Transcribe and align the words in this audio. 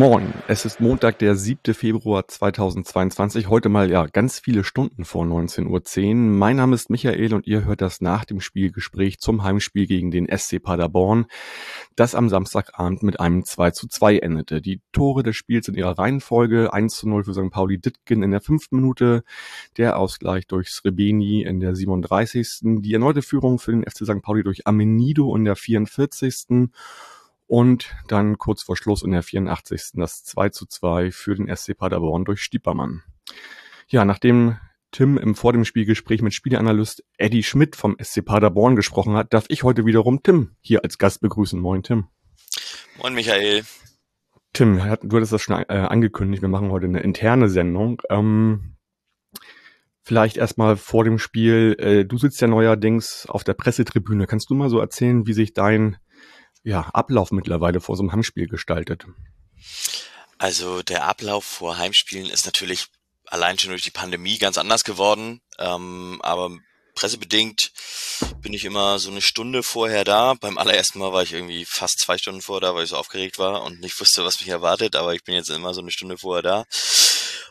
Moin, 0.00 0.32
es 0.48 0.64
ist 0.64 0.80
Montag, 0.80 1.18
der 1.18 1.36
7. 1.36 1.74
Februar 1.74 2.26
2022. 2.26 3.50
Heute 3.50 3.68
mal 3.68 3.90
ja 3.90 4.06
ganz 4.06 4.38
viele 4.38 4.64
Stunden 4.64 5.04
vor 5.04 5.26
19.10 5.26 6.08
Uhr. 6.08 6.14
Mein 6.14 6.56
Name 6.56 6.74
ist 6.74 6.88
Michael 6.88 7.34
und 7.34 7.46
ihr 7.46 7.66
hört 7.66 7.82
das 7.82 8.00
nach 8.00 8.24
dem 8.24 8.40
Spielgespräch 8.40 9.18
zum 9.18 9.44
Heimspiel 9.44 9.86
gegen 9.86 10.10
den 10.10 10.26
SC 10.34 10.58
Paderborn, 10.58 11.26
das 11.96 12.14
am 12.14 12.30
Samstagabend 12.30 13.02
mit 13.02 13.20
einem 13.20 13.44
2 13.44 13.72
zu 13.72 13.88
2 13.88 14.20
endete. 14.20 14.62
Die 14.62 14.80
Tore 14.90 15.22
des 15.22 15.36
Spiels 15.36 15.68
in 15.68 15.74
ihrer 15.74 15.98
Reihenfolge 15.98 16.72
1 16.72 16.96
zu 16.96 17.06
0 17.06 17.24
für 17.24 17.34
St. 17.34 17.50
Pauli 17.50 17.78
Dittgen 17.78 18.22
in 18.22 18.30
der 18.30 18.40
fünften 18.40 18.76
Minute, 18.76 19.22
der 19.76 19.98
Ausgleich 19.98 20.46
durch 20.46 20.70
Srebeni 20.70 21.42
in 21.42 21.60
der 21.60 21.74
37. 21.74 22.60
Die 22.62 22.94
erneute 22.94 23.20
Führung 23.20 23.58
für 23.58 23.72
den 23.72 23.82
FC 23.82 24.06
St. 24.06 24.22
Pauli 24.22 24.44
durch 24.44 24.66
Amenido 24.66 25.36
in 25.36 25.44
der 25.44 25.56
44 25.56 26.46
und 27.50 27.96
dann 28.06 28.38
kurz 28.38 28.62
vor 28.62 28.76
Schluss 28.76 29.02
in 29.02 29.10
der 29.10 29.24
84. 29.24 29.90
das 29.94 30.22
2 30.22 30.50
zu 30.50 30.66
2 30.66 31.10
für 31.10 31.34
den 31.34 31.54
SC 31.54 31.76
Paderborn 31.76 32.24
durch 32.24 32.42
Stiepermann. 32.42 33.02
Ja, 33.88 34.04
nachdem 34.04 34.56
Tim 34.92 35.18
im 35.18 35.34
vor 35.34 35.52
dem 35.52 35.64
Spielgespräch 35.64 36.22
mit 36.22 36.32
Spieleanalyst 36.32 37.02
Eddie 37.18 37.42
Schmidt 37.42 37.74
vom 37.74 37.96
SC 38.00 38.24
Paderborn 38.24 38.76
gesprochen 38.76 39.16
hat, 39.16 39.34
darf 39.34 39.46
ich 39.48 39.64
heute 39.64 39.84
wiederum 39.84 40.22
Tim 40.22 40.54
hier 40.60 40.84
als 40.84 40.96
Gast 40.98 41.22
begrüßen. 41.22 41.58
Moin 41.58 41.82
Tim. 41.82 42.06
Moin 43.02 43.14
Michael. 43.14 43.64
Tim, 44.52 44.76
du 44.76 45.16
hattest 45.16 45.32
das 45.32 45.42
schon 45.42 45.56
äh, 45.56 45.74
angekündigt, 45.74 46.42
wir 46.42 46.48
machen 46.48 46.70
heute 46.70 46.86
eine 46.86 47.00
interne 47.00 47.48
Sendung. 47.48 48.00
Ähm, 48.10 48.76
vielleicht 50.02 50.36
erstmal 50.36 50.76
vor 50.76 51.02
dem 51.02 51.18
Spiel, 51.18 51.74
äh, 51.80 52.04
du 52.04 52.16
sitzt 52.16 52.40
ja 52.40 52.46
neuerdings 52.46 53.26
auf 53.28 53.42
der 53.42 53.54
Pressetribüne. 53.54 54.28
Kannst 54.28 54.50
du 54.50 54.54
mal 54.54 54.70
so 54.70 54.78
erzählen, 54.78 55.26
wie 55.26 55.32
sich 55.32 55.52
dein 55.52 55.96
ja, 56.62 56.82
Ablauf 56.92 57.30
mittlerweile 57.30 57.80
vor 57.80 57.96
so 57.96 58.02
einem 58.02 58.12
Heimspiel 58.12 58.48
gestaltet? 58.48 59.06
Also 60.38 60.82
der 60.82 61.04
Ablauf 61.04 61.44
vor 61.44 61.78
Heimspielen 61.78 62.30
ist 62.30 62.46
natürlich 62.46 62.86
allein 63.26 63.58
schon 63.58 63.70
durch 63.70 63.82
die 63.82 63.90
Pandemie 63.90 64.38
ganz 64.38 64.58
anders 64.58 64.84
geworden. 64.84 65.40
Ähm, 65.58 66.20
aber 66.22 66.50
pressebedingt 66.94 67.72
bin 68.42 68.52
ich 68.52 68.64
immer 68.64 68.98
so 68.98 69.10
eine 69.10 69.22
Stunde 69.22 69.62
vorher 69.62 70.04
da. 70.04 70.34
Beim 70.34 70.58
allerersten 70.58 70.98
Mal 70.98 71.12
war 71.12 71.22
ich 71.22 71.32
irgendwie 71.32 71.64
fast 71.64 72.00
zwei 72.00 72.18
Stunden 72.18 72.42
vorher 72.42 72.68
da, 72.68 72.74
weil 72.74 72.84
ich 72.84 72.90
so 72.90 72.96
aufgeregt 72.96 73.38
war 73.38 73.62
und 73.62 73.80
nicht 73.80 73.98
wusste, 74.00 74.24
was 74.24 74.40
mich 74.40 74.48
erwartet. 74.48 74.96
Aber 74.96 75.14
ich 75.14 75.24
bin 75.24 75.34
jetzt 75.34 75.50
immer 75.50 75.74
so 75.74 75.80
eine 75.80 75.90
Stunde 75.90 76.18
vorher 76.18 76.42
da 76.42 76.64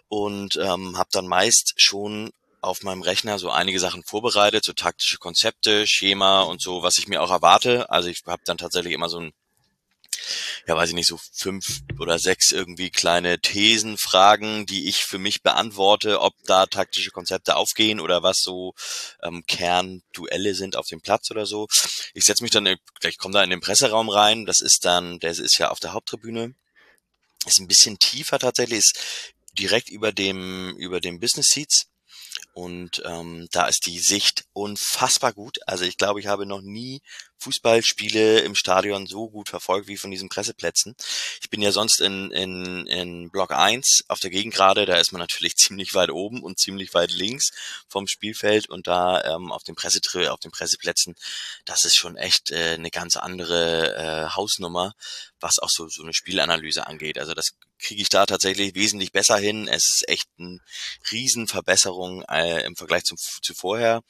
und 0.08 0.58
ähm, 0.58 0.98
habe 0.98 1.10
dann 1.12 1.28
meist 1.28 1.74
schon 1.78 2.32
auf 2.62 2.84
meinem 2.84 3.02
Rechner 3.02 3.40
so 3.40 3.50
einige 3.50 3.80
Sachen 3.80 4.04
vorbereitet, 4.04 4.64
so 4.66 4.74
taktische 4.74 5.18
Konzepte, 5.18 5.88
Schema 5.88 6.42
und 6.42 6.62
so, 6.62 6.84
was 6.84 6.98
ich 6.98 7.08
mir 7.08 7.22
auch 7.22 7.32
erwarte. 7.32 7.90
Also 7.90 8.10
ich 8.10 8.24
habe 8.26 8.42
dann 8.46 8.58
tatsächlich 8.58 8.94
immer 8.94 9.10
so 9.10 9.20
ein, 9.20 9.34
ja 10.68 10.76
weiß 10.76 10.90
ich 10.90 10.96
nicht, 10.96 11.08
so 11.08 11.20
fünf 11.34 11.80
oder 12.00 12.20
sechs 12.20 12.52
irgendwie 12.52 12.90
kleine 12.90 13.40
Thesen, 13.40 13.98
Fragen, 13.98 14.66
die 14.66 14.90
ich 14.90 15.06
für 15.06 15.20
mich 15.20 15.42
beantworte, 15.42 16.22
ob 16.22 16.34
da 16.46 16.66
taktische 16.66 17.12
Konzepte 17.12 17.56
aufgehen 17.56 18.00
oder 18.00 18.24
was 18.24 18.42
so 18.42 18.74
ähm, 19.24 19.44
Kernduelle 19.48 20.54
sind 20.54 20.76
auf 20.76 20.88
dem 20.88 21.02
Platz 21.02 21.32
oder 21.32 21.46
so. 21.46 21.68
Ich 22.14 22.26
setze 22.26 22.44
mich 22.44 22.52
dann, 22.52 22.68
ich 22.68 23.18
komme 23.18 23.34
da 23.34 23.44
in 23.44 23.50
den 23.50 23.62
Presseraum 23.62 24.10
rein, 24.10 24.46
das 24.46 24.60
ist 24.60 24.86
dann, 24.86 25.20
der 25.20 25.32
ist 25.32 25.58
ja 25.58 25.70
auf 25.70 25.80
der 25.80 25.94
Haupttribüne, 25.94 26.54
ist 27.46 27.60
ein 27.60 27.68
bisschen 27.68 28.00
tiefer 28.00 28.38
tatsächlich, 28.38 28.80
ist 28.80 29.34
direkt 29.58 29.90
über 29.90 30.12
dem, 30.12 30.76
über 30.78 31.00
dem 31.00 31.20
Business 31.20 31.48
Seats 31.48 31.88
und 32.54 33.02
ähm, 33.06 33.48
da 33.52 33.68
ist 33.68 33.86
die 33.86 34.00
Sicht 34.00 34.46
unfassbar 34.54 35.34
gut. 35.34 35.60
Also 35.68 35.86
ich 35.86 35.98
glaube, 35.98 36.20
ich 36.20 36.28
habe 36.28 36.46
noch 36.46 36.62
nie 36.62 37.02
Fußballspiele 37.40 38.40
im 38.40 38.56
Stadion 38.56 39.08
so 39.08 39.30
gut 39.30 39.50
verfolgt 39.50 39.88
wie 39.88 39.98
von 39.98 40.12
diesen 40.12 40.30
Presseplätzen. 40.30 40.96
Ich 41.42 41.50
bin 41.50 41.62
ja 41.62 41.72
sonst 41.72 42.02
in, 42.02 42.32
in, 42.32 42.86
in 42.88 43.30
Block 43.32 43.52
1 43.52 44.04
auf 44.08 44.20
der 44.20 44.30
Gegengrade, 44.30 44.86
da 44.86 44.98
ist 44.98 45.12
man 45.12 45.20
natürlich 45.20 45.56
ziemlich 45.58 45.94
weit 45.94 46.12
oben 46.12 46.42
und 46.42 46.60
ziemlich 46.60 46.94
weit 46.94 47.12
links 47.12 47.52
vom 47.88 48.08
Spielfeld 48.08 48.70
und 48.70 48.88
da 48.88 49.24
ähm, 49.24 49.52
auf 49.52 49.64
den 49.64 49.76
Pressetrill, 49.76 50.28
auf 50.28 50.40
den 50.40 50.52
Presseplätzen, 50.52 51.16
das 51.66 51.86
ist 51.86 51.96
schon 51.96 52.18
echt 52.18 52.52
äh, 52.52 52.74
eine 52.74 52.92
ganz 52.92 53.18
andere 53.18 53.96
äh, 53.96 54.36
Hausnummer, 54.36 54.94
was 55.40 55.60
auch 55.60 55.70
so, 55.70 55.88
so 55.88 56.04
eine 56.04 56.14
Spielanalyse 56.14 56.88
angeht. 56.88 57.18
Also 57.18 57.34
das 57.34 57.54
kriege 57.80 58.02
ich 58.02 58.10
da 58.10 58.26
tatsächlich 58.26 58.76
wesentlich 58.76 59.12
besser 59.12 59.38
hin. 59.38 59.68
Es 59.68 59.86
ist 59.86 60.10
echt 60.10 60.28
eine 60.38 60.60
Riesenverbesserung 61.12 62.24
äh, 62.24 62.64
im 62.66 62.76
Vergleich 62.76 63.06
zum, 63.06 63.18
zu 63.18 63.54
vorher. 63.54 64.02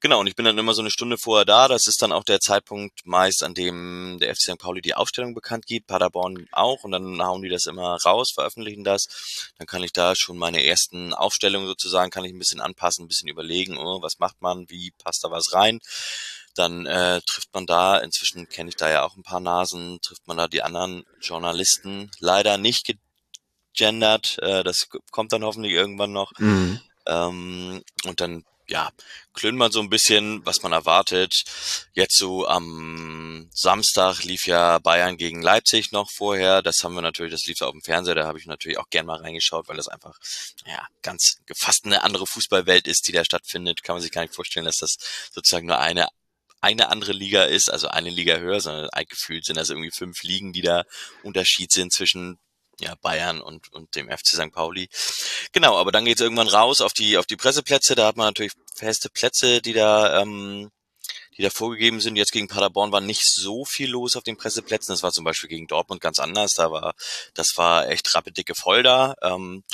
Genau, 0.00 0.20
und 0.20 0.28
ich 0.28 0.36
bin 0.36 0.44
dann 0.44 0.56
immer 0.56 0.74
so 0.74 0.82
eine 0.82 0.90
Stunde 0.90 1.18
vorher 1.18 1.44
da. 1.44 1.68
Das 1.68 1.86
ist 1.86 2.00
dann 2.00 2.12
auch 2.12 2.24
der 2.24 2.40
Zeitpunkt 2.40 2.67
meist, 3.04 3.42
an 3.42 3.54
dem 3.54 4.18
der 4.20 4.34
FC 4.34 4.42
St. 4.42 4.58
Pauli 4.58 4.80
die 4.80 4.94
Aufstellung 4.94 5.34
bekannt 5.34 5.66
gibt, 5.66 5.86
Paderborn 5.86 6.46
auch. 6.52 6.84
Und 6.84 6.92
dann 6.92 7.22
hauen 7.22 7.42
die 7.42 7.48
das 7.48 7.66
immer 7.66 7.96
raus, 8.04 8.32
veröffentlichen 8.32 8.84
das. 8.84 9.52
Dann 9.58 9.66
kann 9.66 9.82
ich 9.82 9.92
da 9.92 10.14
schon 10.14 10.38
meine 10.38 10.64
ersten 10.64 11.14
Aufstellungen 11.14 11.66
sozusagen, 11.66 12.10
kann 12.10 12.24
ich 12.24 12.32
ein 12.32 12.38
bisschen 12.38 12.60
anpassen, 12.60 13.04
ein 13.04 13.08
bisschen 13.08 13.28
überlegen, 13.28 13.76
oh, 13.78 14.02
was 14.02 14.18
macht 14.18 14.40
man, 14.40 14.68
wie 14.68 14.92
passt 15.02 15.24
da 15.24 15.30
was 15.30 15.52
rein 15.52 15.80
dann 16.58 16.86
äh, 16.86 17.20
trifft 17.24 17.54
man 17.54 17.66
da, 17.66 17.98
inzwischen 17.98 18.48
kenne 18.48 18.70
ich 18.70 18.76
da 18.76 18.90
ja 18.90 19.04
auch 19.04 19.16
ein 19.16 19.22
paar 19.22 19.38
Nasen, 19.38 20.00
trifft 20.02 20.26
man 20.26 20.36
da 20.36 20.48
die 20.48 20.62
anderen 20.62 21.04
Journalisten 21.20 22.10
leider 22.18 22.58
nicht 22.58 22.92
gendert. 23.74 24.38
Äh, 24.42 24.64
das 24.64 24.88
kommt 25.10 25.32
dann 25.32 25.44
hoffentlich 25.44 25.72
irgendwann 25.72 26.12
noch. 26.12 26.32
Mhm. 26.38 26.80
Ähm, 27.06 27.82
und 28.04 28.20
dann, 28.20 28.44
ja, 28.70 28.90
klönt 29.32 29.56
man 29.56 29.72
so 29.72 29.80
ein 29.80 29.88
bisschen, 29.88 30.44
was 30.44 30.62
man 30.62 30.72
erwartet. 30.72 31.32
Jetzt 31.94 32.18
so 32.18 32.46
am 32.46 33.48
Samstag 33.52 34.24
lief 34.24 34.46
ja 34.46 34.78
Bayern 34.78 35.16
gegen 35.16 35.40
Leipzig 35.42 35.90
noch 35.92 36.10
vorher. 36.10 36.62
Das 36.62 36.84
haben 36.84 36.94
wir 36.94 37.02
natürlich, 37.02 37.32
das 37.32 37.46
lief 37.46 37.62
auf 37.62 37.72
dem 37.72 37.82
Fernseher, 37.82 38.14
da 38.14 38.26
habe 38.26 38.38
ich 38.38 38.46
natürlich 38.46 38.78
auch 38.78 38.90
gern 38.90 39.06
mal 39.06 39.20
reingeschaut, 39.20 39.68
weil 39.68 39.76
das 39.76 39.88
einfach, 39.88 40.18
ja, 40.66 40.86
ganz 41.02 41.38
fast 41.56 41.86
eine 41.86 42.02
andere 42.02 42.26
Fußballwelt 42.26 42.86
ist, 42.86 43.08
die 43.08 43.12
da 43.12 43.24
stattfindet. 43.24 43.82
Kann 43.82 43.96
man 43.96 44.02
sich 44.02 44.12
gar 44.12 44.22
nicht 44.22 44.34
vorstellen, 44.34 44.66
dass 44.66 44.78
das 44.78 44.96
sozusagen 45.32 45.66
nur 45.66 45.78
eine 45.78 46.08
eine 46.60 46.88
andere 46.88 47.12
Liga 47.12 47.44
ist, 47.44 47.70
also 47.70 47.86
eine 47.86 48.10
Liga 48.10 48.38
höher, 48.38 48.60
sondern 48.60 48.90
gefühlt 49.08 49.44
sind 49.44 49.56
das 49.56 49.70
irgendwie 49.70 49.92
fünf 49.92 50.24
Ligen, 50.24 50.52
die 50.52 50.62
da 50.62 50.82
Unterschied 51.22 51.70
sind 51.70 51.92
zwischen 51.92 52.40
ja, 52.80 52.94
Bayern 53.00 53.40
und, 53.40 53.72
und 53.72 53.94
dem 53.96 54.08
FC 54.08 54.28
St. 54.28 54.52
Pauli. 54.52 54.88
Genau, 55.52 55.76
aber 55.76 55.92
dann 55.92 56.04
geht's 56.04 56.20
irgendwann 56.20 56.48
raus 56.48 56.80
auf 56.80 56.92
die, 56.92 57.16
auf 57.16 57.26
die 57.26 57.36
Presseplätze. 57.36 57.94
Da 57.94 58.06
hat 58.06 58.16
man 58.16 58.26
natürlich 58.26 58.52
feste 58.74 59.08
Plätze, 59.10 59.60
die 59.60 59.72
da, 59.72 60.20
ähm, 60.20 60.70
die 61.36 61.42
da 61.42 61.50
vorgegeben 61.50 62.00
sind. 62.00 62.16
Jetzt 62.16 62.32
gegen 62.32 62.48
Paderborn 62.48 62.92
war 62.92 63.00
nicht 63.00 63.22
so 63.24 63.64
viel 63.64 63.90
los 63.90 64.16
auf 64.16 64.24
den 64.24 64.36
Presseplätzen. 64.36 64.92
Das 64.92 65.02
war 65.02 65.12
zum 65.12 65.24
Beispiel 65.24 65.48
gegen 65.48 65.66
Dortmund 65.66 66.00
ganz 66.00 66.18
anders. 66.18 66.52
Da 66.52 66.70
war, 66.70 66.94
das 67.34 67.48
war 67.56 67.88
echt 67.88 68.14
rappedicke 68.14 68.54
voll 68.54 68.82
da. 68.82 69.14
Ähm, 69.22 69.64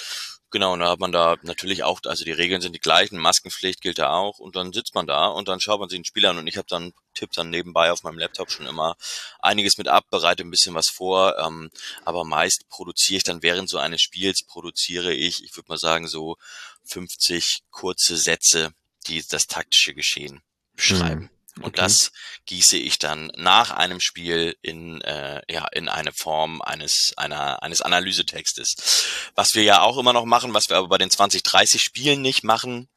Genau, 0.54 0.75
und 0.75 0.78
da 0.78 0.91
hat 0.91 1.00
man 1.00 1.10
da 1.10 1.37
natürlich 1.42 1.82
auch, 1.82 1.98
also 2.04 2.25
die 2.25 2.31
Regeln 2.31 2.60
sind 2.60 2.76
die 2.76 2.81
gleichen, 2.81 3.19
Maskenpflicht 3.19 3.81
gilt 3.81 3.98
da 3.98 4.10
auch 4.10 4.38
und 4.38 4.54
dann 4.54 4.72
sitzt 4.72 4.94
man 4.94 5.04
da 5.04 5.26
und 5.26 5.48
dann 5.48 5.59
schaut 5.59 5.81
man 5.81 5.88
sich 5.88 5.98
den 5.98 6.04
Spiel 6.04 6.25
an 6.26 6.38
und 6.38 6.47
ich 6.47 6.56
habe 6.56 6.69
dann, 6.70 6.92
tipp 7.12 7.32
dann 7.32 7.50
nebenbei 7.50 7.91
auf 7.91 8.04
meinem 8.04 8.19
Laptop 8.19 8.53
schon 8.53 8.66
immer 8.66 8.94
einiges 9.41 9.78
mit 9.78 9.88
ab, 9.88 10.04
bereite 10.12 10.44
ein 10.44 10.53
bisschen 10.53 10.76
was 10.76 10.91
vor, 10.91 11.37
ähm, 11.41 11.72
aber 12.04 12.22
meist 12.22 12.69
produziere 12.69 13.16
ich 13.16 13.25
dann 13.25 13.42
während 13.42 13.69
so 13.69 13.78
eines 13.78 14.00
Spiels, 14.00 14.44
produziere 14.44 15.12
ich, 15.12 15.42
ich 15.42 15.56
würde 15.56 15.70
mal 15.70 15.76
sagen, 15.76 16.06
so 16.06 16.37
50 16.84 17.65
kurze 17.72 18.16
Sätze, 18.16 18.71
die 19.09 19.27
das 19.27 19.48
taktische 19.48 19.92
Geschehen 19.92 20.41
beschreiben. 20.77 21.22
Mhm. 21.22 21.34
Und 21.56 21.66
okay. 21.66 21.83
das 21.83 22.10
gieße 22.47 22.77
ich 22.77 22.98
dann 22.98 23.30
nach 23.36 23.71
einem 23.71 24.01
Spiel 24.01 24.56
in, 24.60 25.01
äh, 25.03 25.41
ja, 25.48 25.66
in 25.72 25.89
eine 25.89 26.12
Form 26.12 26.60
eines, 26.62 27.15
einer, 27.16 27.62
eines 27.62 27.80
Analysetextes. 27.80 29.06
Was 29.34 29.54
wir 29.54 29.62
ja 29.62 29.83
auch 29.83 29.98
immer 29.98 30.12
noch 30.12 30.24
machen, 30.24 30.53
was 30.53 30.68
wir 30.68 30.77
aber 30.77 30.89
bei 30.89 30.98
den 30.98 31.10
2030 31.10 31.83
Spielen 31.83 32.22
nicht 32.22 32.42
machen, 32.42 32.89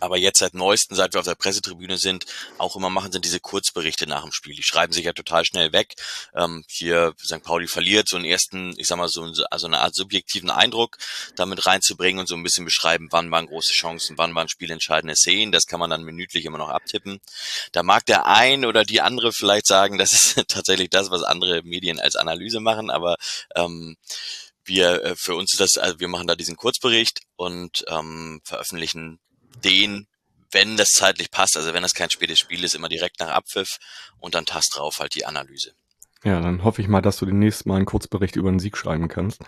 aber 0.00 0.16
jetzt 0.16 0.38
seit 0.38 0.54
neuesten, 0.54 0.94
seit 0.94 1.14
wir 1.14 1.20
auf 1.20 1.26
der 1.26 1.34
Pressetribüne 1.34 1.98
sind, 1.98 2.26
auch 2.58 2.76
immer 2.76 2.90
machen, 2.90 3.12
sind 3.12 3.24
diese 3.24 3.40
Kurzberichte 3.40 4.06
nach 4.06 4.22
dem 4.22 4.32
Spiel. 4.32 4.54
Die 4.54 4.62
schreiben 4.62 4.92
sich 4.92 5.04
ja 5.04 5.12
total 5.12 5.44
schnell 5.44 5.72
weg. 5.72 5.94
Ähm, 6.34 6.64
hier 6.68 7.14
St. 7.22 7.42
Pauli 7.42 7.66
verliert, 7.68 8.08
so 8.08 8.16
einen 8.16 8.24
ersten, 8.24 8.74
ich 8.76 8.86
sag 8.86 8.98
mal, 8.98 9.08
so 9.08 9.30
also 9.50 9.66
eine 9.66 9.80
Art 9.80 9.94
subjektiven 9.94 10.50
Eindruck 10.50 10.98
damit 11.36 11.66
reinzubringen 11.66 12.20
und 12.20 12.26
so 12.26 12.34
ein 12.34 12.42
bisschen 12.42 12.64
beschreiben, 12.64 13.08
wann 13.10 13.30
waren 13.30 13.46
große 13.46 13.72
Chancen, 13.72 14.18
wann 14.18 14.34
waren 14.34 14.48
spielentscheidende 14.48 15.16
Szenen. 15.16 15.52
Das 15.52 15.66
kann 15.66 15.80
man 15.80 15.90
dann 15.90 16.02
minütlich 16.02 16.44
immer 16.44 16.58
noch 16.58 16.68
abtippen. 16.68 17.20
Da 17.72 17.82
mag 17.82 18.06
der 18.06 18.26
ein 18.26 18.64
oder 18.64 18.84
die 18.84 19.00
andere 19.00 19.32
vielleicht 19.32 19.66
sagen, 19.66 19.98
das 19.98 20.12
ist 20.12 20.44
tatsächlich 20.48 20.90
das, 20.90 21.10
was 21.10 21.22
andere 21.22 21.62
Medien 21.62 22.00
als 22.00 22.16
Analyse 22.16 22.60
machen, 22.60 22.90
aber 22.90 23.16
ähm, 23.54 23.96
wir 24.64 25.04
äh, 25.04 25.16
für 25.16 25.34
uns 25.36 25.52
ist 25.52 25.60
das, 25.60 25.78
also 25.78 26.00
wir 26.00 26.08
machen 26.08 26.26
da 26.26 26.34
diesen 26.34 26.56
Kurzbericht 26.56 27.20
und 27.36 27.84
ähm, 27.88 28.40
veröffentlichen 28.44 29.20
den, 29.64 30.06
wenn 30.52 30.76
das 30.76 30.88
zeitlich 30.90 31.30
passt, 31.30 31.56
also 31.56 31.74
wenn 31.74 31.82
das 31.82 31.94
kein 31.94 32.10
spätes 32.10 32.38
Spiel 32.38 32.64
ist, 32.64 32.74
immer 32.74 32.88
direkt 32.88 33.20
nach 33.20 33.28
Abpfiff 33.28 33.78
und 34.18 34.34
dann 34.34 34.46
Tast 34.46 34.76
drauf 34.76 34.98
halt 35.00 35.14
die 35.14 35.26
Analyse. 35.26 35.72
Ja, 36.24 36.40
dann 36.40 36.64
hoffe 36.64 36.82
ich 36.82 36.88
mal, 36.88 37.02
dass 37.02 37.18
du 37.18 37.26
demnächst 37.26 37.66
mal 37.66 37.76
einen 37.76 37.86
Kurzbericht 37.86 38.36
über 38.36 38.50
den 38.50 38.58
Sieg 38.58 38.76
schreiben 38.76 39.08
kannst. 39.08 39.42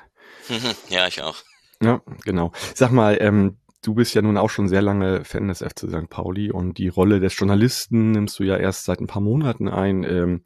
ja, 0.89 1.07
ich 1.07 1.23
auch. 1.23 1.37
Ja, 1.83 2.03
genau. 2.25 2.53
Sag 2.75 2.91
mal, 2.91 3.17
ähm, 3.21 3.59
du 3.83 3.95
bist 3.95 4.15
ja 4.15 4.23
nun 4.23 4.37
auch 4.37 4.51
schon 4.51 4.69
sehr 4.69 4.83
lange 4.83 5.25
Fan 5.25 5.49
des 5.49 5.59
FC 5.59 5.89
St. 5.89 6.11
Pauli 6.11 6.51
und 6.51 6.79
die 6.79 6.89
Rolle 6.89 7.21
des 7.21 7.37
Journalisten 7.39 8.13
nimmst 8.13 8.39
du 8.39 8.45
ja 8.45 8.57
erst 8.57 8.85
seit 8.85 9.01
ein 9.01 9.07
paar 9.07 9.23
Monaten 9.23 9.69
ein. 9.69 10.05
Ähm, 10.05 10.43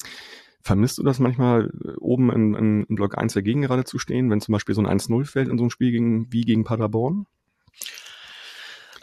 vermisst 0.63 0.99
du 0.99 1.03
das 1.03 1.19
manchmal, 1.19 1.71
äh, 1.85 1.97
oben 1.99 2.31
in, 2.31 2.55
in, 2.55 2.85
in 2.85 2.97
Block 2.97 3.19
1 3.19 3.33
dagegen 3.35 3.63
gerade 3.63 3.85
zu 3.85 3.99
stehen, 3.99 4.31
wenn 4.31 4.41
zum 4.41 4.53
Beispiel 4.53 4.75
so 4.75 4.83
ein 4.83 4.99
1-0 4.99 5.25
fällt 5.25 5.49
in 5.49 5.59
so 5.59 5.65
einem 5.65 5.71
Spiel 5.71 5.91
gegen, 5.91 6.33
wie 6.33 6.43
gegen 6.43 6.65
Paderborn? 6.65 7.27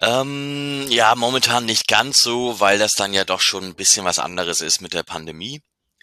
Ähm, 0.01 0.85
ja, 0.89 1.15
momentan 1.15 1.65
nicht 1.65 1.87
ganz 1.87 2.19
so, 2.19 2.59
weil 2.59 2.79
das 2.79 2.93
dann 2.93 3.13
ja 3.13 3.25
doch 3.25 3.41
schon 3.41 3.65
ein 3.65 3.75
bisschen 3.75 4.05
was 4.05 4.19
anderes 4.19 4.61
ist 4.61 4.81
mit 4.81 4.93
der 4.93 5.03
Pandemie. 5.03 5.61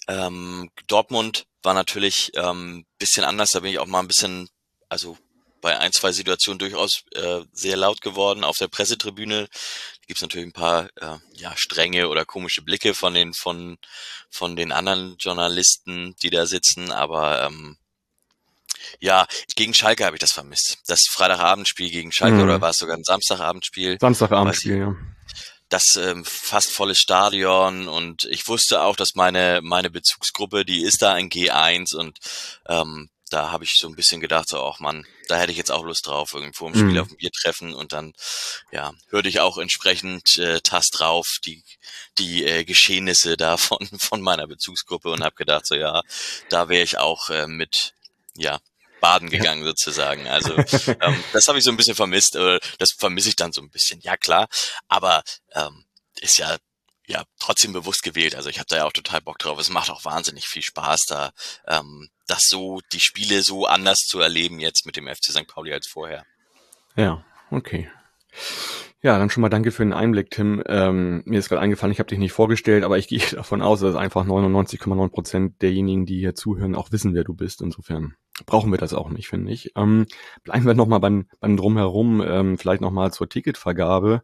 Ähm, 0.08 0.70
Dortmund 0.87 1.46
war 1.62 1.75
natürlich 1.75 2.31
ähm, 2.34 2.87
bisschen 2.98 3.25
anders, 3.25 3.50
da 3.50 3.60
bin 3.60 3.70
ich 3.70 3.78
auch 3.78 3.87
mal 3.87 4.00
ein 4.00 4.08
bisschen, 4.08 4.48
also 4.88 5.16
bei 5.60 5.78
ein, 5.78 5.93
zwei 5.93 6.12
Situationen 6.12 6.58
durchaus 6.58 7.02
äh, 7.14 7.40
sehr 7.52 7.76
laut 7.76 8.00
geworden 8.00 8.44
auf 8.44 8.56
der 8.58 8.69
Pressetribüne. 8.69 9.48
Da 9.48 10.06
gibt 10.06 10.19
es 10.19 10.22
natürlich 10.22 10.46
ein 10.46 10.52
paar 10.52 10.88
äh, 10.96 11.19
ja, 11.34 11.56
strenge 11.56 12.08
oder 12.08 12.25
komische 12.25 12.62
Blicke 12.62 12.94
von 12.94 13.14
den 13.14 13.34
von 13.34 13.78
von 14.31 14.54
den 14.54 14.70
anderen 14.70 15.16
Journalisten, 15.19 16.14
die 16.22 16.31
da 16.31 16.46
sitzen, 16.46 16.93
aber 16.93 17.43
ähm, 17.43 17.78
ja, 19.01 19.27
gegen 19.55 19.75
Schalke 19.75 20.05
habe 20.05 20.17
ich 20.17 20.21
das 20.21 20.33
vermisst. 20.33 20.79
Das 20.87 21.01
Freitagabendspiel 21.11 21.91
gegen 21.91 22.13
Schalke 22.13 22.37
mhm. 22.37 22.43
oder 22.43 22.61
war 22.61 22.71
es 22.71 22.79
sogar 22.79 22.97
ein 22.97 23.05
Samstagabendspiel? 23.05 23.99
Samstagabendspiel, 24.01 24.79
ja 24.79 24.97
das 25.69 25.97
ähm, 25.97 26.25
fast 26.25 26.71
volles 26.71 26.99
Stadion 26.99 27.89
und 27.89 28.25
ich 28.27 28.47
wusste 28.47 28.83
auch, 28.83 28.97
dass 28.97 29.15
meine 29.15 29.61
meine 29.63 29.91
Bezugsgruppe, 29.91 30.65
die 30.65 30.83
ist 30.83 31.03
da 31.03 31.17
in 31.19 31.29
G1 31.29 31.95
und 31.97 32.19
ähm, 32.69 33.11
da 33.29 33.51
habe 33.51 33.65
ich 33.65 33.75
so 33.77 33.89
ein 33.89 33.97
bisschen 33.97 34.21
gedacht, 34.21 34.49
so, 34.49 34.61
auch 34.61 34.79
Mann, 34.79 35.05
da 35.27 35.37
hätte 35.37 35.51
ich 35.51 35.59
jetzt 35.59 35.73
auch 35.73 35.83
Lust 35.83 36.07
drauf, 36.07 36.33
irgendwo 36.33 36.69
im 36.69 36.75
Spiel 36.75 36.93
mhm. 36.93 36.99
auf 36.99 37.11
ein 37.11 37.17
Bier 37.17 37.31
treffen 37.33 37.75
und 37.75 37.93
dann, 37.93 38.13
ja, 38.71 38.93
hörte 39.09 39.29
ich 39.29 39.41
auch 39.41 39.59
entsprechend 39.59 40.39
äh, 40.39 40.61
Tast 40.61 40.99
drauf 40.99 41.39
die 41.45 41.65
die 42.19 42.45
äh, 42.45 42.65
Geschehnisse 42.65 43.37
da 43.37 43.57
von 43.57 43.85
von 43.99 44.21
meiner 44.23 44.47
Bezugsgruppe 44.47 45.11
und 45.11 45.25
habe 45.25 45.35
gedacht, 45.35 45.67
so 45.67 45.75
ja, 45.75 46.03
da 46.49 46.69
wäre 46.69 46.85
ich 46.85 46.99
auch 46.99 47.29
äh, 47.31 47.49
mit, 47.49 47.95
ja, 48.38 48.59
baden 49.00 49.31
gegangen 49.31 49.62
ja. 49.62 49.69
sozusagen. 49.69 50.27
Also 50.29 50.56
ähm, 51.00 51.25
das 51.33 51.49
habe 51.49 51.59
ich 51.59 51.65
so 51.65 51.71
ein 51.71 51.77
bisschen 51.77 51.94
vermisst. 51.97 52.37
Äh, 52.37 52.59
das 52.79 52.93
vermisse 52.93 53.29
ich 53.29 53.37
dann 53.37 53.53
so 53.53 53.61
ein 53.61 53.71
bisschen. 53.71 54.00
Ja 54.00 54.17
klar, 54.17 54.49
aber 54.88 55.23
ähm, 55.55 55.85
ist 56.21 56.38
ja 56.38 56.56
ja 57.06 57.25
trotzdem 57.38 57.73
bewusst 57.73 58.03
gewählt. 58.03 58.35
Also 58.35 58.49
ich 58.49 58.59
habe 58.59 58.67
da 58.69 58.77
ja 58.77 58.85
auch 58.85 58.93
total 58.93 59.21
Bock 59.21 59.38
drauf. 59.38 59.59
Es 59.59 59.71
macht 59.71 59.91
auch 59.91 60.05
wahnsinnig 60.05 60.47
viel 60.47 60.62
Spaß 60.62 61.06
da, 61.06 61.33
ähm, 61.67 62.09
das 62.27 62.49
so 62.49 62.81
die 62.93 63.00
Spiele 63.00 63.43
so 63.43 63.67
anders 63.67 64.00
zu 64.00 64.21
erleben 64.21 64.59
jetzt 64.59 64.87
mit 64.87 64.97
dem 64.97 65.06
FC 65.06 65.27
St. 65.27 65.47
Pauli 65.47 65.73
als 65.73 65.87
vorher. 65.87 66.25
Ja, 66.97 67.25
okay. 67.50 67.89
Ja, 69.03 69.19
dann 69.19 69.31
schon 69.31 69.43
mal 69.43 69.50
danke 69.50 69.71
für 69.71 69.85
den 69.85 69.93
Einblick, 69.93 70.31
Tim. 70.31 70.62
Ähm, 70.67 71.23
mir 71.27 71.39
ist 71.39 71.49
gerade 71.49 71.61
eingefallen, 71.61 71.93
ich 71.93 72.00
habe 72.00 72.09
dich 72.09 72.19
nicht 72.19 72.32
vorgestellt, 72.32 72.82
aber 72.82 72.99
ich 72.99 73.06
gehe 73.09 73.21
davon 73.31 73.62
aus, 73.62 73.81
dass 73.81 73.94
einfach 73.94 74.25
99,9 74.25 75.09
Prozent 75.11 75.62
derjenigen, 75.62 76.06
die 76.06 76.19
hier 76.19 76.35
zuhören, 76.35 76.75
auch 76.75 76.91
wissen, 76.91 77.15
wer 77.15 77.23
du 77.25 77.35
bist. 77.35 77.62
Insofern 77.62 78.17
brauchen 78.44 78.71
wir 78.71 78.79
das 78.79 78.93
auch 78.93 79.09
nicht, 79.09 79.29
finde 79.29 79.50
ich. 79.50 79.73
Ähm, 79.77 80.06
bleiben 80.44 80.67
wir 80.67 80.75
nochmal 80.75 81.00
beim, 81.00 81.27
beim 81.41 81.56
Drumherum, 81.56 82.23
ähm, 82.27 82.59
vielleicht 82.59 82.83
nochmal 82.83 83.11
zur 83.11 83.31
Ticketvergabe, 83.31 84.23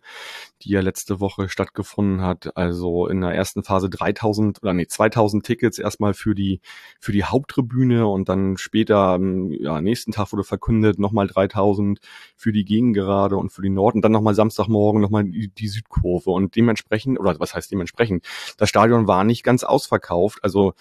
die 0.61 0.71
ja 0.71 0.81
letzte 0.83 1.19
Woche 1.19 1.49
stattgefunden 1.49 2.21
hat. 2.21 2.55
Also 2.57 3.07
in 3.07 3.23
der 3.23 3.31
ersten 3.31 3.65
Phase 3.65 3.89
3000 3.89 4.63
oder 4.63 4.75
nee, 4.75 4.87
2000 4.87 5.47
Tickets 5.47 5.79
erstmal 5.79 6.13
für 6.13 6.35
die, 6.35 6.61
für 7.01 7.13
die 7.13 7.25
Haupttribüne 7.25 8.07
und 8.07 8.29
dann 8.29 8.59
später, 8.59 9.15
ähm, 9.15 9.51
ja, 9.51 9.81
nächsten 9.81 10.13
Tag 10.13 10.31
wurde 10.33 10.45
verkündet, 10.45 10.99
nochmal 10.99 11.27
3000 11.27 11.99
für 12.37 12.53
die 12.53 12.67
Gegengerade 12.67 13.39
und 13.39 13.51
für 13.51 13.63
die 13.63 13.71
Nord 13.71 13.95
und 13.95 14.03
dann 14.03 14.13
nochmal 14.13 14.35
Samstagmorgen 14.35 15.01
nochmal 15.01 15.25
die, 15.25 15.49
die 15.49 15.69
Südkurve 15.69 16.31
und 16.31 16.55
dementsprechend, 16.55 17.19
oder 17.19 17.41
was 17.41 17.55
heißt 17.55 17.73
dementsprechend, 17.73 18.27
das 18.59 18.69
Stadion 18.69 19.07
war 19.07 19.25
nicht 19.25 19.43
ganz 19.43 19.65
ausverkauft, 19.65 20.41
also 20.43 20.75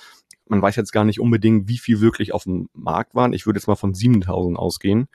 man 0.51 0.62
weiß 0.62 0.75
jetzt 0.75 0.92
gar 0.92 1.06
nicht 1.06 1.21
unbedingt, 1.21 1.69
wie 1.69 1.77
viel 1.77 2.01
wirklich 2.01 2.33
auf 2.33 2.44
dem 2.44 2.69
Markt 2.74 3.15
waren. 3.15 3.31
Ich 3.31 3.45
würde 3.45 3.57
jetzt 3.57 3.68
mal 3.68 3.77
von 3.77 3.94
7000 3.94 4.59
ausgehen. 4.59 5.07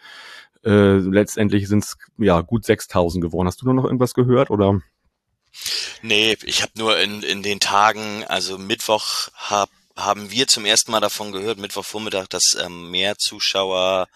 Äh, 0.65 0.97
letztendlich 0.97 1.69
sind 1.69 1.85
es 1.85 1.99
ja 2.17 2.41
gut 2.41 2.65
6000 2.65 3.23
geworden. 3.23 3.47
Hast 3.47 3.61
du 3.61 3.71
noch 3.71 3.85
irgendwas 3.85 4.15
gehört 4.15 4.51
oder? 4.51 4.81
Nee, 6.01 6.37
ich 6.43 6.63
habe 6.63 6.73
nur 6.77 6.99
in, 6.99 7.23
in 7.23 7.43
den 7.43 7.61
Tagen, 7.61 8.25
also 8.25 8.57
Mittwoch 8.57 9.29
hab, 9.35 9.69
haben 9.95 10.31
wir 10.31 10.47
zum 10.47 10.65
ersten 10.65 10.91
Mal 10.91 11.01
davon 11.01 11.33
gehört, 11.33 11.59
Mittwochvormittag, 11.59 12.29
dass 12.29 12.57
ähm, 12.59 12.91
mehr 12.91 13.19
Zuschauer 13.19 14.09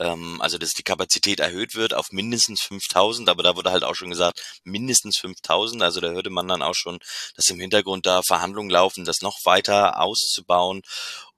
ähm, 0.00 0.40
also 0.40 0.58
dass 0.58 0.70
die 0.70 0.82
Kapazität 0.82 1.40
erhöht 1.40 1.74
wird 1.74 1.94
auf 1.94 2.10
mindestens 2.10 2.62
5000, 2.62 3.28
aber 3.28 3.42
da 3.42 3.54
wurde 3.54 3.70
halt 3.70 3.84
auch 3.84 3.94
schon 3.94 4.10
gesagt, 4.10 4.40
mindestens 4.64 5.18
5000, 5.18 5.82
also 5.82 6.00
da 6.00 6.08
hörte 6.08 6.30
man 6.30 6.48
dann 6.48 6.62
auch 6.62 6.74
schon, 6.74 6.98
dass 7.36 7.48
im 7.48 7.60
Hintergrund 7.60 8.06
da 8.06 8.22
Verhandlungen 8.22 8.70
laufen, 8.70 9.04
das 9.04 9.20
noch 9.20 9.44
weiter 9.44 10.00
auszubauen 10.00 10.82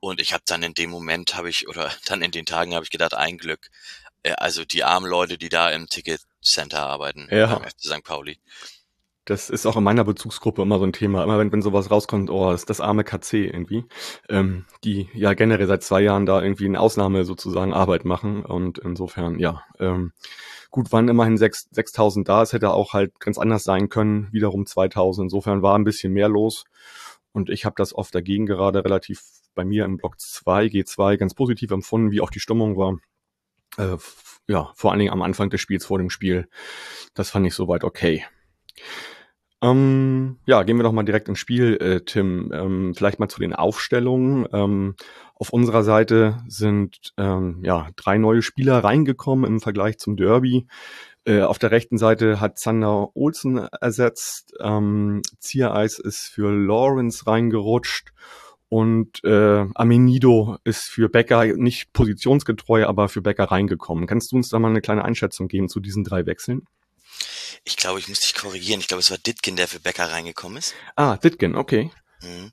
und 0.00 0.20
ich 0.20 0.32
habe 0.32 0.44
dann 0.46 0.62
in 0.62 0.74
dem 0.74 0.90
Moment 0.90 1.36
habe 1.36 1.50
ich 1.50 1.68
oder 1.68 1.92
dann 2.06 2.22
in 2.22 2.30
den 2.30 2.46
Tagen 2.46 2.74
habe 2.74 2.84
ich 2.84 2.90
gedacht, 2.90 3.14
ein 3.14 3.36
Glück, 3.36 3.68
äh, 4.22 4.32
also 4.32 4.64
die 4.64 4.84
armen 4.84 5.10
Leute, 5.10 5.38
die 5.38 5.48
da 5.48 5.70
im 5.70 5.88
Ticketcenter 5.88 6.82
arbeiten 6.82 7.28
ja. 7.30 7.54
beim 7.54 7.68
FC 7.68 7.80
St. 7.80 8.04
Pauli. 8.04 8.38
Das 9.24 9.50
ist 9.50 9.66
auch 9.66 9.76
in 9.76 9.84
meiner 9.84 10.02
Bezugsgruppe 10.04 10.62
immer 10.62 10.78
so 10.78 10.84
ein 10.84 10.92
Thema. 10.92 11.22
Immer 11.22 11.38
wenn, 11.38 11.52
wenn 11.52 11.62
sowas 11.62 11.90
rauskommt, 11.92 12.28
oh, 12.28 12.50
ist 12.50 12.68
das 12.70 12.80
arme 12.80 13.04
KC 13.04 13.46
irgendwie, 13.46 13.84
ähm, 14.28 14.64
die 14.82 15.08
ja 15.14 15.34
generell 15.34 15.68
seit 15.68 15.84
zwei 15.84 16.00
Jahren 16.00 16.26
da 16.26 16.42
irgendwie 16.42 16.64
eine 16.64 16.80
Ausnahme 16.80 17.24
sozusagen 17.24 17.72
Arbeit 17.72 18.04
machen. 18.04 18.44
Und 18.44 18.78
insofern, 18.78 19.38
ja, 19.38 19.62
ähm, 19.78 20.12
gut, 20.72 20.90
waren 20.90 21.08
immerhin 21.08 21.36
6.000 21.36 22.24
da. 22.24 22.42
Es 22.42 22.52
hätte 22.52 22.72
auch 22.72 22.94
halt 22.94 23.20
ganz 23.20 23.38
anders 23.38 23.62
sein 23.62 23.88
können, 23.88 24.28
wiederum 24.32 24.64
2.000. 24.64 25.22
Insofern 25.22 25.62
war 25.62 25.78
ein 25.78 25.84
bisschen 25.84 26.12
mehr 26.12 26.28
los. 26.28 26.64
Und 27.30 27.48
ich 27.48 27.64
habe 27.64 27.74
das 27.78 27.94
oft 27.94 28.14
dagegen 28.14 28.46
gerade 28.46 28.84
relativ 28.84 29.22
bei 29.54 29.64
mir 29.64 29.84
im 29.84 29.98
Block 29.98 30.18
2, 30.18 30.66
G2, 30.66 31.16
ganz 31.16 31.34
positiv 31.34 31.70
empfunden, 31.70 32.10
wie 32.10 32.20
auch 32.20 32.30
die 32.30 32.40
Stimmung 32.40 32.76
war. 32.76 32.98
Äh, 33.78 33.98
ja, 34.48 34.72
vor 34.74 34.90
allen 34.90 34.98
Dingen 34.98 35.12
am 35.12 35.22
Anfang 35.22 35.50
des 35.50 35.60
Spiels, 35.60 35.86
vor 35.86 35.98
dem 35.98 36.10
Spiel. 36.10 36.48
Das 37.14 37.30
fand 37.30 37.46
ich 37.46 37.54
soweit 37.54 37.84
okay. 37.84 38.24
Ähm, 39.62 40.38
ja, 40.44 40.64
gehen 40.64 40.76
wir 40.76 40.82
doch 40.82 40.92
mal 40.92 41.04
direkt 41.04 41.28
ins 41.28 41.38
Spiel, 41.38 41.76
äh, 41.80 42.00
Tim. 42.00 42.50
Ähm, 42.52 42.94
vielleicht 42.96 43.20
mal 43.20 43.28
zu 43.28 43.40
den 43.40 43.54
Aufstellungen. 43.54 44.46
Ähm, 44.52 44.96
auf 45.36 45.50
unserer 45.50 45.84
Seite 45.84 46.42
sind 46.48 47.12
ähm, 47.16 47.60
ja 47.62 47.88
drei 47.94 48.18
neue 48.18 48.42
Spieler 48.42 48.82
reingekommen 48.82 49.44
im 49.44 49.60
Vergleich 49.60 49.98
zum 49.98 50.16
Derby. 50.16 50.66
Äh, 51.24 51.42
auf 51.42 51.60
der 51.60 51.70
rechten 51.70 51.96
Seite 51.96 52.40
hat 52.40 52.58
Zander 52.58 53.16
Olsen 53.16 53.58
ersetzt. 53.80 54.52
Ähm, 54.60 55.22
Ziereis 55.38 56.00
ist 56.00 56.26
für 56.26 56.50
Lawrence 56.50 57.26
reingerutscht. 57.28 58.12
Und 58.68 59.22
äh, 59.22 59.66
Amenido 59.74 60.56
ist 60.64 60.84
für 60.84 61.08
Becker 61.08 61.44
nicht 61.44 61.92
positionsgetreu, 61.92 62.86
aber 62.86 63.08
für 63.08 63.20
Becker 63.20 63.44
reingekommen. 63.44 64.06
Kannst 64.06 64.32
du 64.32 64.36
uns 64.36 64.48
da 64.48 64.58
mal 64.58 64.70
eine 64.70 64.80
kleine 64.80 65.04
Einschätzung 65.04 65.46
geben 65.46 65.68
zu 65.68 65.78
diesen 65.78 66.02
drei 66.02 66.26
Wechseln? 66.26 66.66
Ich 67.64 67.76
glaube, 67.76 67.98
ich 67.98 68.08
muss 68.08 68.20
dich 68.20 68.34
korrigieren. 68.34 68.80
Ich 68.80 68.88
glaube, 68.88 69.00
es 69.00 69.10
war 69.10 69.18
Ditkin, 69.18 69.56
der 69.56 69.68
für 69.68 69.80
Becker 69.80 70.10
reingekommen 70.10 70.58
ist. 70.58 70.74
Ah, 70.96 71.16
Ditkin, 71.16 71.56
okay. 71.56 71.90
Mhm. 72.22 72.52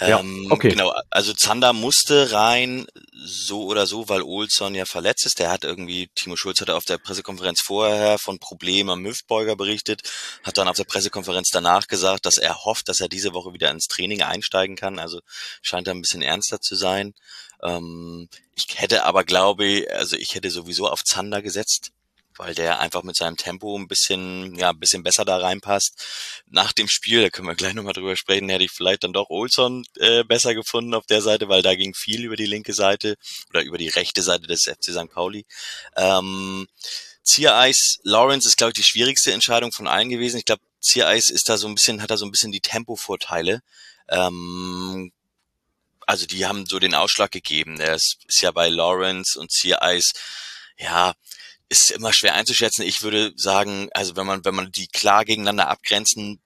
Ja, 0.00 0.20
ähm, 0.20 0.48
okay. 0.50 0.70
Genau, 0.70 0.92
also 1.10 1.32
Zander 1.34 1.72
musste 1.72 2.32
rein, 2.32 2.86
so 3.12 3.64
oder 3.64 3.86
so, 3.86 4.08
weil 4.08 4.22
Olson 4.22 4.74
ja 4.74 4.84
verletzt 4.86 5.26
ist. 5.26 5.38
Der 5.38 5.50
hat 5.50 5.64
irgendwie, 5.64 6.08
Timo 6.14 6.36
Schulz 6.36 6.60
hatte 6.60 6.74
auf 6.74 6.84
der 6.84 6.98
Pressekonferenz 6.98 7.60
vorher 7.60 8.18
von 8.18 8.38
Problemen 8.38 8.90
am 8.90 9.04
Hüftbeuger 9.04 9.54
berichtet, 9.54 10.02
hat 10.42 10.58
dann 10.58 10.68
auf 10.68 10.76
der 10.76 10.84
Pressekonferenz 10.84 11.50
danach 11.52 11.86
gesagt, 11.86 12.26
dass 12.26 12.38
er 12.38 12.64
hofft, 12.64 12.88
dass 12.88 13.00
er 13.00 13.08
diese 13.08 13.34
Woche 13.34 13.52
wieder 13.52 13.70
ins 13.70 13.86
Training 13.86 14.22
einsteigen 14.22 14.76
kann. 14.76 14.98
Also 14.98 15.20
scheint 15.60 15.86
er 15.86 15.94
ein 15.94 16.02
bisschen 16.02 16.22
ernster 16.22 16.60
zu 16.60 16.74
sein. 16.74 17.14
Ähm, 17.62 18.28
ich 18.54 18.66
hätte 18.80 19.04
aber, 19.04 19.24
glaube 19.24 19.86
also 19.94 20.16
ich 20.16 20.34
hätte 20.34 20.50
sowieso 20.50 20.88
auf 20.88 21.04
Zander 21.04 21.42
gesetzt 21.42 21.92
weil 22.36 22.54
der 22.54 22.80
einfach 22.80 23.02
mit 23.02 23.16
seinem 23.16 23.36
Tempo 23.36 23.76
ein 23.76 23.88
bisschen, 23.88 24.54
ja, 24.56 24.70
ein 24.70 24.78
bisschen 24.78 25.02
besser 25.02 25.24
da 25.24 25.36
reinpasst. 25.38 25.94
Nach 26.46 26.72
dem 26.72 26.88
Spiel, 26.88 27.22
da 27.22 27.30
können 27.30 27.48
wir 27.48 27.54
gleich 27.54 27.74
nochmal 27.74 27.92
drüber 27.92 28.16
sprechen, 28.16 28.48
hätte 28.48 28.64
ich 28.64 28.70
vielleicht 28.70 29.04
dann 29.04 29.12
doch 29.12 29.30
Olson 29.30 29.84
äh, 29.98 30.24
besser 30.24 30.54
gefunden 30.54 30.94
auf 30.94 31.06
der 31.06 31.22
Seite, 31.22 31.48
weil 31.48 31.62
da 31.62 31.74
ging 31.74 31.94
viel 31.94 32.24
über 32.24 32.36
die 32.36 32.46
linke 32.46 32.72
Seite 32.72 33.16
oder 33.50 33.62
über 33.62 33.78
die 33.78 33.88
rechte 33.88 34.22
Seite 34.22 34.46
des 34.46 34.64
FC 34.64 34.92
St. 34.92 35.10
Pauli. 35.10 35.44
Ähm, 35.96 36.66
Ziereis, 37.22 38.00
Lawrence 38.02 38.48
ist, 38.48 38.56
glaube 38.56 38.70
ich, 38.70 38.74
die 38.74 38.82
schwierigste 38.82 39.32
Entscheidung 39.32 39.72
von 39.72 39.86
allen 39.86 40.08
gewesen. 40.08 40.38
Ich 40.38 40.44
glaube, 40.44 40.62
Ziereis 40.80 41.28
ist 41.28 41.48
da 41.48 41.56
so 41.56 41.68
ein 41.68 41.74
bisschen, 41.74 42.02
hat 42.02 42.10
da 42.10 42.16
so 42.16 42.26
ein 42.26 42.32
bisschen 42.32 42.52
die 42.52 42.60
Tempovorteile. 42.60 43.62
Ähm, 44.08 45.12
also 46.06 46.26
die 46.26 46.46
haben 46.46 46.66
so 46.66 46.78
den 46.78 46.94
Ausschlag 46.94 47.30
gegeben. 47.30 47.78
Der 47.78 47.94
ist, 47.94 48.18
ist 48.26 48.42
ja 48.42 48.50
bei 48.50 48.68
Lawrence 48.68 49.38
und 49.38 49.52
Ziereis, 49.52 50.12
ja, 50.76 51.14
ist 51.72 51.90
immer 51.90 52.12
schwer 52.12 52.34
einzuschätzen. 52.34 52.82
Ich 52.82 53.02
würde 53.02 53.32
sagen, 53.34 53.88
also 53.94 54.14
wenn 54.14 54.26
man, 54.26 54.44
wenn 54.44 54.54
man 54.54 54.70
die 54.70 54.88
klar 54.88 55.24
gegeneinander 55.24 55.68
abgrenzen 55.68 56.38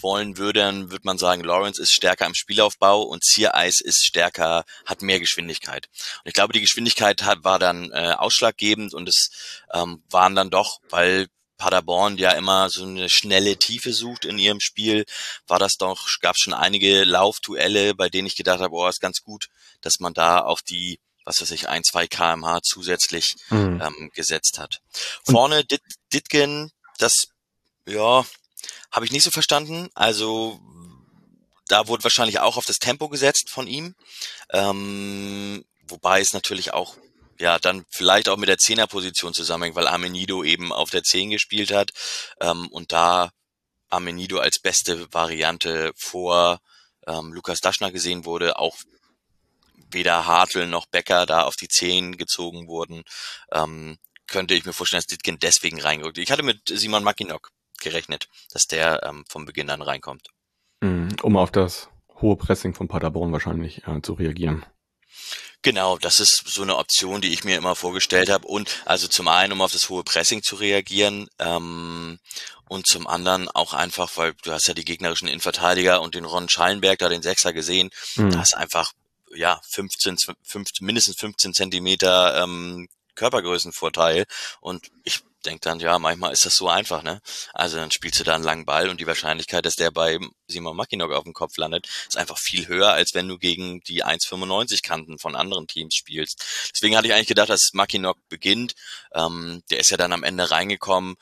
wollen 0.00 0.38
würde, 0.38 0.60
dann 0.60 0.90
würde 0.90 1.04
man 1.04 1.18
sagen, 1.18 1.44
Lawrence 1.44 1.82
ist 1.82 1.92
stärker 1.92 2.24
im 2.24 2.34
Spielaufbau 2.34 3.02
und 3.02 3.24
Ziereis 3.24 3.80
ist 3.80 4.06
stärker, 4.06 4.64
hat 4.86 5.02
mehr 5.02 5.20
Geschwindigkeit. 5.20 5.88
Und 6.24 6.28
ich 6.28 6.32
glaube, 6.32 6.54
die 6.54 6.62
Geschwindigkeit 6.62 7.24
hat, 7.24 7.44
war 7.44 7.58
dann 7.58 7.90
äh, 7.92 8.14
ausschlaggebend 8.16 8.94
und 8.94 9.08
es 9.08 9.30
ähm, 9.74 10.02
waren 10.08 10.34
dann 10.34 10.48
doch, 10.48 10.80
weil 10.88 11.26
Paderborn 11.58 12.16
ja 12.16 12.30
immer 12.30 12.70
so 12.70 12.84
eine 12.84 13.10
schnelle 13.10 13.56
Tiefe 13.58 13.92
sucht 13.92 14.24
in 14.24 14.38
ihrem 14.38 14.60
Spiel, 14.60 15.04
war 15.46 15.58
das 15.58 15.76
doch, 15.76 16.06
gab 16.20 16.38
schon 16.38 16.54
einige 16.54 17.04
Laufduelle, 17.04 17.94
bei 17.94 18.08
denen 18.08 18.28
ich 18.28 18.36
gedacht 18.36 18.60
habe, 18.60 18.74
oh, 18.74 18.88
ist 18.88 19.00
ganz 19.00 19.20
gut, 19.20 19.48
dass 19.82 20.00
man 20.00 20.14
da 20.14 20.38
auf 20.38 20.62
die 20.62 21.00
was 21.28 21.42
weiß 21.42 21.50
ich, 21.50 21.68
ein, 21.68 21.84
zwei 21.84 22.06
kmh 22.06 22.60
zusätzlich 22.62 23.34
mhm. 23.50 23.82
ähm, 23.82 24.10
gesetzt 24.14 24.58
hat. 24.58 24.80
Vorne 25.24 25.62
Dit 25.62 25.82
Ditgen, 26.10 26.70
das, 26.96 27.26
ja, 27.86 28.24
habe 28.90 29.04
ich 29.04 29.12
nicht 29.12 29.24
so 29.24 29.30
verstanden. 29.30 29.90
Also 29.94 30.58
da 31.68 31.86
wurde 31.86 32.02
wahrscheinlich 32.02 32.40
auch 32.40 32.56
auf 32.56 32.64
das 32.64 32.78
Tempo 32.78 33.10
gesetzt 33.10 33.50
von 33.50 33.66
ihm. 33.66 33.94
Ähm, 34.50 35.66
wobei 35.86 36.22
es 36.22 36.32
natürlich 36.32 36.72
auch 36.72 36.96
ja, 37.38 37.58
dann 37.58 37.84
vielleicht 37.90 38.28
auch 38.28 38.38
mit 38.38 38.48
der 38.48 38.58
Zehnerposition 38.58 39.34
zusammenhängt, 39.34 39.76
weil 39.76 39.86
Amenido 39.86 40.42
eben 40.42 40.72
auf 40.72 40.90
der 40.90 41.04
Zehn 41.04 41.30
gespielt 41.30 41.70
hat 41.70 41.90
ähm, 42.40 42.68
und 42.68 42.90
da 42.90 43.30
Amenido 43.90 44.38
als 44.38 44.58
beste 44.58 45.12
Variante 45.12 45.92
vor 45.94 46.58
ähm, 47.06 47.32
Lukas 47.32 47.60
Daschner 47.60 47.92
gesehen 47.92 48.24
wurde, 48.24 48.58
auch 48.58 48.76
weder 49.90 50.26
Hartl 50.26 50.66
noch 50.66 50.86
Becker 50.86 51.26
da 51.26 51.42
auf 51.42 51.56
die 51.56 51.68
Zehn 51.68 52.16
gezogen 52.16 52.68
wurden, 52.68 53.04
ähm, 53.52 53.98
könnte 54.26 54.54
ich 54.54 54.64
mir 54.64 54.72
vorstellen, 54.72 54.98
dass 54.98 55.06
Ditkin 55.06 55.38
deswegen 55.38 55.80
reingerückt. 55.80 56.18
Ich 56.18 56.30
hatte 56.30 56.42
mit 56.42 56.60
Simon 56.68 57.04
Mackinock 57.04 57.50
gerechnet, 57.80 58.28
dass 58.52 58.66
der 58.66 59.02
ähm, 59.04 59.24
vom 59.28 59.46
Beginn 59.46 59.70
an 59.70 59.82
reinkommt. 59.82 60.28
Mhm, 60.80 61.16
um 61.22 61.36
auf 61.36 61.50
das 61.50 61.88
hohe 62.20 62.36
Pressing 62.36 62.74
von 62.74 62.88
Paderborn 62.88 63.32
wahrscheinlich 63.32 63.86
äh, 63.86 64.02
zu 64.02 64.14
reagieren. 64.14 64.64
Genau, 65.62 65.98
das 65.98 66.20
ist 66.20 66.44
so 66.46 66.62
eine 66.62 66.76
Option, 66.76 67.20
die 67.20 67.32
ich 67.32 67.42
mir 67.42 67.56
immer 67.56 67.74
vorgestellt 67.74 68.30
habe. 68.30 68.46
Und 68.46 68.82
also 68.84 69.08
zum 69.08 69.26
einen, 69.26 69.52
um 69.52 69.60
auf 69.60 69.72
das 69.72 69.88
hohe 69.88 70.04
Pressing 70.04 70.42
zu 70.42 70.54
reagieren, 70.54 71.26
ähm, 71.40 72.18
und 72.68 72.86
zum 72.86 73.06
anderen 73.06 73.48
auch 73.48 73.72
einfach, 73.72 74.10
weil 74.16 74.34
du 74.42 74.52
hast 74.52 74.68
ja 74.68 74.74
die 74.74 74.84
gegnerischen 74.84 75.28
Innenverteidiger 75.28 76.02
und 76.02 76.14
den 76.14 76.24
Ron 76.24 76.48
Schallenberg, 76.48 76.98
da 76.98 77.08
den 77.08 77.22
Sechser 77.22 77.52
gesehen, 77.52 77.90
mhm. 78.16 78.30
da 78.30 78.42
ist 78.42 78.56
einfach 78.56 78.92
ja 79.34 79.60
15, 79.68 80.16
15 80.42 80.86
mindestens 80.86 81.16
15 81.16 81.54
Zentimeter 81.54 82.42
ähm, 82.42 82.88
Körpergrößenvorteil. 83.14 84.24
Und 84.60 84.90
ich 85.04 85.20
denke 85.44 85.60
dann, 85.62 85.80
ja, 85.80 85.98
manchmal 85.98 86.32
ist 86.32 86.46
das 86.46 86.56
so 86.56 86.68
einfach, 86.68 87.02
ne? 87.02 87.20
Also 87.52 87.76
dann 87.76 87.90
spielst 87.90 88.20
du 88.20 88.24
da 88.24 88.34
einen 88.34 88.44
langen 88.44 88.64
Ball 88.64 88.88
und 88.88 89.00
die 89.00 89.06
Wahrscheinlichkeit, 89.06 89.64
dass 89.66 89.76
der 89.76 89.90
bei 89.90 90.18
Simon 90.46 90.76
Mackinock 90.76 91.12
auf 91.12 91.24
dem 91.24 91.32
Kopf 91.32 91.56
landet, 91.56 91.88
ist 92.08 92.16
einfach 92.16 92.38
viel 92.38 92.66
höher, 92.68 92.92
als 92.92 93.14
wenn 93.14 93.28
du 93.28 93.38
gegen 93.38 93.80
die 93.82 94.04
1,95 94.04 94.82
Kanten 94.82 95.18
von 95.18 95.36
anderen 95.36 95.66
Teams 95.66 95.94
spielst. 95.94 96.44
Deswegen 96.74 96.96
hatte 96.96 97.08
ich 97.08 97.14
eigentlich 97.14 97.28
gedacht, 97.28 97.50
dass 97.50 97.70
Mackinock 97.72 98.18
beginnt. 98.28 98.74
Ähm, 99.14 99.62
der 99.70 99.80
ist 99.80 99.90
ja 99.90 99.96
dann 99.96 100.12
am 100.12 100.24
Ende 100.24 100.50
reingekommen 100.50 101.16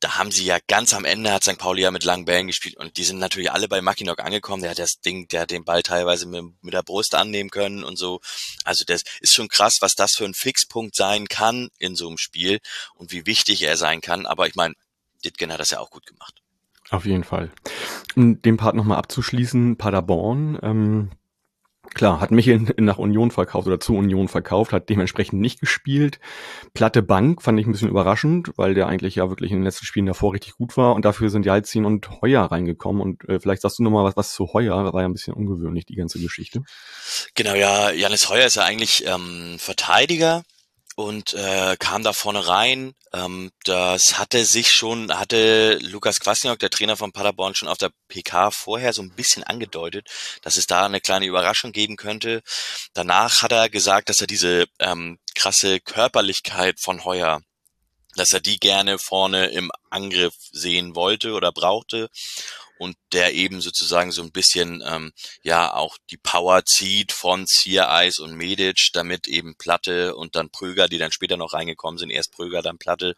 da 0.00 0.16
haben 0.16 0.30
sie 0.30 0.44
ja 0.44 0.58
ganz 0.68 0.94
am 0.94 1.04
Ende 1.04 1.32
hat 1.32 1.42
St. 1.42 1.58
Pauli 1.58 1.82
ja 1.82 1.90
mit 1.90 2.04
langen 2.04 2.24
Bällen 2.24 2.46
gespielt 2.46 2.76
und 2.76 2.96
die 2.96 3.04
sind 3.04 3.18
natürlich 3.18 3.50
alle 3.50 3.68
bei 3.68 3.80
Mackinock 3.80 4.20
angekommen. 4.20 4.62
Der 4.62 4.70
hat 4.70 4.78
das 4.78 5.00
Ding, 5.00 5.26
der 5.28 5.42
hat 5.42 5.50
den 5.50 5.64
Ball 5.64 5.82
teilweise 5.82 6.26
mit, 6.26 6.44
mit, 6.62 6.74
der 6.74 6.82
Brust 6.82 7.14
annehmen 7.14 7.50
können 7.50 7.82
und 7.82 7.96
so. 7.96 8.20
Also 8.64 8.84
das 8.86 9.02
ist 9.20 9.34
schon 9.34 9.48
krass, 9.48 9.78
was 9.80 9.94
das 9.94 10.14
für 10.14 10.24
ein 10.24 10.34
Fixpunkt 10.34 10.94
sein 10.94 11.26
kann 11.26 11.68
in 11.78 11.96
so 11.96 12.08
einem 12.08 12.18
Spiel 12.18 12.60
und 12.94 13.10
wie 13.10 13.26
wichtig 13.26 13.62
er 13.62 13.76
sein 13.76 14.00
kann. 14.00 14.26
Aber 14.26 14.46
ich 14.46 14.54
meine, 14.54 14.74
Ditgen 15.24 15.52
hat 15.52 15.60
das 15.60 15.70
ja 15.70 15.80
auch 15.80 15.90
gut 15.90 16.06
gemacht. 16.06 16.42
Auf 16.90 17.04
jeden 17.04 17.24
Fall. 17.24 17.50
Um 18.14 18.40
den 18.40 18.56
Part 18.56 18.76
nochmal 18.76 18.98
abzuschließen, 18.98 19.76
Paderborn, 19.76 20.58
ähm, 20.62 21.10
Klar, 21.94 22.20
hat 22.20 22.30
Michel 22.30 22.60
nach 22.78 22.98
Union 22.98 23.30
verkauft 23.30 23.66
oder 23.66 23.80
zu 23.80 23.94
Union 23.94 24.28
verkauft, 24.28 24.72
hat 24.72 24.88
dementsprechend 24.88 25.40
nicht 25.40 25.60
gespielt. 25.60 26.20
Platte 26.74 27.02
Bank 27.02 27.42
fand 27.42 27.58
ich 27.58 27.66
ein 27.66 27.72
bisschen 27.72 27.88
überraschend, 27.88 28.52
weil 28.56 28.74
der 28.74 28.86
eigentlich 28.86 29.16
ja 29.16 29.28
wirklich 29.28 29.50
in 29.50 29.58
den 29.58 29.64
letzten 29.64 29.86
Spielen 29.86 30.06
davor 30.06 30.32
richtig 30.32 30.56
gut 30.56 30.76
war 30.76 30.94
und 30.94 31.04
dafür 31.04 31.30
sind 31.30 31.46
Jalzin 31.46 31.84
und 31.84 32.22
Heuer 32.22 32.42
reingekommen 32.44 33.02
und 33.02 33.28
äh, 33.28 33.40
vielleicht 33.40 33.62
sagst 33.62 33.78
du 33.78 33.82
nochmal 33.82 34.04
was, 34.04 34.16
was 34.16 34.32
zu 34.32 34.52
Heuer, 34.52 34.92
war 34.92 35.00
ja 35.00 35.08
ein 35.08 35.12
bisschen 35.12 35.34
ungewöhnlich, 35.34 35.86
die 35.86 35.96
ganze 35.96 36.20
Geschichte. 36.20 36.62
Genau, 37.34 37.54
ja, 37.54 37.90
Janis 37.90 38.28
Heuer 38.28 38.46
ist 38.46 38.56
ja 38.56 38.64
eigentlich 38.64 39.04
ähm, 39.06 39.56
Verteidiger, 39.58 40.42
und 40.98 41.32
äh, 41.34 41.76
kam 41.78 42.02
da 42.02 42.12
vorne 42.12 42.48
rein. 42.48 42.92
Ähm, 43.12 43.52
das 43.62 44.18
hatte 44.18 44.44
sich 44.44 44.72
schon, 44.72 45.16
hatte 45.16 45.78
Lukas 45.80 46.18
Kwasniok, 46.18 46.58
der 46.58 46.70
Trainer 46.70 46.96
von 46.96 47.12
Paderborn, 47.12 47.54
schon 47.54 47.68
auf 47.68 47.78
der 47.78 47.92
PK 48.08 48.50
vorher 48.50 48.92
so 48.92 49.02
ein 49.02 49.12
bisschen 49.12 49.44
angedeutet, 49.44 50.08
dass 50.42 50.56
es 50.56 50.66
da 50.66 50.86
eine 50.86 51.00
kleine 51.00 51.26
Überraschung 51.26 51.70
geben 51.70 51.96
könnte. 51.96 52.42
Danach 52.94 53.42
hat 53.42 53.52
er 53.52 53.68
gesagt, 53.68 54.08
dass 54.08 54.20
er 54.20 54.26
diese 54.26 54.66
ähm, 54.80 55.20
krasse 55.36 55.78
Körperlichkeit 55.78 56.80
von 56.80 57.04
Heuer, 57.04 57.42
dass 58.16 58.32
er 58.32 58.40
die 58.40 58.58
gerne 58.58 58.98
vorne 58.98 59.50
im 59.50 59.70
Angriff 59.90 60.34
sehen 60.50 60.96
wollte 60.96 61.34
oder 61.34 61.52
brauchte 61.52 62.08
und 62.78 62.96
der 63.12 63.34
eben 63.34 63.60
sozusagen 63.60 64.12
so 64.12 64.22
ein 64.22 64.32
bisschen 64.32 64.82
ähm, 64.86 65.12
ja 65.42 65.74
auch 65.74 65.98
die 66.10 66.16
Power 66.16 66.64
zieht 66.64 67.12
von 67.12 67.46
Ziereis 67.46 68.18
und 68.18 68.36
Medic, 68.36 68.90
damit 68.92 69.28
eben 69.28 69.56
Platte 69.56 70.16
und 70.16 70.36
dann 70.36 70.50
Pröger, 70.50 70.88
die 70.88 70.98
dann 70.98 71.12
später 71.12 71.36
noch 71.36 71.52
reingekommen 71.52 71.98
sind, 71.98 72.10
erst 72.10 72.32
Pröger, 72.32 72.62
dann 72.62 72.78
Platte, 72.78 73.16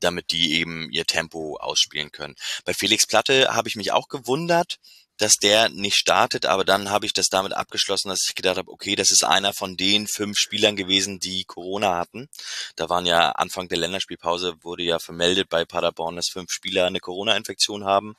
damit 0.00 0.30
die 0.30 0.54
eben 0.54 0.90
ihr 0.90 1.04
Tempo 1.04 1.56
ausspielen 1.56 2.12
können. 2.12 2.36
Bei 2.64 2.74
Felix 2.74 3.06
Platte 3.06 3.54
habe 3.54 3.68
ich 3.68 3.76
mich 3.76 3.92
auch 3.92 4.08
gewundert, 4.08 4.78
dass 5.18 5.36
der 5.36 5.68
nicht 5.70 5.96
startet, 5.96 6.46
aber 6.46 6.64
dann 6.64 6.90
habe 6.90 7.06
ich 7.06 7.12
das 7.12 7.28
damit 7.28 7.54
abgeschlossen, 7.54 8.08
dass 8.08 8.26
ich 8.28 8.34
gedacht 8.34 8.58
habe, 8.58 8.70
okay, 8.70 8.96
das 8.96 9.10
ist 9.10 9.24
einer 9.24 9.52
von 9.52 9.76
den 9.76 10.06
fünf 10.06 10.38
Spielern 10.38 10.76
gewesen, 10.76 11.20
die 11.20 11.44
Corona 11.44 11.96
hatten. 11.96 12.28
Da 12.76 12.88
waren 12.88 13.06
ja 13.06 13.30
Anfang 13.32 13.68
der 13.68 13.78
Länderspielpause 13.78 14.56
wurde 14.62 14.82
ja 14.82 14.98
vermeldet 14.98 15.48
bei 15.48 15.64
Paderborn, 15.64 16.16
dass 16.16 16.28
fünf 16.28 16.50
Spieler 16.50 16.86
eine 16.86 17.00
Corona-Infektion 17.00 17.84
haben. 17.84 18.14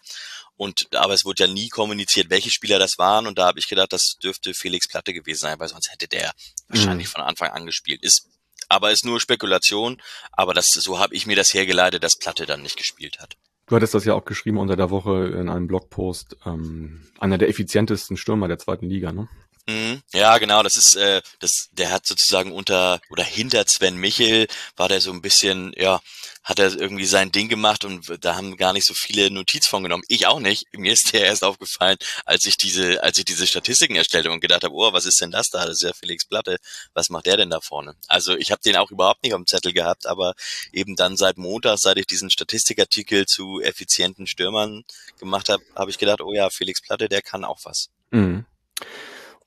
Und 0.55 0.95
aber 0.95 1.13
es 1.13 1.23
wurde 1.23 1.43
ja 1.43 1.49
nie 1.49 1.69
kommuniziert, 1.69 2.31
welche 2.31 2.49
Spieler 2.49 2.79
das 2.79 2.97
waren. 2.97 3.27
Und 3.27 3.37
da 3.37 3.45
habe 3.45 3.59
ich 3.59 3.67
gedacht, 3.67 3.93
das 3.93 4.17
dürfte 4.21 4.55
Felix 4.55 4.87
Platte 4.87 5.13
gewesen 5.13 5.41
sein, 5.41 5.59
weil 5.59 5.67
sonst 5.67 5.91
hätte 5.91 6.07
der 6.07 6.33
wahrscheinlich 6.67 7.07
mhm. 7.07 7.11
von 7.11 7.21
Anfang 7.21 7.51
an 7.51 7.67
gespielt. 7.67 8.01
Ist 8.01 8.27
aber 8.69 8.91
ist 8.91 9.05
nur 9.05 9.19
Spekulation. 9.19 10.01
Aber 10.31 10.53
das 10.53 10.67
so 10.67 10.99
habe 10.99 11.15
ich 11.15 11.25
mir 11.25 11.35
das 11.35 11.53
hergeleitet, 11.53 12.03
dass 12.03 12.17
Platte 12.17 12.45
dann 12.45 12.63
nicht 12.63 12.77
gespielt 12.77 13.19
hat. 13.19 13.37
Du 13.67 13.75
hattest 13.75 13.93
das 13.93 14.05
ja 14.05 14.13
auch 14.13 14.24
geschrieben 14.24 14.57
unter 14.57 14.77
der 14.77 14.89
Woche 14.89 15.27
in 15.27 15.50
einem 15.50 15.67
Blogpost. 15.67 16.38
Ähm, 16.45 17.01
einer 17.19 17.38
der 17.38 17.50
effizientesten 17.50 18.15
Stürmer 18.15 18.47
der 18.47 18.57
zweiten 18.57 18.88
Liga, 18.88 19.12
ne? 19.12 19.27
Mhm. 19.67 20.01
Ja, 20.13 20.38
genau, 20.38 20.63
das 20.63 20.77
ist, 20.77 20.95
äh, 20.95 21.21
das, 21.39 21.67
der 21.71 21.91
hat 21.91 22.05
sozusagen 22.05 22.53
unter 22.53 23.01
oder 23.09 23.24
hinter 23.24 23.65
Sven 23.67 23.97
Michel 23.97 24.47
war 24.77 24.88
der 24.88 25.01
so 25.01 25.12
ein 25.12 25.21
bisschen, 25.21 25.74
ja, 25.75 26.00
hat 26.41 26.59
er 26.59 26.74
irgendwie 26.74 27.05
sein 27.05 27.33
Ding 27.33 27.50
gemacht 27.50 27.83
und 27.83 28.24
da 28.24 28.36
haben 28.36 28.55
gar 28.55 28.71
nicht 28.71 28.88
so 28.88 28.93
viele 28.93 29.29
Notiz 29.29 29.67
von 29.67 29.83
genommen. 29.83 30.03
Ich 30.07 30.25
auch 30.27 30.39
nicht. 30.39 30.67
Mir 30.71 30.93
ist 30.93 31.12
der 31.12 31.25
erst 31.25 31.43
aufgefallen, 31.43 31.97
als 32.24 32.45
ich 32.45 32.55
diese, 32.55 33.03
als 33.03 33.17
ich 33.17 33.25
diese 33.25 33.45
Statistiken 33.45 33.97
erstellte 33.97 34.31
und 34.31 34.39
gedacht 34.39 34.63
habe, 34.63 34.74
oh, 34.74 34.93
was 34.93 35.05
ist 35.05 35.19
denn 35.19 35.31
das 35.31 35.50
da? 35.50 35.65
Das 35.65 35.75
ist 35.75 35.83
ja 35.83 35.91
Felix 35.91 36.25
Platte. 36.25 36.57
Was 36.93 37.09
macht 37.09 37.25
der 37.25 37.36
denn 37.36 37.50
da 37.50 37.59
vorne? 37.59 37.95
Also 38.07 38.38
ich 38.38 38.51
habe 38.51 38.62
den 38.63 38.77
auch 38.77 38.89
überhaupt 38.91 39.24
nicht 39.24 39.33
auf 39.33 39.41
dem 39.41 39.47
Zettel 39.47 39.74
gehabt, 39.74 40.05
aber 40.05 40.33
eben 40.71 40.95
dann 40.95 41.17
seit 41.17 41.38
Montag, 41.38 41.79
seit 41.79 41.97
ich 41.97 42.07
diesen 42.07 42.29
Statistikartikel 42.29 43.25
zu 43.25 43.59
effizienten 43.62 44.27
Stürmern 44.27 44.86
gemacht 45.19 45.50
habe, 45.50 45.62
habe 45.75 45.91
ich 45.91 45.97
gedacht, 45.97 46.21
oh 46.21 46.31
ja, 46.31 46.50
Felix 46.50 46.81
Platte, 46.81 47.09
der 47.09 47.21
kann 47.21 47.43
auch 47.43 47.59
was. 47.65 47.89
Mhm. 48.12 48.45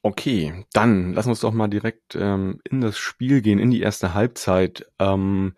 Okay, 0.03 0.65
dann 0.73 1.13
lass 1.13 1.27
uns 1.27 1.41
doch 1.41 1.53
mal 1.53 1.69
direkt 1.69 2.17
ähm, 2.17 2.61
in 2.65 2.81
das 2.81 2.99
Spiel 2.99 3.43
gehen, 3.43 3.59
in 3.59 3.71
die 3.71 3.83
erste 3.83 4.15
Halbzeit. 4.15 4.87
Ähm, 4.99 5.55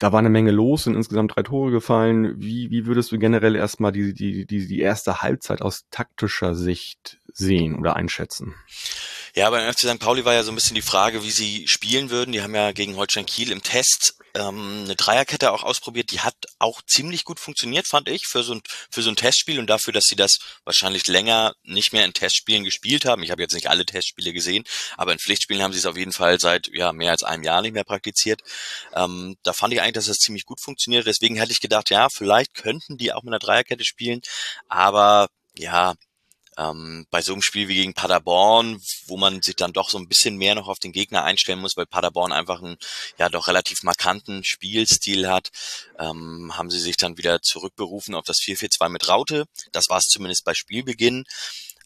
da 0.00 0.12
war 0.12 0.18
eine 0.18 0.28
Menge 0.28 0.50
los, 0.50 0.84
sind 0.84 0.96
insgesamt 0.96 1.36
drei 1.36 1.42
Tore 1.42 1.70
gefallen. 1.70 2.34
Wie, 2.38 2.70
wie 2.70 2.86
würdest 2.86 3.12
du 3.12 3.18
generell 3.18 3.54
erstmal 3.54 3.92
die, 3.92 4.12
die, 4.12 4.44
die, 4.44 4.66
die 4.66 4.80
erste 4.80 5.22
Halbzeit 5.22 5.62
aus 5.62 5.86
taktischer 5.90 6.54
Sicht 6.56 7.20
sehen 7.36 7.76
oder 7.76 7.96
einschätzen? 7.96 8.54
Ja, 9.34 9.50
beim 9.50 9.70
FC 9.70 9.80
St. 9.80 9.98
Pauli 9.98 10.24
war 10.24 10.32
ja 10.32 10.42
so 10.42 10.50
ein 10.50 10.54
bisschen 10.54 10.74
die 10.74 10.82
Frage, 10.82 11.22
wie 11.22 11.30
sie 11.30 11.68
spielen 11.68 12.08
würden. 12.08 12.32
Die 12.32 12.40
haben 12.40 12.54
ja 12.54 12.72
gegen 12.72 12.96
Holstein 12.96 13.26
Kiel 13.26 13.50
im 13.50 13.62
Test 13.62 14.14
ähm, 14.34 14.84
eine 14.84 14.96
Dreierkette 14.96 15.52
auch 15.52 15.62
ausprobiert. 15.62 16.10
Die 16.10 16.20
hat 16.20 16.34
auch 16.58 16.80
ziemlich 16.80 17.24
gut 17.24 17.38
funktioniert, 17.38 17.86
fand 17.86 18.08
ich, 18.08 18.26
für 18.26 18.42
so 18.42 18.54
ein, 18.54 18.62
für 18.90 19.02
so 19.02 19.10
ein 19.10 19.16
Testspiel 19.16 19.58
und 19.58 19.68
dafür, 19.68 19.92
dass 19.92 20.04
sie 20.04 20.16
das 20.16 20.38
wahrscheinlich 20.64 21.06
länger 21.06 21.52
nicht 21.64 21.92
mehr 21.92 22.06
in 22.06 22.14
Testspielen 22.14 22.64
gespielt 22.64 23.04
haben. 23.04 23.22
Ich 23.22 23.30
habe 23.30 23.42
jetzt 23.42 23.52
nicht 23.52 23.68
alle 23.68 23.84
Testspiele 23.84 24.32
gesehen, 24.32 24.64
aber 24.96 25.12
in 25.12 25.18
Pflichtspielen 25.18 25.62
haben 25.62 25.74
sie 25.74 25.80
es 25.80 25.86
auf 25.86 25.98
jeden 25.98 26.12
Fall 26.12 26.40
seit 26.40 26.68
ja 26.72 26.94
mehr 26.94 27.10
als 27.10 27.22
einem 27.22 27.42
Jahr 27.42 27.60
nicht 27.60 27.74
mehr 27.74 27.84
praktiziert. 27.84 28.40
Ähm, 28.94 29.36
da 29.42 29.52
fand 29.52 29.74
ich 29.74 29.82
eigentlich, 29.82 29.94
dass 29.94 30.06
das 30.06 30.18
ziemlich 30.18 30.46
gut 30.46 30.62
funktioniert. 30.62 31.06
Deswegen 31.06 31.36
hätte 31.36 31.52
ich 31.52 31.60
gedacht, 31.60 31.90
ja, 31.90 32.08
vielleicht 32.08 32.54
könnten 32.54 32.96
die 32.96 33.12
auch 33.12 33.22
mit 33.22 33.34
einer 33.34 33.38
Dreierkette 33.38 33.84
spielen, 33.84 34.22
aber 34.68 35.28
ja, 35.58 35.94
ähm, 36.56 37.06
bei 37.10 37.22
so 37.22 37.32
einem 37.32 37.42
Spiel 37.42 37.68
wie 37.68 37.74
gegen 37.74 37.94
Paderborn, 37.94 38.80
wo 39.06 39.16
man 39.16 39.42
sich 39.42 39.56
dann 39.56 39.72
doch 39.72 39.90
so 39.90 39.98
ein 39.98 40.08
bisschen 40.08 40.36
mehr 40.36 40.54
noch 40.54 40.68
auf 40.68 40.78
den 40.78 40.92
Gegner 40.92 41.24
einstellen 41.24 41.60
muss, 41.60 41.76
weil 41.76 41.86
Paderborn 41.86 42.32
einfach 42.32 42.62
einen 42.62 42.76
ja 43.18 43.28
doch 43.28 43.48
relativ 43.48 43.82
markanten 43.82 44.44
Spielstil 44.44 45.28
hat, 45.28 45.50
ähm, 45.98 46.52
haben 46.56 46.70
sie 46.70 46.80
sich 46.80 46.96
dann 46.96 47.18
wieder 47.18 47.42
zurückberufen 47.42 48.14
auf 48.14 48.24
das 48.24 48.38
4-4-2 48.38 48.88
mit 48.88 49.08
Raute. 49.08 49.44
Das 49.72 49.88
war 49.88 49.98
es 49.98 50.08
zumindest 50.08 50.44
bei 50.44 50.54
Spielbeginn. 50.54 51.24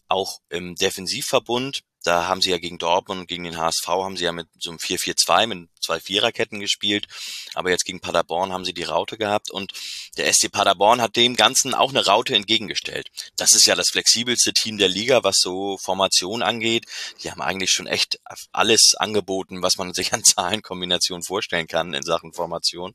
Auch 0.07 0.39
im 0.49 0.75
Defensivverbund 0.75 1.83
da 2.03 2.27
haben 2.27 2.41
sie 2.41 2.49
ja 2.49 2.57
gegen 2.57 2.77
Dortmund 2.77 3.21
und 3.21 3.27
gegen 3.27 3.43
den 3.43 3.57
HSV 3.57 3.87
haben 3.87 4.17
sie 4.17 4.25
ja 4.25 4.31
mit 4.31 4.47
so 4.59 4.71
einem 4.71 4.79
4-4-2 4.79 5.47
mit 5.47 5.69
zwei 5.81 5.99
Viererketten 5.99 6.59
gespielt. 6.59 7.07
Aber 7.53 7.69
jetzt 7.69 7.85
gegen 7.85 7.99
Paderborn 7.99 8.51
haben 8.51 8.65
sie 8.65 8.73
die 8.73 8.83
Raute 8.83 9.17
gehabt 9.17 9.51
und 9.51 9.73
der 10.17 10.31
SC 10.31 10.51
Paderborn 10.51 11.01
hat 11.01 11.15
dem 11.15 11.35
Ganzen 11.35 11.73
auch 11.73 11.89
eine 11.89 12.05
Raute 12.05 12.35
entgegengestellt. 12.35 13.09
Das 13.35 13.53
ist 13.53 13.65
ja 13.65 13.75
das 13.75 13.89
flexibelste 13.89 14.53
Team 14.53 14.77
der 14.77 14.89
Liga, 14.89 15.23
was 15.23 15.37
so 15.39 15.77
Formation 15.77 16.43
angeht. 16.43 16.85
Die 17.23 17.31
haben 17.31 17.41
eigentlich 17.41 17.71
schon 17.71 17.87
echt 17.87 18.19
alles 18.51 18.95
angeboten, 18.95 19.61
was 19.61 19.77
man 19.77 19.93
sich 20.01 20.13
an 20.13 20.23
Zahlenkombinationen 20.23 21.23
vorstellen 21.23 21.67
kann 21.67 21.93
in 21.93 22.03
Sachen 22.03 22.33
Formation. 22.33 22.93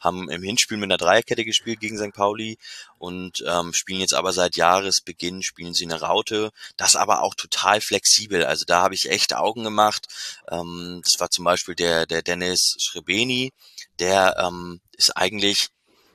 Haben 0.00 0.30
im 0.30 0.42
Hinspiel 0.42 0.76
mit 0.76 0.88
einer 0.88 0.98
Dreierkette 0.98 1.44
gespielt 1.44 1.80
gegen 1.80 1.98
St. 1.98 2.12
Pauli 2.12 2.58
und 3.04 3.44
ähm, 3.46 3.74
spielen 3.74 4.00
jetzt 4.00 4.14
aber 4.14 4.32
seit 4.32 4.56
Jahresbeginn 4.56 5.42
spielen 5.42 5.74
sie 5.74 5.84
eine 5.84 6.00
Raute. 6.00 6.52
Das 6.78 6.96
aber 6.96 7.22
auch 7.22 7.34
total 7.34 7.82
flexibel. 7.82 8.46
Also 8.46 8.64
da 8.64 8.80
habe 8.80 8.94
ich 8.94 9.10
echt 9.10 9.34
Augen 9.34 9.62
gemacht. 9.62 10.06
Ähm, 10.50 11.02
das 11.04 11.20
war 11.20 11.28
zum 11.28 11.44
Beispiel 11.44 11.74
der, 11.74 12.06
der 12.06 12.22
Dennis 12.22 12.76
Schrebeni, 12.80 13.52
der 13.98 14.36
ähm, 14.38 14.80
ist 14.96 15.14
eigentlich, 15.18 15.68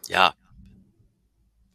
ja, 0.08 0.34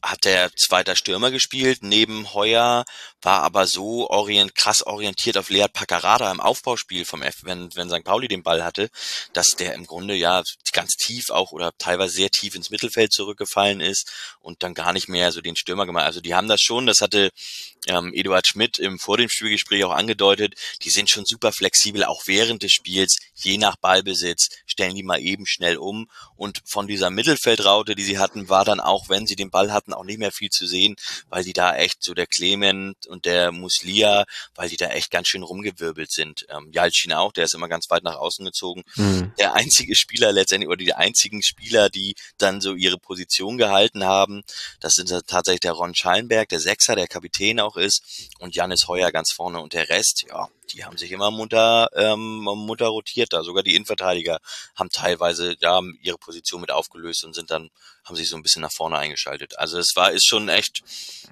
hat 0.05 0.25
der 0.25 0.51
zweiter 0.55 0.97
Stürmer 0.97 1.31
gespielt, 1.31 1.79
neben 1.83 2.33
Heuer, 2.35 2.85
war 3.23 3.43
aber 3.43 3.67
so 3.67 4.09
orient, 4.11 4.55
krass 4.55 4.87
orientiert 4.87 5.39
auf 5.39 5.49
Lead 5.49 5.73
Paccarada 5.73 6.31
im 6.31 6.41
Aufbauspiel 6.41 7.05
vom 7.05 7.23
F, 7.23 7.37
wenn, 7.43 7.75
wenn 7.75 7.89
St. 7.89 8.05
Pauli 8.05 8.29
den 8.29 8.43
Ball 8.43 8.63
hatte, 8.63 8.91
dass 9.33 9.51
der 9.51 9.75
im 9.75 9.87
Grunde 9.87 10.15
ja 10.15 10.43
ganz 10.73 10.97
tief 10.97 11.31
auch 11.31 11.53
oder 11.53 11.73
teilweise 11.79 12.15
sehr 12.15 12.31
tief 12.31 12.55
ins 12.55 12.71
Mittelfeld 12.71 13.13
zurückgefallen 13.13 13.81
ist 13.81 14.13
und 14.41 14.63
dann 14.63 14.75
gar 14.75 14.93
nicht 14.93 15.09
mehr 15.09 15.33
so 15.33 15.41
den 15.41 15.57
Stürmer 15.57 15.87
gemacht. 15.87 16.05
Also 16.05 16.21
die 16.21 16.35
haben 16.35 16.49
das 16.49 16.61
schon, 16.61 16.87
das 16.87 17.01
hatte 17.01 17.31
ähm, 17.87 18.13
Eduard 18.15 18.47
Schmidt 18.47 18.79
im 18.79 18.99
vor 18.99 19.17
dem 19.17 19.29
Spielgespräch 19.29 19.85
auch 19.85 19.93
angedeutet, 19.93 20.55
die 20.83 20.91
sind 20.91 21.11
schon 21.11 21.25
super 21.25 21.53
flexibel, 21.53 22.05
auch 22.05 22.23
während 22.27 22.63
des 22.63 22.73
Spiels, 22.73 23.19
je 23.35 23.59
nach 23.59 23.77
Ballbesitz, 23.77 24.49
stellen 24.67 24.95
die 24.95 25.03
mal 25.03 25.21
eben 25.21 25.47
schnell 25.47 25.77
um. 25.77 26.09
Und 26.37 26.63
von 26.65 26.87
dieser 26.87 27.11
Mittelfeldraute, 27.11 27.95
die 27.95 28.05
sie 28.05 28.19
hatten, 28.19 28.49
war 28.49 28.65
dann 28.65 28.81
auch, 28.81 29.09
wenn 29.09 29.27
sie 29.27 29.37
den 29.37 29.51
Ball 29.51 29.73
hatten, 29.73 29.93
auch 29.93 30.05
nicht 30.05 30.19
mehr 30.19 30.33
viel 30.33 30.51
zu 30.51 30.67
sehen, 30.67 30.97
weil 31.29 31.45
die 31.45 31.53
da 31.53 31.77
echt 31.77 32.03
so 32.03 32.15
der 32.15 32.27
Clement 32.27 33.07
und 33.07 33.25
der 33.25 33.53
Muslia, 33.53 34.25
weil 34.55 34.69
die 34.69 34.77
da 34.77 34.87
echt 34.89 35.11
ganz 35.11 35.29
schön 35.29 35.43
rumgewirbelt 35.43 36.11
sind. 36.11 36.47
Ähm, 36.49 36.71
Jalcin 36.73 37.13
auch, 37.13 37.33
der 37.33 37.45
ist 37.45 37.55
immer 37.55 37.69
ganz 37.69 37.91
weit 37.91 38.05
nach 38.05 38.17
außen 38.17 38.45
gezogen. 38.45 38.83
Mhm. 38.97 39.33
Der 39.39 39.55
einzige 39.55 39.95
Spieler 39.95 40.33
letztendlich, 40.33 40.69
oder 40.69 40.79
die 40.79 40.95
einzigen 40.95 41.43
Spieler, 41.43 41.91
die 41.91 42.15
dann 42.39 42.61
so 42.61 42.75
ihre 42.75 42.99
Position 42.99 43.59
gehalten 43.59 44.05
haben, 44.05 44.43
das 44.81 44.95
sind 44.95 45.09
tatsächlich 45.27 45.61
der 45.61 45.73
Ron 45.73 45.95
Schallenberg, 45.95 46.49
der 46.49 46.61
Sechser, 46.61 46.97
der 46.97 47.09
Kapitän 47.09 47.61
auch 47.61 47.74
ist, 47.77 48.31
und 48.39 48.55
Janis 48.55 48.89
Heuer 48.89 49.13
ganz 49.13 49.33
vorne 49.33 49.61
und 49.61 49.73
der 49.73 49.89
Rest, 49.89 50.25
ja, 50.29 50.49
die 50.73 50.85
haben 50.85 50.97
sich 50.97 51.13
immer 51.13 51.31
munter, 51.31 51.89
ähm, 51.95 52.43
munter 52.43 52.89
rotiert 52.89 53.33
da. 53.33 53.43
Sogar 53.43 53.63
die 53.63 53.75
Innenverteidiger 53.75 54.41
haben 54.75 54.91
teilweise 54.91 55.57
ja 55.61 55.81
ihre 56.01 56.19
Position 56.19 56.61
mit 56.61 56.71
aufgelöst 56.71 57.25
und 57.25 57.35
sind 57.35 57.51
dann, 57.51 57.71
haben 58.05 58.17
sich 58.17 58.29
so 58.29 58.37
ein 58.37 58.43
bisschen 58.43 58.63
nach 58.63 58.73
vorne 58.73 58.99
eingeschaltet. 58.99 59.59
Also 59.59 59.79
es 59.79 59.95
war, 59.97 60.13
ist 60.13 60.27
schon 60.27 60.49
echt, 60.49 60.83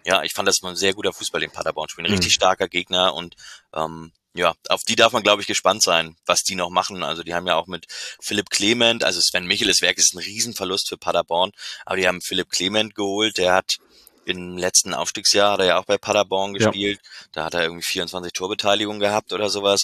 ja, 0.05 0.23
ich 0.23 0.33
fand 0.33 0.49
das 0.49 0.63
mal 0.63 0.71
ein 0.71 0.77
sehr 0.77 0.95
guter 0.95 1.13
Fußball, 1.13 1.41
den 1.41 1.51
Paderborn 1.51 1.89
spielen. 1.89 2.07
Richtig 2.07 2.33
mhm. 2.33 2.35
starker 2.35 2.69
Gegner 2.69 3.15
und 3.15 3.37
ähm, 3.75 4.13
ja, 4.35 4.55
auf 4.69 4.83
die 4.83 4.97
darf 4.97 5.13
man, 5.13 5.23
glaube 5.23 5.43
ich, 5.43 5.49
gespannt 5.49 5.83
sein, 5.83 6.17
was 6.25 6.43
die 6.43 6.55
noch 6.55 6.71
machen. 6.71 7.03
Also 7.03 7.23
die 7.23 7.35
haben 7.35 7.47
ja 7.47 7.57
auch 7.57 7.67
mit 7.67 7.87
Philipp 8.21 8.49
Clement, 8.49 9.05
also 9.05 9.21
Sven 9.21 9.47
Micheles 9.47 9.83
Werk 9.83 9.99
ist 9.99 10.15
ein 10.15 10.19
Riesenverlust 10.19 10.89
für 10.89 10.97
Paderborn, 10.97 11.53
aber 11.85 11.97
die 11.97 12.09
haben 12.09 12.23
Philipp 12.23 12.49
Clement 12.49 12.95
geholt, 12.95 13.37
der 13.37 13.55
hat 13.55 13.79
im 14.25 14.57
letzten 14.57 14.95
Aufstiegsjahr 14.95 15.53
hat 15.53 15.61
er 15.61 15.67
ja 15.67 15.79
auch 15.79 15.85
bei 15.85 15.99
Paderborn 15.99 16.55
gespielt. 16.55 17.01
Ja. 17.03 17.27
Da 17.33 17.45
hat 17.45 17.55
er 17.55 17.63
irgendwie 17.63 17.85
24 17.85 18.33
Torbeteiligungen 18.33 19.01
gehabt 19.01 19.33
oder 19.33 19.51
sowas 19.51 19.81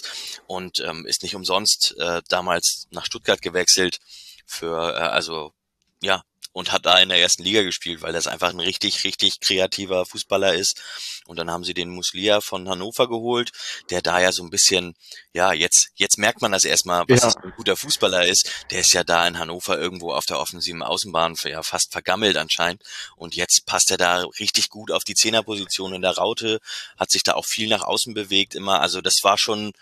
und 0.47 0.79
ähm, 0.79 1.05
ist 1.05 1.23
nicht 1.23 1.35
umsonst 1.35 1.95
äh, 1.99 2.21
damals 2.29 2.87
nach 2.91 3.05
Stuttgart 3.05 3.41
gewechselt 3.41 3.99
für 4.45 4.93
äh, 4.95 4.99
also 4.99 5.53
ja 6.01 6.23
und 6.51 6.71
hat 6.71 6.85
da 6.85 6.99
in 6.99 7.09
der 7.09 7.19
ersten 7.19 7.43
Liga 7.43 7.61
gespielt, 7.61 8.01
weil 8.01 8.13
das 8.13 8.27
einfach 8.27 8.49
ein 8.49 8.59
richtig, 8.59 9.03
richtig 9.03 9.39
kreativer 9.39 10.05
Fußballer 10.05 10.55
ist. 10.55 10.81
Und 11.27 11.37
dann 11.37 11.51
haben 11.51 11.63
sie 11.63 11.73
den 11.73 11.89
Muslia 11.89 12.41
von 12.41 12.67
Hannover 12.67 13.07
geholt, 13.07 13.51
der 13.89 14.01
da 14.01 14.19
ja 14.19 14.31
so 14.31 14.43
ein 14.43 14.49
bisschen, 14.49 14.95
ja, 15.33 15.53
jetzt, 15.53 15.89
jetzt 15.95 16.17
merkt 16.17 16.41
man 16.41 16.51
das 16.51 16.65
erstmal, 16.65 17.05
was 17.07 17.21
ja. 17.21 17.41
ein 17.43 17.53
guter 17.55 17.75
Fußballer 17.75 18.25
ist. 18.25 18.49
Der 18.71 18.79
ist 18.79 18.93
ja 18.93 19.03
da 19.03 19.27
in 19.27 19.37
Hannover 19.37 19.77
irgendwo 19.77 20.11
auf 20.11 20.25
der 20.25 20.39
offensiven 20.39 20.81
Außenbahn 20.81 21.35
ja, 21.45 21.61
fast 21.61 21.91
vergammelt 21.91 22.37
anscheinend. 22.37 22.83
Und 23.15 23.35
jetzt 23.35 23.65
passt 23.65 23.91
er 23.91 23.97
da 23.97 24.23
richtig 24.39 24.69
gut 24.69 24.91
auf 24.91 25.03
die 25.03 25.15
Zehnerposition 25.15 25.93
in 25.93 26.01
der 26.01 26.17
Raute, 26.17 26.59
hat 26.97 27.11
sich 27.11 27.23
da 27.23 27.33
auch 27.33 27.45
viel 27.45 27.69
nach 27.69 27.83
außen 27.83 28.13
bewegt 28.13 28.55
immer. 28.55 28.81
Also 28.81 29.01
das 29.01 29.19
war 29.23 29.37
schon, 29.37 29.73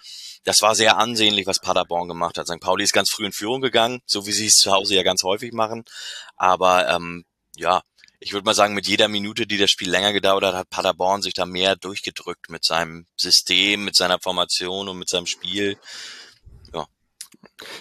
das 0.48 0.62
war 0.62 0.76
sehr 0.76 0.98
ansehnlich, 0.98 1.46
was 1.46 1.60
Paderborn 1.60 2.08
gemacht 2.08 2.38
hat. 2.38 2.48
St. 2.48 2.62
Pauli 2.62 2.86
ist 2.86 2.94
ganz 2.94 3.10
früh 3.10 3.26
in 3.26 3.34
Führung 3.34 3.60
gegangen, 3.60 4.00
so 4.06 4.26
wie 4.28 4.32
sie 4.32 4.46
es 4.46 4.56
zu 4.56 4.72
Hause 4.72 4.96
ja 4.96 5.04
ganz 5.04 5.24
häufig 5.24 5.52
machen. 5.52 5.84
Aber 6.38 6.88
ähm, 6.88 7.26
ja, 7.58 7.82
ich 8.22 8.32
würde 8.32 8.46
mal 8.46 8.54
sagen, 8.54 8.74
mit 8.74 8.88
jeder 8.88 9.10
Minute, 9.10 9.46
die 9.46 9.58
das 9.58 9.70
Spiel 9.70 9.90
länger 9.90 10.14
gedauert 10.14 10.46
hat, 10.46 10.56
hat 10.56 10.70
Paderborn 10.70 11.22
sich 11.22 11.34
da 11.34 11.46
mehr 11.46 11.76
durchgedrückt 11.76 12.50
mit 12.50 12.64
seinem 12.64 13.08
System, 13.18 13.84
mit 13.84 13.98
seiner 13.98 14.20
Formation 14.20 14.88
und 14.88 14.98
mit 14.98 15.10
seinem 15.10 15.26
Spiel. 15.26 15.78
Ja. 16.74 16.88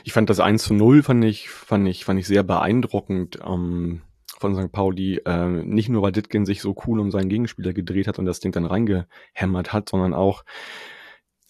Ich 0.02 0.12
fand 0.12 0.29
das 0.29 0.40
1 0.40 0.64
zu 0.64 0.74
0 0.74 1.05
fand 1.05 1.24
ich, 1.24 1.48
fand 1.48 1.87
ich, 1.87 2.05
fand 2.05 2.18
ich 2.18 2.26
sehr 2.26 2.42
beeindruckend. 2.42 3.38
Ähm 3.44 4.02
von 4.38 4.55
St. 4.55 4.70
Pauli, 4.70 5.16
äh, 5.24 5.46
nicht 5.46 5.88
nur 5.88 6.02
weil 6.02 6.12
Ditkin 6.12 6.44
sich 6.44 6.61
so 6.61 6.76
cool 6.87 7.00
um 7.00 7.11
seinen 7.11 7.31
Gegenspieler 7.31 7.72
gedreht 7.72 8.07
hat 8.07 8.18
und 8.18 8.26
das 8.26 8.38
Ding 8.38 8.52
dann 8.52 8.66
reingehämmert 8.66 9.72
hat, 9.72 9.88
sondern 9.88 10.12
auch 10.12 10.44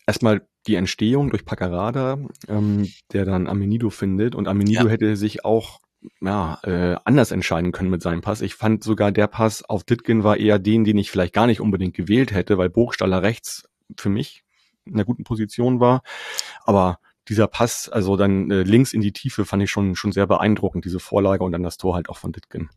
erstmal 0.07 0.47
die 0.67 0.75
Entstehung 0.75 1.31
durch 1.31 1.45
Paccarada, 1.45 2.19
ähm, 2.49 2.93
der 3.13 3.25
dann 3.25 3.47
Amenido 3.47 3.91
findet. 3.91 4.35
Und 4.35 4.49
Amenido 4.49 4.85
ja. 4.85 4.91
hätte 4.91 5.17
sich 5.17 5.45
auch 5.45 5.81
ja, 6.21 6.59
äh, 6.63 6.97
anders 7.05 7.31
entscheiden 7.31 7.73
können 7.73 7.91
mit 7.91 8.03
seinem 8.03 8.21
Pass. 8.21 8.41
Ich 8.41 8.55
fand 8.55 8.85
sogar 8.85 9.13
der 9.13 9.27
Pass 9.27 9.63
auf 9.63 9.85
Ditkin 9.85 10.25
war 10.25 10.37
eher 10.37 10.59
den, 10.59 10.85
den 10.85 10.99
ich 10.99 11.11
vielleicht 11.11 11.35
gar 11.35 11.47
nicht 11.47 11.61
unbedingt 11.61 11.95
gewählt 11.95 12.33
hätte, 12.33 12.59
weil 12.59 12.71
Burgstaller 12.71 13.23
rechts 13.23 13.69
für 13.97 14.09
mich 14.09 14.43
in 14.85 14.95
einer 14.95 15.05
guten 15.05 15.25
Position 15.25 15.81
war. 15.81 16.03
Aber 16.65 16.99
dieser 17.29 17.49
Pass, 17.49 17.89
also 17.89 18.17
dann 18.17 18.51
äh, 18.51 18.63
links 18.63 18.93
in 18.93 19.01
die 19.01 19.13
Tiefe, 19.13 19.45
fand 19.45 19.63
ich 19.63 19.71
schon, 19.71 19.97
schon 19.97 20.13
sehr 20.13 20.27
beeindruckend, 20.27 20.85
diese 20.85 21.01
Vorlage 21.01 21.43
und 21.43 21.53
dann 21.53 21.63
das 21.63 21.77
Tor 21.77 21.95
halt 21.95 22.09
auch 22.09 22.19
von 22.19 22.33
Ditkin. 22.33 22.71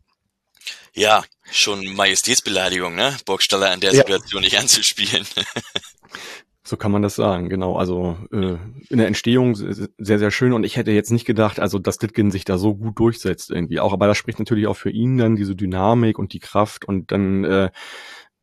Ja, 0.92 1.22
schon 1.50 1.86
Majestätsbeleidigung, 1.94 2.94
ne? 2.94 3.16
Burgstaller 3.24 3.72
in 3.72 3.80
der 3.80 3.92
ja. 3.92 3.98
Situation 3.98 4.42
nicht 4.42 4.58
anzuspielen. 4.58 5.26
So 6.70 6.76
kann 6.76 6.92
man 6.92 7.02
das 7.02 7.16
sagen, 7.16 7.48
genau. 7.48 7.74
Also 7.74 8.16
äh, 8.32 8.56
in 8.88 8.98
der 8.98 9.08
Entstehung 9.08 9.56
sehr, 9.56 9.88
sehr 9.98 10.30
schön. 10.30 10.52
Und 10.52 10.62
ich 10.62 10.76
hätte 10.76 10.92
jetzt 10.92 11.10
nicht 11.10 11.24
gedacht, 11.24 11.58
also 11.58 11.80
dass 11.80 11.98
Ditkin 11.98 12.30
sich 12.30 12.44
da 12.44 12.58
so 12.58 12.76
gut 12.76 12.96
durchsetzt 13.00 13.50
irgendwie 13.50 13.80
auch. 13.80 13.92
Aber 13.92 14.06
das 14.06 14.16
spricht 14.16 14.38
natürlich 14.38 14.68
auch 14.68 14.76
für 14.76 14.90
ihn 14.90 15.18
dann 15.18 15.34
diese 15.34 15.56
Dynamik 15.56 16.16
und 16.16 16.32
die 16.32 16.38
Kraft 16.38 16.84
und 16.84 17.10
dann 17.10 17.42
äh, 17.42 17.70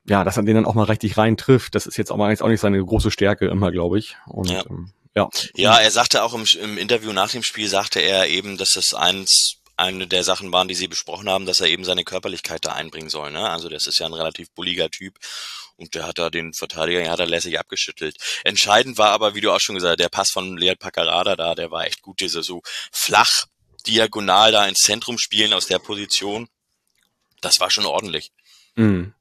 ja, 0.10 0.26
dass 0.26 0.36
er 0.36 0.44
den 0.44 0.56
dann 0.56 0.66
auch 0.66 0.74
mal 0.76 0.84
richtig 0.84 1.18
rein 1.18 1.38
trifft. 1.38 1.74
Das 1.74 1.88
ist 1.88 1.96
jetzt 1.96 2.12
auch, 2.12 2.18
mal 2.18 2.30
jetzt 2.30 2.44
auch 2.44 2.50
nicht 2.50 2.60
seine 2.60 2.84
große 2.84 3.12
Stärke 3.12 3.48
immer, 3.48 3.72
glaube 3.72 3.98
ich. 3.98 4.18
Und 4.26 4.50
ja. 4.50 4.66
Ähm, 4.70 4.92
ja. 5.16 5.30
ja, 5.56 5.78
er 5.78 5.90
sagte 5.90 6.22
auch 6.22 6.34
im, 6.34 6.44
im 6.62 6.78
Interview 6.78 7.13
nach 7.13 7.32
dem 7.32 7.44
Spiel, 7.44 7.70
sagte 7.70 8.02
er 8.02 8.28
eben, 8.28 8.58
dass 8.58 8.72
das 8.72 8.94
eins 8.94 9.62
eine 9.78 10.06
der 10.06 10.26
Sachen 10.26 10.52
waren, 10.52 10.68
die 10.68 10.76
sie 10.76 10.90
besprochen 10.90 11.30
haben, 11.30 11.46
dass 11.46 11.62
er 11.62 11.68
eben 11.68 11.86
seine 11.86 12.04
Körperlichkeit 12.04 12.66
da 12.66 12.74
einbringen 12.74 13.10
soll. 13.10 13.32
Ne? 13.32 13.50
Also 13.50 13.70
das 13.70 13.88
ist 13.88 14.00
ja 14.00 14.06
ein 14.06 14.13
relativ 14.13 14.52
bulliger 14.52 14.90
Typ 14.90 15.13
und 15.78 15.96
der 15.96 16.08
hat 16.08 16.18
da 16.18 16.30
den 16.30 16.54
Verteidiger, 16.54 17.10
hat 17.10 17.20
er 17.20 17.28
lässig 17.28 17.60
abgeschüttelt. 17.60 18.18
Entscheidend 18.44 18.98
war 18.98 19.12
aber, 19.12 19.36
wie 19.36 19.42
du 19.42 19.52
auch 19.52 19.60
schon 19.60 19.76
gesagt 19.76 19.92
hast, 19.92 20.00
der 20.00 20.10
Pass 20.10 20.32
von 20.32 20.58
Lead 20.58 20.80
Paccarada 20.80 21.36
da, 21.36 21.56
der 21.56 21.72
war 21.72 21.86
echt 21.86 22.02
gut, 22.02 22.20
dieser 22.20 22.44
so 22.44 22.62
flach, 22.92 23.46
diagonal 23.88 24.52
da 24.52 24.68
ins 24.68 24.80
Zentrum 24.80 25.18
spielen 25.18 25.54
aus 25.54 25.68
der 25.68 25.80
Position. 25.80 26.48
Das 27.42 27.60
war 27.60 27.70
schon 27.70 27.86
ordentlich. 27.86 28.32
Mhm. 28.76 29.13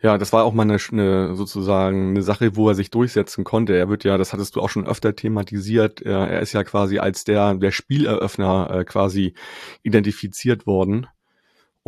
Ja, 0.00 0.16
das 0.16 0.32
war 0.32 0.44
auch 0.44 0.52
mal 0.52 0.62
eine, 0.62 0.78
eine 0.92 1.34
sozusagen 1.34 2.10
eine 2.10 2.22
Sache, 2.22 2.54
wo 2.54 2.68
er 2.68 2.76
sich 2.76 2.90
durchsetzen 2.90 3.42
konnte. 3.42 3.76
Er 3.76 3.88
wird 3.88 4.04
ja, 4.04 4.16
das 4.16 4.32
hattest 4.32 4.54
du 4.54 4.60
auch 4.60 4.68
schon 4.68 4.86
öfter 4.86 5.16
thematisiert, 5.16 6.02
er, 6.02 6.28
er 6.28 6.40
ist 6.40 6.52
ja 6.52 6.62
quasi 6.62 7.00
als 7.00 7.24
der, 7.24 7.54
der 7.54 7.72
Spieleröffner 7.72 8.70
äh, 8.70 8.84
quasi 8.84 9.34
identifiziert 9.82 10.66
worden 10.66 11.08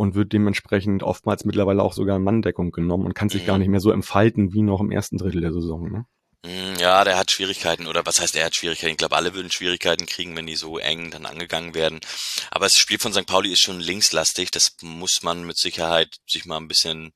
und 0.01 0.15
wird 0.15 0.33
dementsprechend 0.33 1.03
oftmals 1.03 1.45
mittlerweile 1.45 1.83
auch 1.83 1.93
sogar 1.93 2.17
in 2.17 2.23
Manndeckung 2.23 2.71
genommen 2.71 3.05
und 3.05 3.13
kann 3.13 3.29
sich 3.29 3.43
mhm. 3.43 3.47
gar 3.47 3.57
nicht 3.59 3.67
mehr 3.67 3.79
so 3.79 3.91
entfalten 3.91 4.51
wie 4.51 4.63
noch 4.63 4.81
im 4.81 4.91
ersten 4.91 5.17
Drittel 5.17 5.41
der 5.41 5.53
Saison. 5.53 5.91
Ne? 5.91 6.05
Hm, 6.43 6.75
ja, 6.79 7.03
der 7.03 7.19
hat 7.19 7.29
Schwierigkeiten 7.29 7.85
oder 7.85 8.03
was 8.07 8.19
heißt 8.19 8.35
er 8.35 8.45
hat 8.45 8.55
Schwierigkeiten? 8.55 8.93
Ich 8.93 8.97
glaube, 8.97 9.15
alle 9.15 9.35
würden 9.35 9.51
Schwierigkeiten 9.51 10.07
kriegen, 10.07 10.35
wenn 10.35 10.47
die 10.47 10.55
so 10.55 10.79
eng 10.79 11.11
dann 11.11 11.27
angegangen 11.27 11.75
werden. 11.75 11.99
Aber 12.49 12.65
das 12.65 12.77
Spiel 12.77 12.97
von 12.97 13.13
St. 13.13 13.27
Pauli 13.27 13.51
ist 13.51 13.61
schon 13.61 13.79
linkslastig. 13.79 14.49
Das 14.49 14.75
muss 14.81 15.19
man 15.21 15.43
mit 15.43 15.59
Sicherheit 15.59 16.15
sich 16.27 16.45
mal 16.45 16.57
ein 16.57 16.67
bisschen 16.67 17.13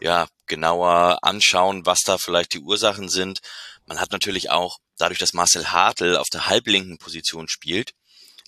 ja 0.00 0.28
genauer 0.46 1.18
anschauen, 1.22 1.86
was 1.86 2.02
da 2.06 2.18
vielleicht 2.18 2.54
die 2.54 2.60
Ursachen 2.60 3.08
sind. 3.08 3.40
Man 3.84 4.00
hat 4.00 4.12
natürlich 4.12 4.50
auch 4.50 4.78
dadurch, 4.96 5.18
dass 5.18 5.32
Marcel 5.32 5.72
Hartl 5.72 6.16
auf 6.16 6.28
der 6.28 6.46
halblinken 6.46 6.98
Position 6.98 7.48
spielt, 7.48 7.94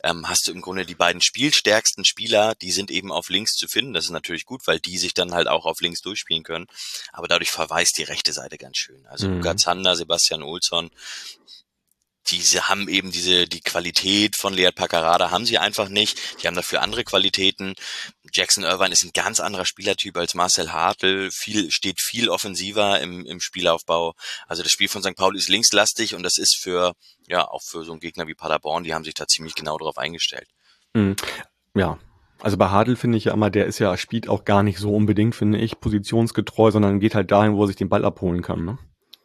ähm, 0.03 0.29
hast 0.29 0.47
du 0.47 0.53
im 0.53 0.61
Grunde 0.61 0.87
die 0.87 0.95
beiden 0.95 1.21
spielstärksten 1.21 2.05
Spieler, 2.05 2.55
die 2.55 2.71
sind 2.71 2.91
eben 2.91 3.13
auf 3.13 3.29
links 3.29 3.55
zu 3.55 3.69
finden. 3.69 3.93
Das 3.93 4.05
ist 4.05 4.11
natürlich 4.11 4.45
gut, 4.45 4.67
weil 4.67 4.81
die 4.81 4.99
sich 4.99 5.15
dann 5.15 5.35
halt 5.35 5.49
auch 5.49 5.67
auf 5.67 5.81
links 5.81 6.01
durchspielen 6.01 6.43
können. 6.43 6.67
Aber 7.13 7.29
dadurch 7.29 7.51
verweist 7.51 7.99
die 7.99 8.05
rechte 8.05 8.33
Seite 8.33 8.59
ganz 8.59 8.77
schön. 8.79 9.07
Also 9.07 9.29
mhm. 9.29 9.37
Luca 9.37 9.57
Zander, 9.57 9.97
Sebastian 9.97 10.43
Olsson, 10.43 10.91
diese 12.29 12.69
haben 12.69 12.89
eben 12.89 13.11
diese, 13.11 13.47
die 13.47 13.61
Qualität 13.61 14.37
von 14.37 14.53
Lead 14.53 14.75
Paccarada 14.75 15.31
haben 15.31 15.47
sie 15.47 15.59
einfach 15.59 15.89
nicht. 15.89 16.43
Die 16.43 16.47
haben 16.47 16.55
dafür 16.55 16.83
andere 16.83 17.05
Qualitäten. 17.05 17.75
Jackson 18.33 18.65
Irvine 18.65 18.93
ist 18.93 19.05
ein 19.05 19.13
ganz 19.13 19.41
anderer 19.41 19.65
Spielertyp 19.65 20.17
als 20.17 20.35
Marcel 20.35 20.73
Hartl, 20.73 21.31
viel, 21.33 21.71
steht 21.71 22.01
viel 22.01 22.29
offensiver 22.29 23.01
im, 23.01 23.27
im 23.27 23.41
Spielaufbau. 23.41 24.15
Also 24.47 24.63
das 24.63 24.71
Spiel 24.71 24.89
von 24.89 25.03
St. 25.03 25.17
Pauli 25.17 25.39
ist 25.39 25.49
linkslastig 25.49 26.15
und 26.15 26.23
das 26.23 26.39
ist 26.39 26.57
für, 26.57 26.95
ja, 27.27 27.49
auch 27.49 27.63
für 27.63 27.85
so 27.85 27.93
einen 27.93 28.01
Gegner 28.01 28.27
wie 28.27 28.35
Paderborn, 28.35 28.85
die 28.85 28.95
haben 28.95 29.05
sich 29.05 29.15
da 29.15 29.27
ziemlich 29.27 29.55
genau 29.55 29.79
darauf 29.79 29.99
eingestellt. 29.99 30.49
Mhm. 30.95 31.17
Ja, 31.75 31.99
also 32.41 32.57
bei 32.57 32.69
Hartl 32.69 32.97
finde 32.97 33.19
ich 33.19 33.25
ja 33.25 33.33
immer, 33.33 33.51
der 33.51 33.67
ist 33.67 33.79
ja, 33.79 33.97
spielt 33.97 34.29
auch 34.29 34.45
gar 34.45 34.63
nicht 34.63 34.79
so 34.79 34.95
unbedingt, 34.95 35.35
finde 35.35 35.59
ich, 35.59 35.81
positionsgetreu, 35.81 36.71
sondern 36.71 37.01
geht 37.01 37.15
halt 37.15 37.31
dahin, 37.31 37.55
wo 37.55 37.65
er 37.65 37.67
sich 37.67 37.77
den 37.77 37.89
Ball 37.89 38.05
abholen 38.05 38.43
kann. 38.43 38.65
Ne? 38.65 38.79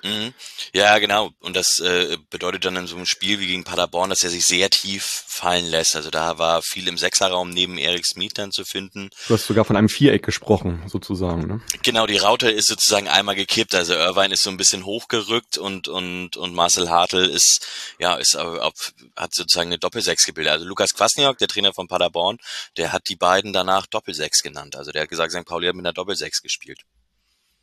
Mhm. 0.03 0.33
Ja, 0.73 0.99
genau. 0.99 1.31
Und 1.39 1.55
das 1.55 1.79
äh, 1.79 2.17
bedeutet 2.29 2.65
dann 2.65 2.75
in 2.75 2.87
so 2.87 2.95
einem 2.95 3.05
Spiel 3.05 3.39
wie 3.39 3.47
gegen 3.47 3.63
Paderborn, 3.63 4.09
dass 4.09 4.23
er 4.23 4.29
sich 4.29 4.45
sehr 4.45 4.69
tief 4.69 5.23
fallen 5.27 5.65
lässt. 5.65 5.95
Also 5.95 6.11
da 6.11 6.37
war 6.37 6.61
viel 6.61 6.87
im 6.87 6.97
Sechserraum 6.97 7.49
neben 7.49 7.77
Erik 7.77 8.05
Smith 8.05 8.33
dann 8.33 8.51
zu 8.51 8.65
finden. 8.65 9.09
Du 9.27 9.33
hast 9.33 9.47
sogar 9.47 9.65
von 9.65 9.75
einem 9.75 9.89
Viereck 9.89 10.23
gesprochen, 10.23 10.83
sozusagen. 10.87 11.47
Ne? 11.47 11.61
Genau, 11.83 12.05
die 12.05 12.17
Raute 12.17 12.51
ist 12.51 12.67
sozusagen 12.67 13.07
einmal 13.07 13.35
gekippt. 13.35 13.73
Also 13.73 13.93
Irvine 13.93 14.33
ist 14.33 14.43
so 14.43 14.49
ein 14.49 14.57
bisschen 14.57 14.85
hochgerückt 14.85 15.57
und 15.57 15.87
und 15.87 16.37
und 16.37 16.53
Marcel 16.53 16.89
Hartl 16.89 17.25
ist 17.25 17.65
ja 17.97 18.15
ist 18.15 18.35
auf, 18.35 18.93
hat 19.15 19.33
sozusagen 19.33 19.69
eine 19.69 19.79
Doppelsechs 19.79 20.25
gebildet. 20.25 20.53
Also 20.53 20.65
Lukas 20.65 20.93
Kwasniok, 20.93 21.37
der 21.39 21.47
Trainer 21.47 21.73
von 21.73 21.87
Paderborn, 21.87 22.37
der 22.77 22.91
hat 22.91 23.09
die 23.09 23.15
beiden 23.15 23.53
danach 23.53 23.87
Doppelsechs 23.87 24.43
genannt. 24.43 24.75
Also 24.75 24.91
der 24.91 25.03
hat 25.03 25.09
gesagt, 25.09 25.31
St. 25.31 25.45
Pauli 25.45 25.67
hat 25.67 25.75
mit 25.75 25.85
einer 25.85 25.93
Doppelsechs 25.93 26.41
gespielt. 26.41 26.81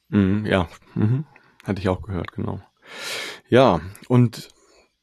Mhm, 0.08 0.44
ja. 0.46 0.68
Mhm. 0.94 1.24
Hatte 1.64 1.80
ich 1.80 1.88
auch 1.88 2.02
gehört, 2.02 2.32
genau. 2.32 2.60
Ja, 3.48 3.80
und 4.08 4.50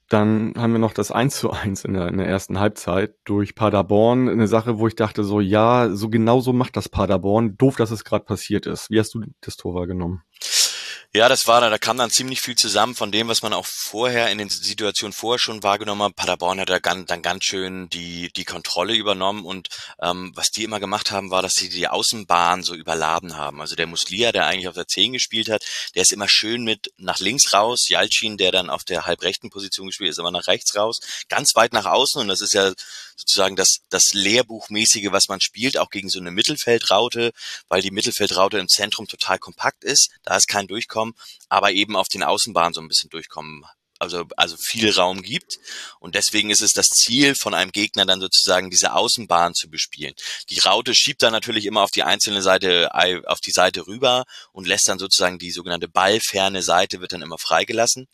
dann 0.09 0.53
haben 0.57 0.71
wir 0.71 0.79
noch 0.79 0.93
das 0.93 1.11
1 1.11 1.37
zu 1.37 1.51
1 1.51 1.85
in 1.85 1.93
der, 1.93 2.07
in 2.07 2.17
der 2.17 2.27
ersten 2.27 2.59
Halbzeit 2.59 3.13
durch 3.25 3.53
Paderborn. 3.53 4.27
Eine 4.27 4.47
Sache, 4.47 4.79
wo 4.79 4.87
ich 4.87 4.95
dachte 4.95 5.23
so, 5.23 5.39
ja, 5.39 5.89
so 5.91 6.09
genau 6.09 6.41
so 6.41 6.51
macht 6.51 6.75
das 6.75 6.89
Paderborn. 6.89 7.57
Doof, 7.57 7.75
dass 7.75 7.91
es 7.91 8.03
gerade 8.03 8.25
passiert 8.25 8.65
ist. 8.65 8.89
Wie 8.89 8.99
hast 8.99 9.13
du 9.13 9.23
das 9.41 9.55
Tor 9.55 9.75
wahrgenommen? 9.75 10.23
Ja, 11.11 11.27
das 11.27 11.47
war 11.47 11.59
da, 11.59 11.71
da 11.71 11.79
kam 11.79 11.97
dann 11.97 12.11
ziemlich 12.11 12.39
viel 12.39 12.53
zusammen 12.53 12.93
von 12.93 13.11
dem, 13.11 13.29
was 13.29 13.41
man 13.41 13.51
auch 13.51 13.65
vorher 13.65 14.29
in 14.29 14.37
den 14.37 14.47
Situationen 14.47 15.11
vorher 15.11 15.39
schon 15.39 15.63
wahrgenommen 15.63 16.03
hat. 16.03 16.15
Paderborn 16.15 16.59
hat 16.59 16.69
da 16.69 16.77
ganz, 16.77 17.07
dann 17.07 17.23
ganz 17.23 17.45
schön 17.45 17.89
die, 17.89 18.31
die 18.31 18.45
Kontrolle 18.45 18.93
übernommen 18.93 19.43
und 19.43 19.69
ähm, 20.03 20.31
was 20.35 20.51
die 20.51 20.63
immer 20.63 20.79
gemacht 20.79 21.09
haben, 21.09 21.31
war, 21.31 21.41
dass 21.41 21.55
sie 21.55 21.69
die 21.69 21.87
Außenbahn 21.87 22.61
so 22.61 22.75
überladen 22.75 23.37
haben. 23.37 23.59
Also 23.59 23.75
der 23.75 23.87
Muslia, 23.87 24.31
der 24.31 24.45
eigentlich 24.45 24.67
auf 24.67 24.75
der 24.75 24.87
10 24.87 25.13
gespielt 25.13 25.49
hat, 25.49 25.65
der 25.95 26.03
ist 26.03 26.13
immer 26.13 26.29
schön 26.29 26.63
mit 26.63 26.93
nach 26.97 27.19
links 27.19 27.53
raus. 27.53 27.89
Jalcin, 27.89 28.37
der 28.37 28.51
dann 28.51 28.69
auf 28.69 28.83
der 28.83 29.07
halbrechten 29.07 29.49
Position 29.49 29.87
gespielt 29.87 30.11
ist, 30.11 30.19
immer 30.19 30.29
nach 30.29 30.45
rechts 30.45 30.75
raus. 30.75 30.99
Ganz 31.27 31.55
weit 31.55 31.73
nach 31.73 31.85
außen 31.85 32.21
und 32.21 32.27
das 32.27 32.41
ist 32.41 32.53
ja 32.53 32.71
sozusagen 33.19 33.55
das, 33.55 33.79
das 33.89 34.13
Lehrbuchmäßige, 34.13 35.11
was 35.11 35.27
man 35.27 35.41
spielt, 35.41 35.77
auch 35.77 35.89
gegen 35.89 36.09
so 36.09 36.19
eine 36.19 36.31
Mittelfeldraute, 36.31 37.31
weil 37.67 37.81
die 37.81 37.91
Mittelfeldraute 37.91 38.57
im 38.57 38.69
Zentrum 38.69 39.07
total 39.07 39.39
kompakt 39.39 39.83
ist. 39.83 40.09
Da 40.23 40.37
ist 40.37 40.47
kein 40.47 40.67
Durchkommen, 40.67 41.13
aber 41.49 41.71
eben 41.71 41.95
auf 41.95 42.07
den 42.07 42.23
Außenbahnen 42.23 42.73
so 42.73 42.81
ein 42.81 42.87
bisschen 42.87 43.09
durchkommen 43.09 43.65
also, 43.99 44.25
also 44.37 44.55
viel 44.57 44.89
Raum 44.91 45.21
gibt. 45.21 45.59
Und 45.99 46.15
deswegen 46.15 46.49
ist 46.49 46.61
es 46.61 46.71
das 46.71 46.87
Ziel 46.87 47.35
von 47.35 47.53
einem 47.53 47.71
Gegner 47.71 48.05
dann 48.05 48.21
sozusagen 48.21 48.69
diese 48.69 48.93
Außenbahn 48.93 49.53
zu 49.53 49.69
bespielen. 49.69 50.13
Die 50.49 50.59
Raute 50.59 50.95
schiebt 50.95 51.21
dann 51.21 51.33
natürlich 51.33 51.65
immer 51.65 51.81
auf 51.81 51.91
die 51.91 52.03
einzelne 52.03 52.41
Seite, 52.41 52.89
auf 53.27 53.41
die 53.41 53.51
Seite 53.51 53.87
rüber 53.87 54.23
und 54.53 54.67
lässt 54.67 54.87
dann 54.87 54.99
sozusagen 54.99 55.37
die 55.37 55.51
sogenannte 55.51 55.89
ballferne 55.89 56.63
Seite 56.63 57.01
wird 57.01 57.13
dann 57.13 57.21
immer 57.21 57.37
freigelassen. 57.37 58.07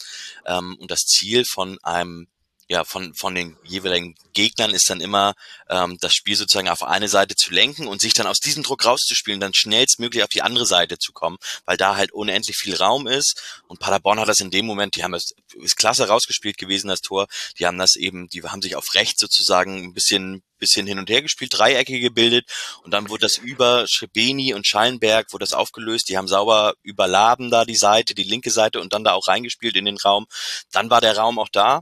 Ähm, 0.45 0.75
und 0.79 0.89
das 0.89 1.01
Ziel 1.01 1.45
von 1.45 1.77
einem 1.83 2.27
ja, 2.67 2.83
von, 2.83 3.13
von 3.13 3.35
den 3.35 3.57
jeweiligen 3.63 4.15
Gegnern 4.33 4.73
ist 4.73 4.89
dann 4.89 4.99
immer 4.99 5.35
ähm, 5.69 5.97
das 6.01 6.15
Spiel 6.15 6.35
sozusagen 6.35 6.67
auf 6.67 6.81
eine 6.81 7.07
Seite 7.07 7.35
zu 7.35 7.53
lenken 7.53 7.85
und 7.85 8.01
sich 8.01 8.13
dann 8.13 8.25
aus 8.25 8.39
diesem 8.39 8.63
Druck 8.63 8.85
rauszuspielen, 8.85 9.39
dann 9.39 9.53
schnellstmöglich 9.53 10.23
auf 10.23 10.29
die 10.29 10.41
andere 10.41 10.65
Seite 10.65 10.97
zu 10.97 11.13
kommen, 11.13 11.37
weil 11.65 11.77
da 11.77 11.95
halt 11.95 12.11
unendlich 12.11 12.57
viel 12.57 12.75
Raum 12.75 13.05
ist. 13.05 13.61
Und 13.67 13.79
Paderborn 13.79 14.19
hat 14.19 14.29
das 14.29 14.39
in 14.39 14.49
dem 14.49 14.65
Moment, 14.65 14.95
die 14.95 15.03
haben 15.03 15.13
es, 15.13 15.35
ist 15.61 15.77
klasse 15.77 16.07
rausgespielt 16.07 16.57
gewesen, 16.57 16.87
das 16.87 17.01
Tor. 17.01 17.27
Die 17.59 17.67
haben 17.67 17.77
das 17.77 17.95
eben, 17.95 18.29
die 18.29 18.41
haben 18.41 18.63
sich 18.63 18.75
auf 18.75 18.95
rechts 18.95 19.21
sozusagen 19.21 19.83
ein 19.83 19.93
bisschen 19.93 20.43
bisschen 20.57 20.87
hin 20.87 20.99
und 20.99 21.09
her 21.09 21.21
gespielt, 21.21 21.51
Dreiecke 21.53 21.99
gebildet 21.99 22.49
und 22.83 22.91
dann 22.91 23.09
wurde 23.09 23.23
das 23.23 23.37
über 23.37 23.87
Schrebeni 23.87 24.53
und 24.53 24.65
Schallenberg 24.65 25.33
wurde 25.33 25.43
das 25.43 25.51
aufgelöst. 25.51 26.07
Die 26.07 26.17
haben 26.17 26.29
sauber 26.29 26.75
überladen 26.81 27.51
da 27.51 27.65
die 27.65 27.75
Seite, 27.75 28.15
die 28.15 28.23
linke 28.23 28.51
Seite 28.51 28.79
und 28.79 28.93
dann 28.93 29.03
da 29.03 29.11
auch 29.13 29.27
reingespielt 29.27 29.75
in 29.75 29.83
den 29.83 29.97
Raum. 29.97 30.27
Dann 30.71 30.89
war 30.89 31.01
der 31.01 31.17
Raum 31.17 31.39
auch 31.39 31.49
da 31.51 31.81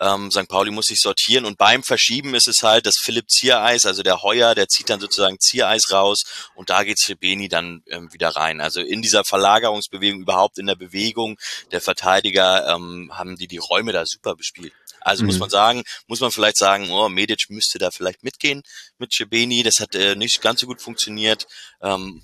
ähm, 0.00 0.30
St. 0.30 0.48
Pauli 0.48 0.70
muss 0.70 0.86
sich 0.86 1.00
sortieren 1.00 1.44
und 1.44 1.58
beim 1.58 1.82
Verschieben 1.82 2.34
ist 2.34 2.48
es 2.48 2.62
halt 2.62 2.86
das 2.86 2.96
Philipp 2.98 3.30
Ziereis, 3.30 3.86
also 3.86 4.02
der 4.02 4.22
Heuer, 4.22 4.54
der 4.54 4.68
zieht 4.68 4.90
dann 4.90 5.00
sozusagen 5.00 5.40
Ziereis 5.40 5.90
raus 5.90 6.24
und 6.54 6.70
da 6.70 6.84
geht's 6.84 7.04
für 7.04 7.16
Beni 7.16 7.48
dann 7.48 7.82
ähm, 7.86 8.12
wieder 8.12 8.30
rein. 8.30 8.60
Also 8.60 8.80
in 8.80 9.02
dieser 9.02 9.24
Verlagerungsbewegung, 9.24 10.20
überhaupt 10.20 10.58
in 10.58 10.66
der 10.66 10.74
Bewegung 10.74 11.38
der 11.72 11.80
Verteidiger, 11.80 12.66
ähm, 12.74 13.10
haben 13.12 13.36
die 13.36 13.48
die 13.48 13.58
Räume 13.58 13.92
da 13.92 14.04
super 14.06 14.36
bespielt. 14.36 14.72
Also 15.00 15.22
mhm. 15.22 15.28
muss 15.28 15.38
man 15.38 15.50
sagen, 15.50 15.84
muss 16.08 16.20
man 16.20 16.32
vielleicht 16.32 16.56
sagen, 16.56 16.90
oh, 16.90 17.08
Medic 17.08 17.48
müsste 17.48 17.78
da 17.78 17.90
vielleicht 17.90 18.24
mitgehen 18.24 18.62
mit 18.98 19.12
Cebeni. 19.12 19.62
Das 19.62 19.78
hat 19.78 19.94
äh, 19.94 20.16
nicht 20.16 20.42
ganz 20.42 20.60
so 20.60 20.66
gut 20.66 20.82
funktioniert. 20.82 21.46
Ähm, 21.80 22.22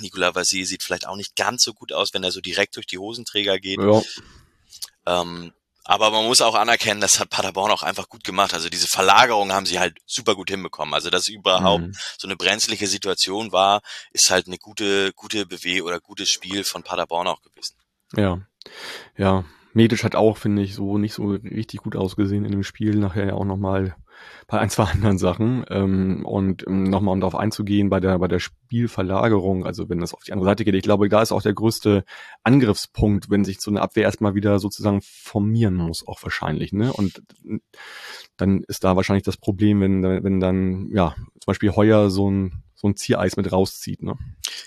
Nikola 0.00 0.34
Vassi 0.34 0.64
sieht 0.64 0.82
vielleicht 0.82 1.06
auch 1.06 1.16
nicht 1.16 1.36
ganz 1.36 1.62
so 1.62 1.74
gut 1.74 1.92
aus, 1.92 2.14
wenn 2.14 2.24
er 2.24 2.30
so 2.30 2.40
direkt 2.40 2.76
durch 2.76 2.86
die 2.86 2.98
Hosenträger 2.98 3.58
geht. 3.58 3.80
Ja. 3.80 4.02
Ähm, 5.06 5.52
aber 5.84 6.10
man 6.10 6.24
muss 6.24 6.40
auch 6.40 6.54
anerkennen, 6.54 7.00
das 7.00 7.20
hat 7.20 7.28
Paderborn 7.28 7.70
auch 7.70 7.82
einfach 7.82 8.08
gut 8.08 8.24
gemacht. 8.24 8.54
Also 8.54 8.70
diese 8.70 8.86
Verlagerung 8.88 9.52
haben 9.52 9.66
sie 9.66 9.78
halt 9.78 9.98
super 10.06 10.34
gut 10.34 10.50
hinbekommen. 10.50 10.94
Also 10.94 11.10
dass 11.10 11.28
überhaupt 11.28 11.84
mhm. 11.84 11.96
so 12.16 12.26
eine 12.26 12.36
brenzliche 12.36 12.86
Situation 12.86 13.52
war, 13.52 13.82
ist 14.10 14.30
halt 14.30 14.46
eine 14.46 14.56
gute, 14.56 15.12
gute 15.12 15.44
BW 15.44 15.82
oder 15.82 16.00
gutes 16.00 16.30
Spiel 16.30 16.64
von 16.64 16.82
Paderborn 16.82 17.26
auch 17.26 17.42
gewesen. 17.42 17.76
Ja, 18.16 18.40
ja. 19.16 19.44
Medisch 19.76 20.04
hat 20.04 20.14
auch, 20.14 20.36
finde 20.36 20.62
ich, 20.62 20.74
so 20.74 20.98
nicht 20.98 21.14
so 21.14 21.30
richtig 21.30 21.80
gut 21.80 21.96
ausgesehen 21.96 22.44
in 22.44 22.52
dem 22.52 22.62
Spiel. 22.62 22.94
Nachher 22.94 23.26
ja 23.26 23.34
auch 23.34 23.44
nochmal 23.44 23.96
bei 24.46 24.58
ein, 24.58 24.70
zwei 24.70 24.84
anderen 24.84 25.18
Sachen. 25.18 25.64
Ähm, 25.70 26.24
und 26.24 26.66
um, 26.66 26.84
nochmal 26.84 27.12
um 27.12 27.20
darauf 27.20 27.34
einzugehen, 27.34 27.88
bei 27.88 28.00
der, 28.00 28.18
bei 28.18 28.28
der 28.28 28.38
Spielverlagerung, 28.38 29.64
also 29.64 29.88
wenn 29.88 30.00
das 30.00 30.14
auf 30.14 30.22
die 30.24 30.32
andere 30.32 30.48
Seite 30.50 30.64
geht, 30.64 30.74
ich 30.74 30.82
glaube, 30.82 31.08
da 31.08 31.22
ist 31.22 31.32
auch 31.32 31.42
der 31.42 31.54
größte 31.54 32.04
Angriffspunkt, 32.42 33.30
wenn 33.30 33.44
sich 33.44 33.60
so 33.60 33.70
eine 33.70 33.82
Abwehr 33.82 34.04
erstmal 34.04 34.34
wieder 34.34 34.58
sozusagen 34.58 35.00
formieren 35.02 35.74
muss, 35.74 36.06
auch 36.06 36.22
wahrscheinlich. 36.22 36.72
Ne? 36.72 36.92
Und 36.92 37.22
dann 38.36 38.62
ist 38.68 38.84
da 38.84 38.96
wahrscheinlich 38.96 39.24
das 39.24 39.36
Problem, 39.36 39.80
wenn, 39.80 40.02
wenn 40.02 40.40
dann, 40.40 40.88
ja, 40.88 41.14
zum 41.16 41.46
Beispiel 41.46 41.72
Heuer 41.72 42.10
so 42.10 42.30
ein 42.30 42.64
so 42.84 42.88
ein 42.90 42.96
Ziereis 42.96 43.36
mit 43.36 43.50
rauszieht. 43.50 44.02
Ne? 44.02 44.16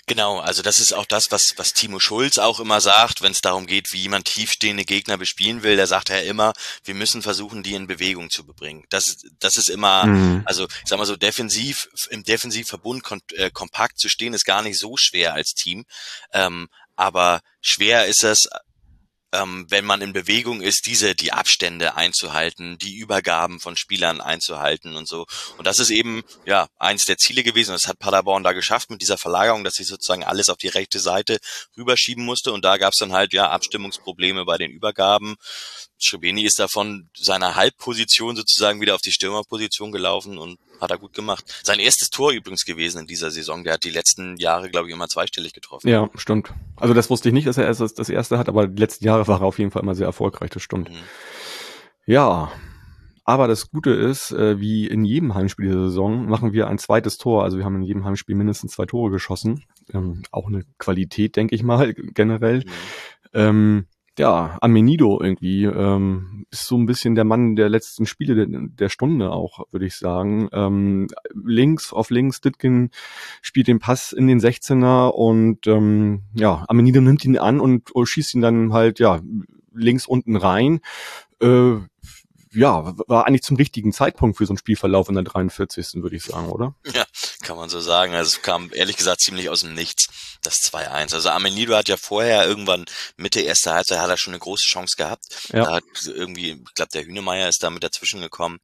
Genau, 0.06 0.40
also 0.40 0.62
das 0.62 0.80
ist 0.80 0.92
auch 0.92 1.06
das, 1.06 1.30
was, 1.30 1.56
was 1.56 1.72
Timo 1.72 2.00
Schulz 2.00 2.38
auch 2.38 2.58
immer 2.58 2.80
sagt, 2.80 3.22
wenn 3.22 3.30
es 3.30 3.40
darum 3.40 3.66
geht, 3.66 3.92
wie 3.92 4.08
man 4.08 4.24
tiefstehende 4.24 4.84
Gegner 4.84 5.16
bespielen 5.16 5.62
will. 5.62 5.76
Da 5.76 5.86
sagt 5.86 6.10
er 6.10 6.24
immer, 6.24 6.52
wir 6.84 6.94
müssen 6.94 7.22
versuchen, 7.22 7.62
die 7.62 7.74
in 7.74 7.86
Bewegung 7.86 8.28
zu 8.30 8.44
bebringen. 8.44 8.84
Das, 8.90 9.18
das 9.38 9.56
ist 9.56 9.70
immer, 9.70 10.06
mhm. 10.06 10.42
also 10.46 10.64
ich 10.64 10.88
sag 10.88 10.98
mal 10.98 11.06
so, 11.06 11.16
defensiv, 11.16 11.88
im 12.10 12.24
Defensivverbund 12.24 13.04
kom 13.04 13.20
äh, 13.34 13.50
kompakt 13.50 14.00
zu 14.00 14.08
stehen, 14.08 14.34
ist 14.34 14.44
gar 14.44 14.62
nicht 14.62 14.78
so 14.78 14.96
schwer 14.96 15.34
als 15.34 15.54
Team. 15.54 15.84
Ähm, 16.32 16.68
aber 16.96 17.40
schwer 17.60 18.06
ist 18.06 18.24
es, 18.24 18.48
ähm, 19.32 19.66
wenn 19.68 19.84
man 19.84 20.00
in 20.00 20.12
Bewegung 20.12 20.60
ist, 20.60 20.86
diese, 20.86 21.14
die 21.14 21.32
Abstände 21.32 21.96
einzuhalten, 21.96 22.78
die 22.78 22.96
Übergaben 22.96 23.60
von 23.60 23.76
Spielern 23.76 24.20
einzuhalten 24.20 24.96
und 24.96 25.06
so. 25.06 25.26
Und 25.58 25.66
das 25.66 25.78
ist 25.78 25.90
eben, 25.90 26.22
ja, 26.46 26.68
eins 26.78 27.04
der 27.04 27.18
Ziele 27.18 27.42
gewesen. 27.42 27.72
Das 27.72 27.88
hat 27.88 27.98
Paderborn 27.98 28.42
da 28.42 28.52
geschafft 28.52 28.90
mit 28.90 29.02
dieser 29.02 29.18
Verlagerung, 29.18 29.64
dass 29.64 29.74
sie 29.74 29.84
sozusagen 29.84 30.24
alles 30.24 30.48
auf 30.48 30.56
die 30.56 30.68
rechte 30.68 30.98
Seite 30.98 31.38
rüberschieben 31.76 32.24
musste. 32.24 32.52
Und 32.52 32.64
da 32.64 32.78
gab 32.78 32.92
es 32.94 32.98
dann 32.98 33.12
halt, 33.12 33.32
ja, 33.32 33.50
Abstimmungsprobleme 33.50 34.44
bei 34.44 34.56
den 34.56 34.70
Übergaben. 34.70 35.36
Schrebeni 35.98 36.44
ist 36.44 36.58
davon 36.58 37.10
seiner 37.14 37.54
Halbposition 37.56 38.36
sozusagen 38.36 38.80
wieder 38.80 38.94
auf 38.94 39.02
die 39.02 39.12
Stürmerposition 39.12 39.92
gelaufen 39.92 40.38
und 40.38 40.58
hat 40.80 40.90
er 40.90 40.98
gut 40.98 41.14
gemacht. 41.14 41.44
Sein 41.62 41.78
erstes 41.78 42.10
Tor 42.10 42.32
übrigens 42.32 42.64
gewesen 42.64 43.00
in 43.00 43.06
dieser 43.06 43.30
Saison. 43.30 43.64
Der 43.64 43.74
hat 43.74 43.84
die 43.84 43.90
letzten 43.90 44.36
Jahre, 44.36 44.70
glaube 44.70 44.88
ich, 44.88 44.94
immer 44.94 45.08
zweistellig 45.08 45.52
getroffen. 45.52 45.88
Ja, 45.88 46.08
stimmt. 46.14 46.52
Also 46.76 46.94
das 46.94 47.10
wusste 47.10 47.28
ich 47.28 47.32
nicht, 47.32 47.46
dass 47.46 47.58
er 47.58 47.64
erst 47.64 47.98
das 47.98 48.08
erste 48.08 48.38
hat, 48.38 48.48
aber 48.48 48.66
die 48.66 48.80
letzten 48.80 49.04
Jahre 49.04 49.26
war 49.26 49.40
er 49.40 49.46
auf 49.46 49.58
jeden 49.58 49.70
Fall 49.70 49.82
immer 49.82 49.94
sehr 49.94 50.06
erfolgreich, 50.06 50.50
das 50.50 50.62
stimmt. 50.62 50.90
Mhm. 50.90 50.96
Ja, 52.06 52.50
aber 53.28 53.46
das 53.46 53.70
Gute 53.70 53.90
ist, 53.90 54.32
äh, 54.32 54.58
wie 54.58 54.86
in 54.86 55.04
jedem 55.04 55.34
Heimspiel 55.34 55.66
dieser 55.66 55.88
Saison 55.88 56.30
machen 56.30 56.54
wir 56.54 56.66
ein 56.68 56.78
zweites 56.78 57.18
Tor. 57.18 57.44
Also 57.44 57.58
wir 57.58 57.64
haben 57.66 57.76
in 57.76 57.82
jedem 57.82 58.06
Heimspiel 58.06 58.34
mindestens 58.34 58.72
zwei 58.72 58.86
Tore 58.86 59.10
geschossen. 59.10 59.64
Ähm, 59.92 60.22
auch 60.32 60.46
eine 60.46 60.62
Qualität, 60.78 61.36
denke 61.36 61.54
ich 61.54 61.62
mal, 61.62 61.92
generell. 62.14 62.60
Mhm. 62.60 62.70
Ähm, 63.34 63.86
ja, 64.18 64.58
Amenido 64.60 65.20
irgendwie 65.20 65.64
ähm, 65.64 66.46
ist 66.50 66.66
so 66.66 66.76
ein 66.76 66.86
bisschen 66.86 67.14
der 67.14 67.24
Mann 67.24 67.56
der 67.56 67.68
letzten 67.68 68.06
Spiele 68.06 68.34
der, 68.34 68.46
der 68.48 68.88
Stunde 68.88 69.30
auch, 69.30 69.66
würde 69.70 69.86
ich 69.86 69.96
sagen. 69.96 70.48
Ähm, 70.52 71.08
links 71.32 71.92
auf 71.92 72.10
links, 72.10 72.40
Ditkin 72.40 72.90
spielt 73.42 73.68
den 73.68 73.78
Pass 73.78 74.12
in 74.12 74.26
den 74.26 74.40
16er 74.40 75.10
und 75.10 75.66
ähm, 75.66 76.22
ja, 76.34 76.64
Amenido 76.68 77.00
nimmt 77.00 77.24
ihn 77.24 77.38
an 77.38 77.60
und 77.60 77.90
schießt 78.02 78.34
ihn 78.34 78.42
dann 78.42 78.72
halt 78.72 78.98
ja 78.98 79.20
links 79.72 80.06
unten 80.06 80.36
rein. 80.36 80.80
Äh, 81.40 81.76
ja, 82.52 82.94
war 83.06 83.26
eigentlich 83.26 83.42
zum 83.42 83.56
richtigen 83.56 83.92
Zeitpunkt 83.92 84.36
für 84.36 84.46
so 84.46 84.52
einen 84.52 84.58
Spielverlauf 84.58 85.08
in 85.08 85.14
der 85.14 85.24
43. 85.24 86.02
würde 86.02 86.16
ich 86.16 86.24
sagen, 86.24 86.48
oder? 86.48 86.74
Ja, 86.94 87.04
kann 87.48 87.56
man 87.56 87.70
so 87.70 87.80
sagen. 87.80 88.14
Also 88.14 88.36
es 88.36 88.42
kam 88.42 88.70
ehrlich 88.74 88.98
gesagt 88.98 89.22
ziemlich 89.22 89.48
aus 89.48 89.60
dem 89.60 89.72
Nichts, 89.72 90.08
das 90.42 90.60
2-1. 90.70 91.14
Also 91.14 91.30
Amenido 91.30 91.74
hat 91.74 91.88
ja 91.88 91.96
vorher 91.96 92.46
irgendwann 92.46 92.84
Mitte 93.16 93.40
erster 93.40 93.72
Halbzeit 93.72 94.00
hat 94.00 94.10
er 94.10 94.18
schon 94.18 94.34
eine 94.34 94.38
große 94.38 94.66
Chance 94.66 94.96
gehabt. 94.98 95.24
Ja. 95.50 95.64
Da 95.64 95.72
hat 95.76 95.84
irgendwie, 96.04 96.62
ich 96.62 96.74
glaube, 96.74 96.90
der 96.92 97.06
Hünemeyer 97.06 97.48
ist 97.48 97.62
da 97.62 97.70
mit 97.70 97.82
dazwischen 97.82 98.20
gekommen. 98.20 98.58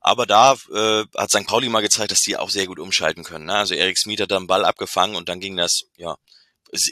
Aber 0.00 0.24
da 0.24 0.56
äh, 0.74 1.04
hat 1.14 1.30
St. 1.30 1.46
Pauli 1.46 1.68
mal 1.68 1.82
gezeigt, 1.82 2.12
dass 2.12 2.20
die 2.20 2.38
auch 2.38 2.48
sehr 2.48 2.66
gut 2.66 2.78
umschalten 2.78 3.24
können. 3.24 3.44
Ne? 3.44 3.56
Also 3.56 3.74
Erik 3.74 3.98
Smith 3.98 4.20
hat 4.20 4.30
da 4.30 4.38
einen 4.38 4.46
Ball 4.46 4.64
abgefangen 4.64 5.16
und 5.16 5.28
dann 5.28 5.40
ging 5.40 5.58
das, 5.58 5.82
ja, 5.98 6.16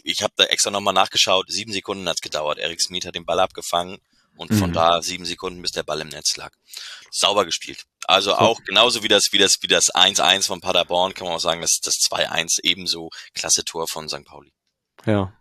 ich 0.04 0.22
habe 0.22 0.34
da 0.36 0.44
extra 0.44 0.70
nochmal 0.70 0.94
nachgeschaut, 0.94 1.46
sieben 1.48 1.72
Sekunden 1.72 2.06
hat's 2.08 2.20
gedauert. 2.20 2.58
Erik 2.58 2.82
Smith 2.82 3.06
hat 3.06 3.14
den 3.14 3.24
Ball 3.24 3.40
abgefangen 3.40 3.98
und 4.36 4.50
mhm. 4.50 4.56
von 4.56 4.72
da 4.72 5.02
sieben 5.02 5.24
Sekunden, 5.24 5.62
bis 5.62 5.72
der 5.72 5.82
Ball 5.82 6.00
im 6.00 6.08
Netz 6.08 6.36
lag. 6.36 6.52
Sauber 7.10 7.44
gespielt. 7.44 7.84
Also 8.06 8.34
auch 8.34 8.60
genauso 8.64 9.02
wie 9.02 9.08
das, 9.08 9.32
wie 9.32 9.38
das, 9.38 9.58
wie 9.62 9.68
das 9.68 9.94
1-1 9.94 10.46
von 10.46 10.60
Paderborn, 10.60 11.14
kann 11.14 11.26
man 11.26 11.36
auch 11.36 11.40
sagen, 11.40 11.60
dass 11.60 11.80
das 11.82 11.94
2-1 12.10 12.60
ebenso 12.62 13.10
klasse 13.34 13.64
Tor 13.64 13.86
von 13.88 14.08
St. 14.08 14.24
Pauli. 14.24 14.52
Ja. 15.06 15.32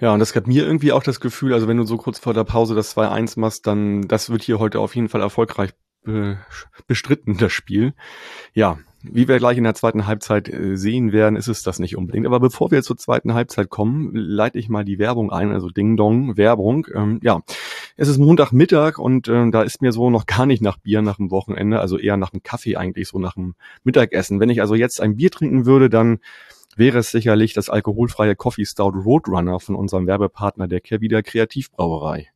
Ja, 0.00 0.12
und 0.12 0.20
das 0.20 0.32
gab 0.32 0.46
mir 0.46 0.64
irgendwie 0.64 0.92
auch 0.92 1.02
das 1.02 1.18
Gefühl, 1.18 1.54
also 1.54 1.66
wenn 1.66 1.78
du 1.78 1.84
so 1.84 1.96
kurz 1.96 2.18
vor 2.18 2.34
der 2.34 2.44
Pause 2.44 2.74
das 2.74 2.94
2-1 2.96 3.40
machst, 3.40 3.66
dann, 3.66 4.06
das 4.06 4.28
wird 4.30 4.42
hier 4.42 4.58
heute 4.58 4.80
auf 4.80 4.94
jeden 4.94 5.08
Fall 5.08 5.22
erfolgreich 5.22 5.72
bestritten, 6.86 7.36
das 7.36 7.52
Spiel. 7.52 7.94
Ja, 8.54 8.78
wie 9.02 9.28
wir 9.28 9.38
gleich 9.38 9.58
in 9.58 9.64
der 9.64 9.74
zweiten 9.74 10.06
Halbzeit 10.06 10.48
äh, 10.48 10.76
sehen 10.76 11.12
werden, 11.12 11.36
ist 11.36 11.48
es 11.48 11.62
das 11.62 11.78
nicht 11.78 11.96
unbedingt. 11.96 12.26
Aber 12.26 12.40
bevor 12.40 12.70
wir 12.70 12.82
zur 12.82 12.96
zweiten 12.96 13.34
Halbzeit 13.34 13.70
kommen, 13.70 14.14
leite 14.14 14.58
ich 14.58 14.68
mal 14.68 14.84
die 14.84 14.98
Werbung 14.98 15.32
ein, 15.32 15.52
also 15.52 15.68
Ding 15.68 15.96
Dong, 15.96 16.36
Werbung. 16.36 16.86
Ähm, 16.94 17.20
ja, 17.22 17.42
es 17.96 18.08
ist 18.08 18.18
Montagmittag 18.18 18.98
und 18.98 19.28
äh, 19.28 19.50
da 19.50 19.62
ist 19.62 19.80
mir 19.80 19.92
so 19.92 20.10
noch 20.10 20.26
gar 20.26 20.46
nicht 20.46 20.62
nach 20.62 20.78
Bier 20.78 21.02
nach 21.02 21.16
dem 21.16 21.30
Wochenende, 21.30 21.80
also 21.80 21.98
eher 21.98 22.16
nach 22.16 22.30
dem 22.30 22.42
Kaffee 22.42 22.76
eigentlich, 22.76 23.08
so 23.08 23.18
nach 23.18 23.34
dem 23.34 23.54
Mittagessen. 23.84 24.38
Wenn 24.38 24.50
ich 24.50 24.60
also 24.60 24.74
jetzt 24.74 25.00
ein 25.00 25.16
Bier 25.16 25.30
trinken 25.30 25.64
würde, 25.64 25.88
dann 25.88 26.18
wäre 26.76 26.98
es 26.98 27.10
sicherlich 27.10 27.54
das 27.54 27.70
alkoholfreie 27.70 28.36
Coffee 28.36 28.66
Stout 28.66 28.90
Roadrunner 28.90 29.60
von 29.60 29.74
unserem 29.74 30.06
Werbepartner 30.06 30.68
der 30.68 30.80
Kehrwieder 30.80 31.22
Kreativbrauerei. 31.22 32.28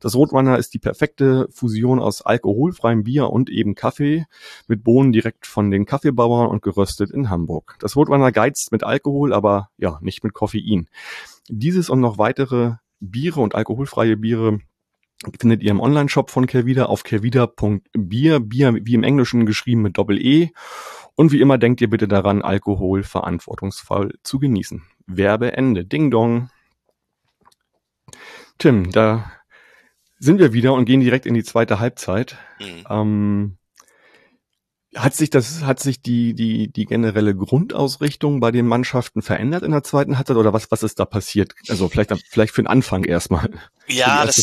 Das 0.00 0.14
Roadrunner 0.14 0.58
ist 0.58 0.74
die 0.74 0.78
perfekte 0.78 1.48
Fusion 1.50 1.98
aus 2.00 2.22
alkoholfreiem 2.22 3.04
Bier 3.04 3.30
und 3.30 3.50
eben 3.50 3.74
Kaffee 3.74 4.26
mit 4.66 4.84
Bohnen 4.84 5.12
direkt 5.12 5.46
von 5.46 5.70
den 5.70 5.86
Kaffeebauern 5.86 6.48
und 6.48 6.62
geröstet 6.62 7.10
in 7.10 7.30
Hamburg. 7.30 7.76
Das 7.80 7.96
Roadrunner 7.96 8.32
geizt 8.32 8.70
mit 8.72 8.84
Alkohol, 8.84 9.32
aber 9.32 9.70
ja, 9.76 9.98
nicht 10.00 10.22
mit 10.22 10.34
Koffein. 10.34 10.88
Dieses 11.48 11.88
und 11.88 12.00
noch 12.00 12.18
weitere 12.18 12.74
Biere 13.00 13.40
und 13.40 13.54
alkoholfreie 13.54 14.16
Biere 14.16 14.60
findet 15.38 15.62
ihr 15.62 15.70
im 15.70 15.80
Online-Shop 15.80 16.30
von 16.30 16.46
Kervida 16.46 16.86
auf 16.86 17.02
kervida.bier, 17.02 18.40
Bier 18.40 18.74
wie 18.82 18.94
im 18.94 19.02
Englischen 19.02 19.46
geschrieben 19.46 19.82
mit 19.82 19.98
Doppel-E. 19.98 20.50
Und 21.14 21.32
wie 21.32 21.40
immer 21.40 21.58
denkt 21.58 21.80
ihr 21.80 21.90
bitte 21.90 22.06
daran, 22.06 22.42
Alkohol 22.42 23.02
verantwortungsvoll 23.02 24.14
zu 24.22 24.38
genießen. 24.38 24.82
Werbeende. 25.06 25.84
Ding 25.84 26.10
Dong. 26.10 26.50
Tim, 28.58 28.90
da 28.92 29.32
sind 30.18 30.38
wir 30.38 30.52
wieder 30.52 30.74
und 30.74 30.84
gehen 30.84 31.00
direkt 31.00 31.26
in 31.26 31.34
die 31.34 31.44
zweite 31.44 31.80
Halbzeit. 31.80 32.38
Mhm. 32.60 32.84
Ähm, 32.88 33.57
hat 34.98 35.14
sich 35.14 35.30
das, 35.30 35.62
hat 35.62 35.80
sich 35.80 36.02
die, 36.02 36.34
die, 36.34 36.70
die 36.72 36.84
generelle 36.84 37.34
Grundausrichtung 37.34 38.40
bei 38.40 38.50
den 38.50 38.66
Mannschaften 38.66 39.22
verändert 39.22 39.62
in 39.62 39.70
der 39.70 39.82
zweiten 39.82 40.16
Halbzeit 40.16 40.36
oder 40.36 40.52
was, 40.52 40.70
was 40.70 40.82
ist 40.82 40.98
da 40.98 41.04
passiert? 41.04 41.54
Also 41.68 41.88
vielleicht, 41.88 42.12
vielleicht 42.28 42.54
für 42.54 42.62
den 42.62 42.68
Anfang 42.68 43.04
erstmal. 43.04 43.50
Ja, 43.90 44.26
das, 44.26 44.36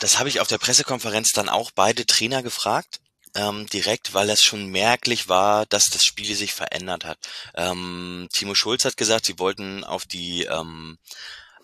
das 0.00 0.18
habe 0.18 0.30
ich 0.30 0.40
auf 0.40 0.48
der 0.48 0.56
Pressekonferenz 0.56 1.32
dann 1.32 1.50
auch 1.50 1.72
beide 1.74 2.06
Trainer 2.06 2.42
gefragt. 2.42 3.00
Ähm, 3.34 3.66
direkt, 3.66 4.14
weil 4.14 4.30
es 4.30 4.42
schon 4.42 4.68
merklich 4.70 5.28
war, 5.28 5.66
dass 5.66 5.90
das 5.90 6.06
Spiel 6.06 6.34
sich 6.34 6.54
verändert 6.54 7.04
hat. 7.04 7.18
Ähm, 7.54 8.28
Timo 8.32 8.54
Schulz 8.54 8.86
hat 8.86 8.96
gesagt, 8.96 9.26
sie 9.26 9.38
wollten 9.38 9.84
auf 9.84 10.06
die 10.06 10.44
ähm, 10.44 10.96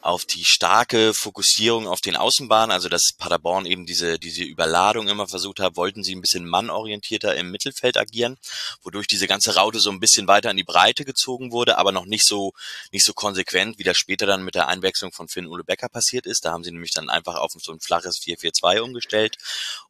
auf 0.03 0.25
die 0.25 0.45
starke 0.45 1.15
Fokussierung 1.15 1.87
auf 1.87 2.01
den 2.01 2.17
Außenbahnen, 2.17 2.73
also 2.73 2.89
dass 2.89 3.13
Paderborn 3.17 3.67
eben 3.67 3.87
diese, 3.87 4.19
diese 4.19 4.43
Überladung 4.43 5.09
immer 5.09 5.29
versucht 5.29 5.61
hat, 5.61 5.77
wollten 5.77 6.03
sie 6.03 6.15
ein 6.15 6.21
bisschen 6.21 6.45
mannorientierter 6.45 7.37
im 7.37 7.51
Mittelfeld 7.51 7.97
agieren, 7.97 8.37
wodurch 8.83 9.07
diese 9.07 9.29
ganze 9.29 9.55
Raute 9.55 9.79
so 9.79 9.91
ein 9.91 10.01
bisschen 10.01 10.27
weiter 10.27 10.51
in 10.51 10.57
die 10.57 10.65
Breite 10.65 11.05
gezogen 11.05 11.53
wurde, 11.53 11.79
aber 11.79 11.93
noch 11.93 12.05
nicht 12.05 12.27
so, 12.27 12.53
nicht 12.91 13.05
so 13.05 13.13
konsequent, 13.13 13.79
wie 13.79 13.85
das 13.85 13.97
später 13.97 14.27
dann 14.27 14.43
mit 14.43 14.57
der 14.57 14.69
Einwechslung 14.69 15.13
von 15.13 15.29
Finn 15.29 15.47
Ole 15.47 15.65
Becker 15.65 15.89
passiert 15.89 16.27
ist. 16.27 16.45
Da 16.45 16.53
haben 16.53 16.65
sie 16.65 16.73
nämlich 16.73 16.93
dann 16.93 17.09
einfach 17.09 17.37
auf 17.37 17.53
so 17.53 17.73
ein 17.73 17.81
flaches 17.81 18.19
4-4-2 18.21 18.81
umgestellt 18.81 19.37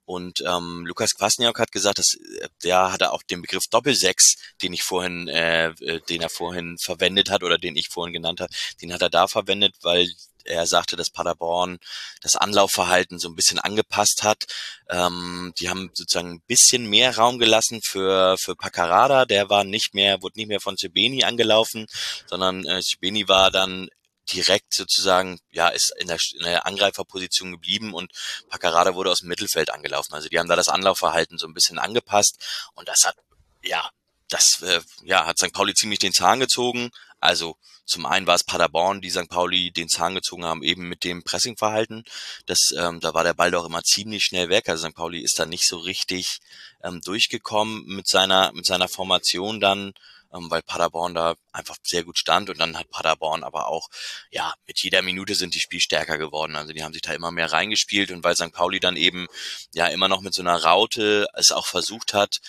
und 0.04 0.42
ähm, 0.46 0.84
Lukas 0.84 1.14
Kwasniok 1.14 1.58
hat 1.60 1.70
gesagt, 1.70 1.98
dass 1.98 2.18
der 2.64 2.92
hatte 2.92 3.12
auch 3.12 3.22
den 3.22 3.40
Begriff 3.40 3.64
Doppelsechs, 3.70 4.34
den 4.60 4.72
ich 4.72 4.82
vorhin, 4.82 5.28
äh, 5.28 5.68
äh, 5.68 6.00
den 6.08 6.20
er 6.20 6.28
vorhin 6.28 6.76
verwendet 6.78 7.30
hat 7.30 7.44
oder 7.44 7.56
den 7.56 7.76
ich 7.76 7.88
vorhin 7.88 8.12
genannt 8.12 8.40
habe, 8.40 8.52
den 8.80 8.92
hat 8.92 9.00
er 9.00 9.10
da 9.10 9.28
verwendet, 9.28 9.76
weil 9.82 10.01
er 10.44 10.66
sagte, 10.66 10.96
dass 10.96 11.10
Paderborn 11.10 11.78
das 12.20 12.36
Anlaufverhalten 12.36 13.18
so 13.18 13.28
ein 13.28 13.34
bisschen 13.34 13.58
angepasst 13.58 14.22
hat. 14.22 14.46
Ähm, 14.88 15.52
die 15.58 15.68
haben 15.68 15.90
sozusagen 15.94 16.32
ein 16.32 16.42
bisschen 16.46 16.86
mehr 16.86 17.16
Raum 17.16 17.38
gelassen 17.38 17.80
für, 17.82 18.36
für 18.38 18.56
Paccarada. 18.56 19.24
Der 19.24 19.50
war 19.50 19.64
nicht 19.64 19.94
mehr, 19.94 20.22
wurde 20.22 20.38
nicht 20.38 20.48
mehr 20.48 20.60
von 20.60 20.76
Cebeni 20.76 21.24
angelaufen, 21.24 21.86
sondern 22.26 22.64
äh, 22.66 22.82
Cebeni 22.82 23.28
war 23.28 23.50
dann 23.50 23.88
direkt 24.32 24.74
sozusagen, 24.74 25.38
ja, 25.50 25.68
ist 25.68 25.92
in 25.98 26.06
der, 26.06 26.18
in 26.38 26.44
der 26.44 26.66
Angreiferposition 26.66 27.52
geblieben 27.52 27.92
und 27.92 28.12
Paccarada 28.48 28.94
wurde 28.94 29.10
aus 29.10 29.20
dem 29.20 29.28
Mittelfeld 29.28 29.70
angelaufen. 29.70 30.14
Also 30.14 30.28
die 30.28 30.38
haben 30.38 30.48
da 30.48 30.56
das 30.56 30.68
Anlaufverhalten 30.68 31.38
so 31.38 31.46
ein 31.46 31.54
bisschen 31.54 31.78
angepasst 31.78 32.38
und 32.74 32.88
das 32.88 33.02
hat, 33.04 33.16
ja, 33.64 33.90
das 34.28 34.62
äh, 34.62 34.80
ja, 35.02 35.26
hat 35.26 35.38
St. 35.38 35.52
Pauli 35.52 35.74
ziemlich 35.74 35.98
den 35.98 36.12
Zahn 36.12 36.40
gezogen. 36.40 36.90
Also 37.22 37.56
zum 37.84 38.04
einen 38.04 38.26
war 38.26 38.34
es 38.34 38.42
Paderborn, 38.42 39.00
die 39.00 39.10
St. 39.10 39.28
Pauli 39.28 39.70
den 39.70 39.88
Zahn 39.88 40.16
gezogen 40.16 40.44
haben, 40.44 40.64
eben 40.64 40.88
mit 40.88 41.04
dem 41.04 41.22
Pressingverhalten. 41.22 42.02
Das, 42.46 42.74
ähm, 42.76 42.98
da 42.98 43.14
war 43.14 43.22
der 43.22 43.32
Ball 43.32 43.52
doch 43.52 43.64
immer 43.64 43.84
ziemlich 43.84 44.24
schnell 44.24 44.48
weg. 44.48 44.68
Also 44.68 44.88
St. 44.88 44.94
Pauli 44.96 45.20
ist 45.20 45.38
da 45.38 45.46
nicht 45.46 45.68
so 45.68 45.78
richtig 45.78 46.40
ähm, 46.82 47.00
durchgekommen 47.00 47.84
mit 47.86 48.08
seiner, 48.08 48.52
mit 48.52 48.66
seiner 48.66 48.88
Formation 48.88 49.60
dann, 49.60 49.92
ähm, 50.34 50.50
weil 50.50 50.62
Paderborn 50.62 51.14
da 51.14 51.36
einfach 51.52 51.76
sehr 51.84 52.02
gut 52.02 52.18
stand. 52.18 52.50
Und 52.50 52.58
dann 52.58 52.76
hat 52.76 52.90
Paderborn 52.90 53.44
aber 53.44 53.68
auch, 53.68 53.88
ja, 54.32 54.52
mit 54.66 54.80
jeder 54.82 55.02
Minute 55.02 55.36
sind 55.36 55.54
die 55.54 55.60
Spiel 55.60 55.80
stärker 55.80 56.18
geworden. 56.18 56.56
Also 56.56 56.72
die 56.72 56.82
haben 56.82 56.92
sich 56.92 57.02
da 57.02 57.12
immer 57.12 57.30
mehr 57.30 57.52
reingespielt. 57.52 58.10
Und 58.10 58.24
weil 58.24 58.34
St. 58.34 58.52
Pauli 58.52 58.80
dann 58.80 58.96
eben 58.96 59.28
ja 59.74 59.86
immer 59.86 60.08
noch 60.08 60.22
mit 60.22 60.34
so 60.34 60.42
einer 60.42 60.60
Raute 60.60 61.28
es 61.34 61.52
auch 61.52 61.66
versucht 61.66 62.14
hat, 62.14 62.40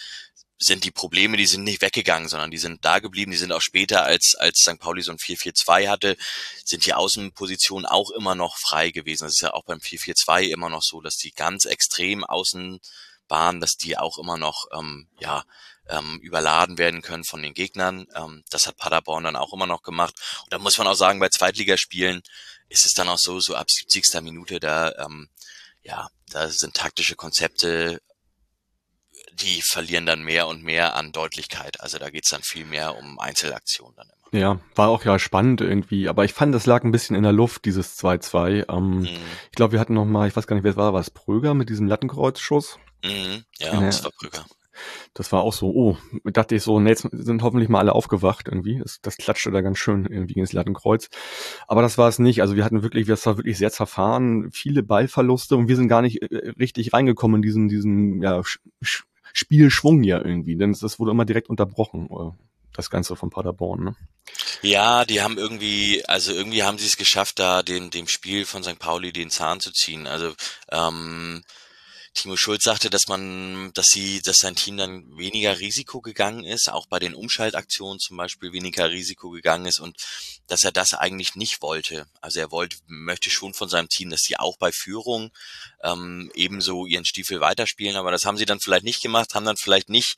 sind 0.60 0.84
die 0.84 0.92
Probleme, 0.92 1.38
die 1.38 1.46
sind 1.46 1.64
nicht 1.64 1.82
weggegangen, 1.82 2.30
sondern 2.30 2.52
die 2.52 2.58
sind 2.58 2.86
da 2.86 3.00
geblieben. 3.00 3.32
Die 3.32 3.38
sind 3.38 3.52
auch 3.52 3.62
später, 3.62 4.04
als, 4.04 4.36
als 4.36 4.60
St. 4.60 4.80
Pauli 4.80 5.02
so 5.02 5.12
ein 5.12 5.18
4-4-2 5.18 5.90
hatte, 5.90 6.18
sind 6.64 6.86
die 6.86 6.94
Außenpositionen 6.94 7.86
auch 7.86 8.12
immer 8.12 8.36
noch 8.36 8.58
frei 8.58 8.92
gewesen. 8.92 9.26
Das 9.26 9.34
ist 9.34 9.42
ja 9.42 9.54
auch 9.54 9.66
beim 9.66 9.80
4-4-2 9.80 10.44
immer 10.44 10.70
noch 10.70 10.84
so, 10.84 11.02
dass 11.02 11.18
die 11.18 11.32
ganz 11.32 11.66
extrem 11.66 12.24
außen 12.24 12.80
waren, 13.28 13.60
dass 13.60 13.78
die 13.78 13.98
auch 13.98 14.18
immer 14.18 14.38
noch, 14.38 14.68
ähm, 14.74 15.08
ja, 15.20 15.44
ähm, 15.90 16.20
überladen 16.22 16.78
werden 16.78 17.02
können 17.02 17.26
von 17.26 17.42
den 17.42 17.54
Gegnern. 17.54 18.08
Ähm, 18.16 18.44
das 18.50 18.68
hat 18.68 18.78
Paderborn 18.78 19.24
dann 19.24 19.36
auch 19.36 19.54
immer 19.54 19.68
noch 19.68 19.82
gemacht. 19.82 20.16
Und 20.44 20.54
da 20.54 20.60
muss 20.60 20.78
man 20.78 20.88
auch 20.88 20.96
sagen, 20.96 21.20
bei 21.20 21.30
Zweitligaspielen 21.30 22.22
ist 22.70 22.86
es 22.86 22.94
dann 22.94 23.10
auch 23.10 23.18
so, 23.18 23.40
so 23.40 23.56
ab 23.56 23.70
70. 23.70 24.22
Minute, 24.22 24.60
da, 24.60 24.94
ähm, 24.98 25.30
ja, 25.82 26.10
da 26.30 26.48
sind 26.48 26.76
taktische 26.76 27.16
Konzepte 27.16 28.02
die 29.42 29.62
verlieren 29.62 30.06
dann 30.06 30.24
mehr 30.24 30.48
und 30.48 30.64
mehr 30.64 30.96
an 30.96 31.12
Deutlichkeit. 31.12 31.82
Also 31.82 31.98
da 31.98 32.10
geht's 32.10 32.30
dann 32.30 32.42
viel 32.42 32.66
mehr 32.66 32.98
um 32.98 33.20
Einzelaktionen 33.20 33.96
dann 33.96 34.08
immer. 34.08 34.40
Ja, 34.40 34.60
war 34.76 34.90
auch 34.90 35.06
ja 35.06 35.20
spannend 35.20 35.62
irgendwie, 35.62 36.10
aber 36.10 36.26
ich 36.26 36.34
fand, 36.34 36.56
das 36.56 36.66
lag 36.66 36.84
ein 36.84 36.92
bisschen 36.92 37.16
in 37.16 37.24
der 37.24 37.34
Luft, 37.34 37.66
dieses 37.66 38.00
2-2. 38.04 38.66
Ähm, 38.68 39.00
mhm. 39.00 39.08
Ich 39.52 39.56
glaube, 39.56 39.74
wir 39.74 39.80
hatten 39.80 39.94
noch 39.94 40.06
mal, 40.06 40.28
ich 40.28 40.36
weiß 40.36 40.48
gar 40.48 40.56
nicht, 40.56 40.64
wer 40.64 40.72
es 40.72 40.78
war, 40.78 40.94
war 40.94 41.02
es 41.02 41.12
Pröger 41.12 41.54
mit 41.54 41.70
diesem 41.70 41.88
Lattenkreuzschuss? 41.88 42.80
Mhm. 43.04 43.44
Ja, 43.60 43.80
das 43.80 44.04
war 44.04 44.12
Pröger. 44.12 44.46
das 45.14 45.32
war 45.32 45.42
auch 45.42 45.54
so, 45.54 45.68
oh, 45.68 45.98
dachte 46.24 46.56
ich 46.56 46.64
so, 46.64 46.80
ne, 46.80 46.90
jetzt 46.90 47.08
sind 47.12 47.44
hoffentlich 47.44 47.70
mal 47.70 47.80
alle 47.80 47.94
aufgewacht 47.94 48.48
irgendwie. 48.48 48.80
Das, 48.80 49.00
das 49.02 49.18
klatschte 49.18 49.52
da 49.52 49.62
ganz 49.62 49.78
schön 49.78 50.06
irgendwie 50.06 50.40
ins 50.40 50.54
Lattenkreuz. 50.54 51.10
Aber 51.68 51.82
das 51.84 52.00
war 52.00 52.10
es 52.10 52.18
nicht. 52.18 52.42
Also 52.42 52.56
wir 52.56 52.66
hatten 52.66 52.82
wirklich, 52.82 53.08
das 53.08 53.26
war 53.28 53.38
wirklich 53.38 53.60
sehr 53.60 53.72
zerfahren, 53.72 54.52
viele 54.52 54.82
Ballverluste 54.82 55.56
und 55.56 55.68
wir 55.68 55.76
sind 55.76 55.90
gar 55.90 56.02
nicht 56.02 56.24
äh, 56.24 56.54
richtig 56.58 56.94
reingekommen 56.94 57.38
in 57.38 57.42
diesen, 57.44 57.68
diesen, 57.68 58.24
ja, 58.24 58.42
Spielschwung 59.34 60.04
ja 60.04 60.20
irgendwie, 60.20 60.56
denn 60.56 60.78
das 60.80 61.00
wurde 61.00 61.12
immer 61.12 61.26
direkt 61.26 61.50
unterbrochen, 61.50 62.06
äh, 62.06 62.32
das 62.74 62.90
Ganze 62.90 63.16
von 63.16 63.30
Paderborn, 63.30 63.84
ne? 63.84 63.96
Ja, 64.62 65.06
die 65.06 65.22
haben 65.22 65.38
irgendwie, 65.38 66.04
also 66.06 66.32
irgendwie 66.32 66.64
haben 66.64 66.78
sie 66.78 66.86
es 66.86 66.98
geschafft, 66.98 67.40
da 67.40 67.62
dem, 67.62 67.90
dem 67.90 68.08
Spiel 68.08 68.46
von 68.46 68.64
St. 68.64 68.80
Pauli 68.80 69.12
den 69.12 69.30
Zahn 69.30 69.60
zu 69.60 69.72
ziehen. 69.72 70.08
Also 70.08 70.34
ähm, 70.72 71.44
Timo 72.14 72.38
Schulz 72.38 72.64
sagte, 72.64 72.90
dass 72.90 73.08
man, 73.08 73.72
dass 73.74 73.88
sie, 73.88 74.22
dass 74.22 74.40
sein 74.40 74.56
Team 74.56 74.78
dann 74.78 75.18
weniger 75.18 75.60
Risiko 75.60 76.00
gegangen 76.00 76.44
ist, 76.44 76.70
auch 76.72 76.86
bei 76.86 77.00
den 77.00 77.16
Umschaltaktionen 77.16 78.00
zum 78.00 78.18
Beispiel 78.18 78.54
weniger 78.54 78.92
Risiko 78.92 79.32
gegangen 79.32 79.66
ist 79.66 79.80
und 79.80 79.98
dass 80.48 80.64
er 80.64 80.72
das 80.72 80.94
eigentlich 80.94 81.36
nicht 81.36 81.62
wollte. 81.62 82.06
Also 82.22 82.40
er 82.40 82.52
wollte, 82.52 82.78
möchte 82.86 83.30
schon 83.30 83.54
von 83.54 83.68
seinem 83.68 83.90
Team, 83.90 84.10
dass 84.10 84.22
sie 84.22 84.38
auch 84.38 84.58
bei 84.58 84.72
Führung 84.72 85.32
ähm, 85.82 86.32
ebenso 86.36 86.86
ihren 86.86 87.06
Stiefel 87.06 87.42
weiterspielen, 87.42 87.96
aber 87.96 88.12
das 88.12 88.26
haben 88.26 88.38
sie 88.38 88.46
dann 88.46 88.60
vielleicht 88.60 88.86
nicht 88.86 89.02
gemacht, 89.02 89.34
haben 89.34 89.46
dann 89.46 89.58
vielleicht 89.58 89.90
nicht 89.90 90.18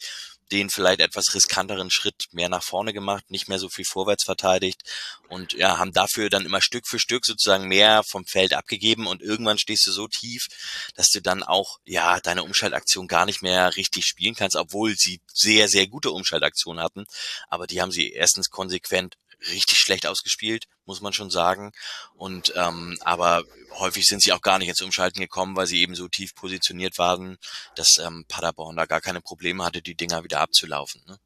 den 0.51 0.69
vielleicht 0.69 0.99
etwas 0.99 1.33
riskanteren 1.33 1.89
Schritt 1.89 2.25
mehr 2.31 2.49
nach 2.49 2.63
vorne 2.63 2.93
gemacht, 2.93 3.29
nicht 3.29 3.47
mehr 3.47 3.59
so 3.59 3.69
viel 3.69 3.85
vorwärts 3.85 4.23
verteidigt 4.23 4.81
und 5.27 5.53
ja, 5.53 5.77
haben 5.77 5.91
dafür 5.91 6.29
dann 6.29 6.45
immer 6.45 6.61
Stück 6.61 6.87
für 6.87 6.99
Stück 6.99 7.25
sozusagen 7.25 7.67
mehr 7.67 8.03
vom 8.03 8.25
Feld 8.25 8.53
abgegeben 8.53 9.07
und 9.07 9.21
irgendwann 9.21 9.57
stehst 9.57 9.87
du 9.87 9.91
so 9.91 10.07
tief, 10.07 10.47
dass 10.95 11.09
du 11.09 11.21
dann 11.21 11.43
auch 11.43 11.79
ja 11.85 12.19
deine 12.19 12.43
Umschaltaktion 12.43 13.07
gar 13.07 13.25
nicht 13.25 13.41
mehr 13.41 13.75
richtig 13.75 14.05
spielen 14.05 14.35
kannst, 14.35 14.55
obwohl 14.55 14.95
sie 14.95 15.21
sehr, 15.33 15.67
sehr 15.67 15.87
gute 15.87 16.11
Umschaltaktionen 16.11 16.83
hatten. 16.83 17.05
Aber 17.47 17.67
die 17.67 17.81
haben 17.81 17.91
sie 17.91 18.11
erstens 18.11 18.49
konsequent 18.49 19.17
richtig 19.49 19.77
schlecht 19.77 20.05
ausgespielt, 20.05 20.65
muss 20.85 21.01
man 21.01 21.13
schon 21.13 21.29
sagen. 21.29 21.71
Und 22.15 22.53
ähm, 22.55 22.97
aber 23.01 23.43
häufig 23.71 24.05
sind 24.05 24.21
sie 24.21 24.33
auch 24.33 24.41
gar 24.41 24.59
nicht 24.59 24.69
ins 24.69 24.81
Umschalten 24.81 25.19
gekommen, 25.19 25.55
weil 25.55 25.67
sie 25.67 25.81
eben 25.81 25.95
so 25.95 26.07
tief 26.07 26.35
positioniert 26.35 26.97
waren, 26.97 27.37
dass 27.75 27.97
ähm, 27.97 28.25
Paderborn 28.27 28.75
da 28.75 28.85
gar 28.85 29.01
keine 29.01 29.21
Probleme 29.21 29.63
hatte, 29.63 29.81
die 29.81 29.95
Dinger 29.95 30.23
wieder 30.23 30.39
abzulaufen. 30.39 31.01
Ne? 31.07 31.19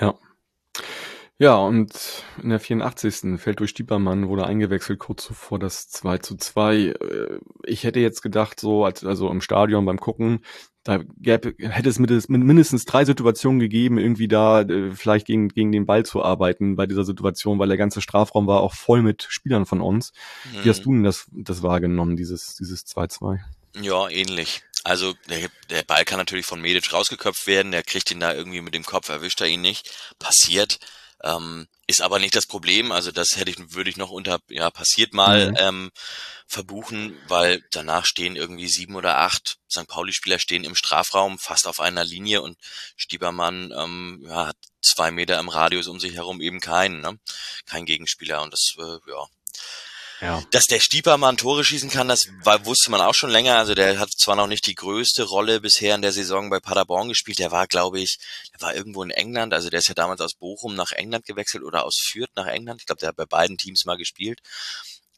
Ja. 0.00 0.18
Ja, 1.38 1.56
und 1.56 1.92
in 2.42 2.48
der 2.48 2.60
84. 2.60 3.38
fällt 3.38 3.60
durch 3.60 3.70
Stiepermann, 3.70 4.28
wurde 4.28 4.46
eingewechselt 4.46 4.98
kurz 4.98 5.24
zuvor 5.24 5.58
das 5.58 5.88
2 5.88 6.18
zu 6.18 6.36
2. 6.36 6.76
Äh, 6.76 7.38
ich 7.64 7.84
hätte 7.84 8.00
jetzt 8.00 8.22
gedacht, 8.22 8.58
so, 8.58 8.86
als, 8.86 9.04
also 9.04 9.30
im 9.30 9.42
Stadion 9.42 9.84
beim 9.84 9.98
Gucken, 9.98 10.40
da 10.82 11.00
gäbe, 11.18 11.54
hätte 11.58 11.88
es 11.88 11.98
mindestens 11.98 12.84
drei 12.84 13.04
Situationen 13.04 13.58
gegeben, 13.58 13.98
irgendwie 13.98 14.28
da 14.28 14.62
äh, 14.62 14.92
vielleicht 14.92 15.26
gegen, 15.26 15.48
gegen 15.48 15.72
den 15.72 15.84
Ball 15.84 16.06
zu 16.06 16.22
arbeiten 16.22 16.76
bei 16.76 16.86
dieser 16.86 17.04
Situation, 17.04 17.58
weil 17.58 17.68
der 17.68 17.76
ganze 17.76 18.00
Strafraum 18.00 18.46
war 18.46 18.60
auch 18.60 18.74
voll 18.74 19.02
mit 19.02 19.26
Spielern 19.28 19.66
von 19.66 19.80
uns. 19.80 20.12
Mhm. 20.44 20.64
Wie 20.64 20.70
hast 20.70 20.80
mhm. 20.80 20.84
du 20.84 20.92
denn 20.92 21.04
das, 21.04 21.26
das 21.32 21.62
wahrgenommen, 21.62 22.16
dieses, 22.16 22.54
dieses 22.54 22.86
2-2? 22.86 23.40
Ja, 23.82 24.08
ähnlich. 24.08 24.62
Also 24.84 25.12
der, 25.28 25.48
der 25.68 25.82
Ball 25.82 26.04
kann 26.04 26.18
natürlich 26.18 26.46
von 26.46 26.60
Medic 26.60 26.92
rausgeköpft 26.92 27.46
werden, 27.46 27.72
der 27.72 27.82
kriegt 27.82 28.10
ihn 28.12 28.20
da 28.20 28.32
irgendwie 28.32 28.60
mit 28.60 28.72
dem 28.72 28.84
Kopf, 28.84 29.08
erwischt 29.08 29.40
er 29.40 29.48
ihn 29.48 29.60
nicht. 29.60 30.14
Passiert. 30.18 30.78
Ähm, 31.22 31.66
ist 31.86 32.02
aber 32.02 32.18
nicht 32.18 32.34
das 32.34 32.46
Problem. 32.46 32.92
Also 32.92 33.12
das 33.12 33.36
hätte 33.36 33.50
ich, 33.50 33.74
würde 33.74 33.90
ich 33.90 33.96
noch 33.96 34.10
unter, 34.10 34.38
ja, 34.48 34.70
passiert 34.70 35.14
mal 35.14 35.50
mhm. 35.50 35.56
ähm, 35.58 35.90
verbuchen, 36.46 37.16
weil 37.28 37.62
danach 37.70 38.04
stehen 38.04 38.36
irgendwie 38.36 38.68
sieben 38.68 38.96
oder 38.96 39.18
acht 39.18 39.58
St. 39.70 39.86
Pauli-Spieler 39.86 40.38
stehen 40.38 40.64
im 40.64 40.74
Strafraum 40.74 41.38
fast 41.38 41.66
auf 41.66 41.80
einer 41.80 42.04
Linie 42.04 42.42
und 42.42 42.58
Stiebermann 42.96 43.72
ähm, 43.76 44.24
ja, 44.26 44.46
hat 44.46 44.56
zwei 44.82 45.10
Meter 45.10 45.38
im 45.38 45.48
Radius 45.48 45.88
um 45.88 46.00
sich 46.00 46.14
herum 46.14 46.40
eben 46.40 46.60
keinen, 46.60 47.00
ne? 47.00 47.18
kein 47.66 47.86
Gegenspieler 47.86 48.42
und 48.42 48.52
das, 48.52 48.74
äh, 48.78 49.10
ja, 49.10 49.26
ja. 50.20 50.42
Dass 50.50 50.66
der 50.66 50.80
Stiepermann 50.80 51.36
Tore 51.36 51.64
schießen 51.64 51.90
kann, 51.90 52.08
das 52.08 52.28
war, 52.42 52.64
wusste 52.64 52.90
man 52.90 53.00
auch 53.00 53.14
schon 53.14 53.30
länger. 53.30 53.58
Also 53.58 53.74
der 53.74 53.98
hat 53.98 54.10
zwar 54.10 54.36
noch 54.36 54.46
nicht 54.46 54.66
die 54.66 54.74
größte 54.74 55.24
Rolle 55.24 55.60
bisher 55.60 55.94
in 55.94 56.02
der 56.02 56.12
Saison 56.12 56.48
bei 56.48 56.60
Paderborn 56.60 57.08
gespielt. 57.08 57.38
Der 57.38 57.50
war, 57.50 57.66
glaube 57.66 58.00
ich, 58.00 58.18
der 58.54 58.60
war 58.62 58.74
irgendwo 58.74 59.02
in 59.02 59.10
England. 59.10 59.52
Also 59.52 59.68
der 59.68 59.80
ist 59.80 59.88
ja 59.88 59.94
damals 59.94 60.20
aus 60.20 60.34
Bochum 60.34 60.74
nach 60.74 60.92
England 60.92 61.26
gewechselt 61.26 61.64
oder 61.64 61.84
aus 61.84 61.98
Fürth 62.00 62.30
nach 62.34 62.46
England. 62.46 62.80
Ich 62.80 62.86
glaube, 62.86 63.00
der 63.00 63.10
hat 63.10 63.16
bei 63.16 63.26
beiden 63.26 63.58
Teams 63.58 63.84
mal 63.84 63.96
gespielt. 63.96 64.40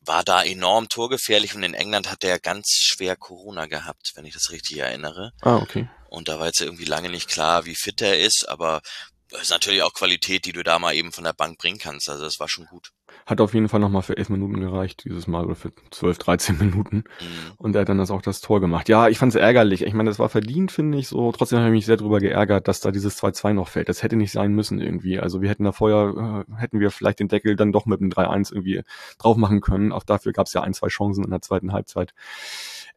War 0.00 0.24
da 0.24 0.42
enorm 0.42 0.88
torgefährlich 0.88 1.54
und 1.54 1.62
in 1.62 1.74
England 1.74 2.10
hat 2.10 2.22
der 2.22 2.40
ganz 2.40 2.70
schwer 2.70 3.14
Corona 3.16 3.66
gehabt, 3.66 4.12
wenn 4.14 4.24
ich 4.24 4.34
das 4.34 4.50
richtig 4.50 4.78
erinnere. 4.78 5.32
Ah, 5.42 5.56
okay. 5.56 5.88
Und 6.08 6.28
da 6.28 6.40
war 6.40 6.46
jetzt 6.46 6.60
irgendwie 6.60 6.86
lange 6.86 7.10
nicht 7.10 7.28
klar, 7.28 7.66
wie 7.66 7.74
fit 7.74 8.00
er 8.00 8.18
ist, 8.18 8.48
aber 8.48 8.80
das 9.28 9.42
ist 9.42 9.50
natürlich 9.50 9.82
auch 9.82 9.92
Qualität, 9.92 10.46
die 10.46 10.52
du 10.52 10.62
da 10.62 10.78
mal 10.78 10.94
eben 10.94 11.12
von 11.12 11.24
der 11.24 11.34
Bank 11.34 11.58
bringen 11.58 11.78
kannst. 11.78 12.08
Also 12.08 12.24
das 12.24 12.40
war 12.40 12.48
schon 12.48 12.64
gut. 12.66 12.92
Hat 13.28 13.42
auf 13.42 13.52
jeden 13.52 13.68
Fall 13.68 13.78
nochmal 13.78 14.00
für 14.00 14.16
elf 14.16 14.30
Minuten 14.30 14.58
gereicht, 14.58 15.04
dieses 15.04 15.26
Mal, 15.26 15.44
oder 15.44 15.54
für 15.54 15.70
zwölf, 15.90 16.16
dreizehn 16.16 16.56
Minuten. 16.60 16.96
Mhm. 16.96 17.52
Und 17.58 17.74
er 17.74 17.82
hat 17.82 17.90
dann 17.90 17.98
das 17.98 18.10
auch 18.10 18.22
das 18.22 18.40
Tor 18.40 18.58
gemacht. 18.58 18.88
Ja, 18.88 19.08
ich 19.08 19.18
fand 19.18 19.34
es 19.34 19.38
ärgerlich. 19.38 19.82
Ich 19.82 19.92
meine, 19.92 20.08
das 20.08 20.18
war 20.18 20.30
verdient, 20.30 20.72
finde 20.72 20.96
ich 20.96 21.08
so. 21.08 21.30
Trotzdem 21.32 21.58
habe 21.58 21.68
ich 21.68 21.74
mich 21.74 21.84
sehr 21.84 21.98
darüber 21.98 22.20
geärgert, 22.20 22.68
dass 22.68 22.80
da 22.80 22.90
dieses 22.90 23.22
2-2 23.22 23.52
noch 23.52 23.68
fällt. 23.68 23.90
Das 23.90 24.02
hätte 24.02 24.16
nicht 24.16 24.32
sein 24.32 24.54
müssen 24.54 24.80
irgendwie. 24.80 25.20
Also 25.20 25.42
wir 25.42 25.50
hätten 25.50 25.64
da 25.64 25.72
vorher, 25.72 26.46
äh, 26.48 26.54
hätten 26.58 26.80
wir 26.80 26.90
vielleicht 26.90 27.20
den 27.20 27.28
Deckel 27.28 27.54
dann 27.54 27.70
doch 27.70 27.84
mit 27.84 28.00
dem 28.00 28.08
3-1 28.08 28.50
irgendwie 28.50 28.82
drauf 29.18 29.36
machen 29.36 29.60
können. 29.60 29.92
Auch 29.92 30.04
dafür 30.04 30.32
gab 30.32 30.46
es 30.46 30.54
ja 30.54 30.62
ein, 30.62 30.72
zwei 30.72 30.88
Chancen 30.88 31.22
in 31.22 31.30
der 31.30 31.42
zweiten 31.42 31.74
Halbzeit 31.74 32.14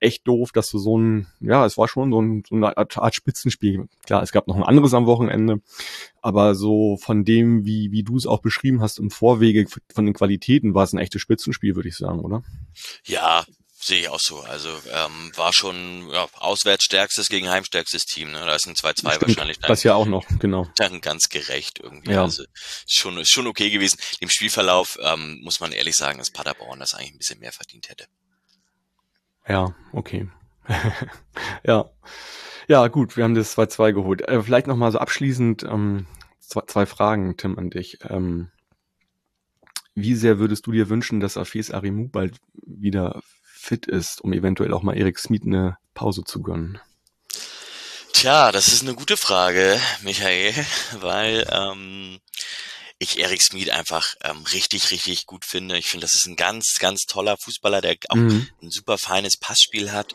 echt 0.01 0.27
doof, 0.27 0.51
dass 0.51 0.69
du 0.69 0.79
so 0.79 0.97
ein, 0.97 1.27
ja, 1.39 1.65
es 1.65 1.77
war 1.77 1.87
schon 1.87 2.11
so, 2.11 2.21
ein, 2.21 2.43
so 2.47 2.55
eine 2.55 2.75
Art 2.75 3.15
Spitzenspiel. 3.15 3.87
Klar, 4.05 4.23
es 4.23 4.31
gab 4.31 4.47
noch 4.47 4.55
ein 4.55 4.63
anderes 4.63 4.93
am 4.93 5.05
Wochenende, 5.05 5.61
aber 6.21 6.55
so 6.55 6.97
von 6.97 7.23
dem, 7.23 7.65
wie, 7.65 7.91
wie 7.91 8.03
du 8.03 8.17
es 8.17 8.25
auch 8.25 8.39
beschrieben 8.39 8.81
hast 8.81 8.99
im 8.99 9.11
Vorwege, 9.11 9.65
von 9.93 10.05
den 10.05 10.13
Qualitäten 10.13 10.73
war 10.73 10.83
es 10.83 10.93
ein 10.93 10.99
echtes 10.99 11.21
Spitzenspiel, 11.21 11.75
würde 11.75 11.89
ich 11.89 11.97
sagen, 11.97 12.19
oder? 12.19 12.43
Ja, 13.05 13.45
sehe 13.83 14.01
ich 14.01 14.09
auch 14.09 14.19
so. 14.19 14.41
Also 14.41 14.69
ähm, 14.91 15.31
war 15.35 15.53
schon 15.53 16.09
ja, 16.11 16.27
auswärtsstärkstes 16.37 17.29
gegen 17.29 17.49
heimstärkstes 17.49 18.05
Team. 18.05 18.31
Ne? 18.31 18.39
Da 18.39 18.55
ist 18.55 18.67
ein 18.67 18.75
2-2 18.75 19.21
wahrscheinlich. 19.21 19.59
Dann, 19.59 19.67
das 19.67 19.83
ja 19.83 19.95
auch 19.95 20.05
noch, 20.05 20.25
genau. 20.39 20.67
Dann 20.77 21.01
ganz 21.01 21.29
gerecht 21.29 21.79
irgendwie. 21.79 22.11
Ja. 22.11 22.23
Also 22.23 22.43
ist 22.43 22.95
schon, 22.95 23.17
ist 23.17 23.31
schon 23.31 23.47
okay 23.47 23.69
gewesen. 23.69 23.99
Dem 24.21 24.29
Spielverlauf 24.29 24.97
ähm, 25.01 25.39
muss 25.43 25.59
man 25.59 25.71
ehrlich 25.71 25.95
sagen, 25.95 26.19
dass 26.19 26.31
Paderborn 26.31 26.79
das 26.79 26.93
eigentlich 26.93 27.13
ein 27.13 27.17
bisschen 27.17 27.39
mehr 27.39 27.51
verdient 27.51 27.89
hätte. 27.89 28.07
Ja, 29.47 29.75
okay. 29.91 30.29
ja. 31.65 31.89
Ja, 32.67 32.87
gut, 32.87 33.17
wir 33.17 33.23
haben 33.23 33.35
das 33.35 33.57
2-2 33.57 33.91
geholt. 33.93 34.21
Äh, 34.21 34.41
vielleicht 34.43 34.67
nochmal 34.67 34.91
so 34.91 34.99
abschließend 34.99 35.63
ähm, 35.63 36.05
zwei, 36.39 36.61
zwei 36.67 36.85
Fragen, 36.85 37.35
Tim, 37.37 37.57
an 37.57 37.69
dich. 37.69 37.99
Ähm, 38.07 38.49
wie 39.93 40.15
sehr 40.15 40.39
würdest 40.39 40.67
du 40.67 40.71
dir 40.71 40.89
wünschen, 40.89 41.19
dass 41.19 41.37
Afes 41.37 41.71
Arimu 41.71 42.07
bald 42.07 42.37
wieder 42.53 43.21
fit 43.43 43.87
ist, 43.87 44.21
um 44.21 44.31
eventuell 44.31 44.73
auch 44.73 44.83
mal 44.83 44.97
Erik 44.97 45.19
Smith 45.19 45.43
eine 45.45 45.77
Pause 45.93 46.23
zu 46.23 46.41
gönnen? 46.41 46.79
Tja, 48.13 48.51
das 48.51 48.67
ist 48.67 48.83
eine 48.83 48.93
gute 48.93 49.17
Frage, 49.17 49.79
Michael, 50.03 50.53
weil 51.01 51.47
ähm, 51.51 52.19
ich 53.01 53.17
Erik 53.17 53.41
Smith 53.41 53.69
einfach 53.69 54.13
ähm, 54.21 54.43
richtig, 54.53 54.91
richtig 54.91 55.25
gut 55.25 55.43
finde. 55.43 55.75
Ich 55.75 55.87
finde, 55.87 56.05
das 56.05 56.13
ist 56.13 56.27
ein 56.27 56.35
ganz, 56.35 56.77
ganz 56.77 57.05
toller 57.07 57.35
Fußballer, 57.35 57.81
der 57.81 57.97
auch 58.09 58.15
mhm. 58.15 58.47
ein 58.61 58.69
super 58.69 58.99
feines 58.99 59.37
Passspiel 59.37 59.91
hat, 59.91 60.13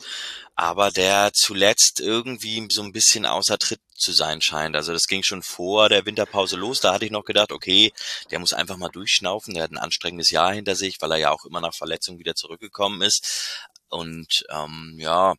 aber 0.54 0.92
der 0.92 1.32
zuletzt 1.32 1.98
irgendwie 1.98 2.68
so 2.70 2.82
ein 2.82 2.92
bisschen 2.92 3.26
außer 3.26 3.58
Tritt 3.58 3.80
zu 3.92 4.12
sein 4.12 4.40
scheint. 4.40 4.76
Also 4.76 4.92
das 4.92 5.08
ging 5.08 5.24
schon 5.24 5.42
vor 5.42 5.88
der 5.88 6.06
Winterpause 6.06 6.54
los. 6.54 6.78
Da 6.78 6.94
hatte 6.94 7.04
ich 7.04 7.10
noch 7.10 7.24
gedacht, 7.24 7.50
okay, 7.50 7.92
der 8.30 8.38
muss 8.38 8.52
einfach 8.52 8.76
mal 8.76 8.88
durchschnaufen. 8.88 9.54
Der 9.54 9.64
hat 9.64 9.72
ein 9.72 9.78
anstrengendes 9.78 10.30
Jahr 10.30 10.54
hinter 10.54 10.76
sich, 10.76 11.00
weil 11.00 11.10
er 11.10 11.18
ja 11.18 11.30
auch 11.32 11.44
immer 11.44 11.60
nach 11.60 11.74
Verletzung 11.74 12.20
wieder 12.20 12.36
zurückgekommen 12.36 13.02
ist. 13.02 13.66
Und 13.88 14.44
ähm, 14.50 14.94
ja, 15.00 15.34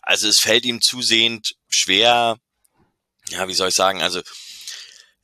also 0.00 0.28
es 0.28 0.38
fällt 0.38 0.64
ihm 0.64 0.80
zusehend 0.80 1.56
schwer, 1.68 2.38
ja, 3.30 3.48
wie 3.48 3.54
soll 3.54 3.70
ich 3.70 3.74
sagen, 3.74 4.00
also 4.00 4.22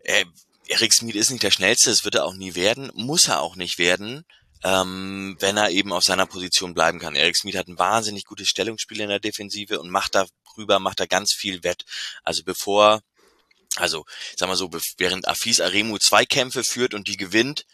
er, 0.00 0.24
Erik 0.68 0.92
Smith 0.92 1.16
ist 1.16 1.30
nicht 1.30 1.42
der 1.42 1.50
schnellste, 1.50 1.88
das 1.88 2.04
wird 2.04 2.14
er 2.14 2.26
auch 2.26 2.34
nie 2.34 2.54
werden, 2.54 2.90
muss 2.94 3.26
er 3.28 3.40
auch 3.40 3.56
nicht 3.56 3.78
werden, 3.78 4.24
ähm, 4.62 5.36
wenn 5.40 5.56
er 5.56 5.70
eben 5.70 5.92
auf 5.92 6.04
seiner 6.04 6.26
Position 6.26 6.74
bleiben 6.74 6.98
kann. 6.98 7.14
Erik 7.14 7.36
Smith 7.36 7.56
hat 7.56 7.68
ein 7.68 7.78
wahnsinnig 7.78 8.24
gutes 8.24 8.48
Stellungsspiel 8.48 9.00
in 9.00 9.08
der 9.08 9.18
Defensive 9.18 9.80
und 9.80 9.90
macht 9.90 10.14
darüber, 10.14 10.78
macht 10.78 11.00
er 11.00 11.06
ganz 11.06 11.32
viel 11.32 11.64
Wett. 11.64 11.84
Also 12.22 12.42
bevor, 12.44 13.00
also 13.76 14.04
sag 14.36 14.48
mal 14.48 14.56
so, 14.56 14.70
während 14.98 15.26
Afis 15.26 15.60
Aremu 15.60 15.96
zwei 15.98 16.26
Kämpfe 16.26 16.62
führt 16.62 16.92
und 16.92 17.08
die 17.08 17.16
gewinnt, 17.16 17.64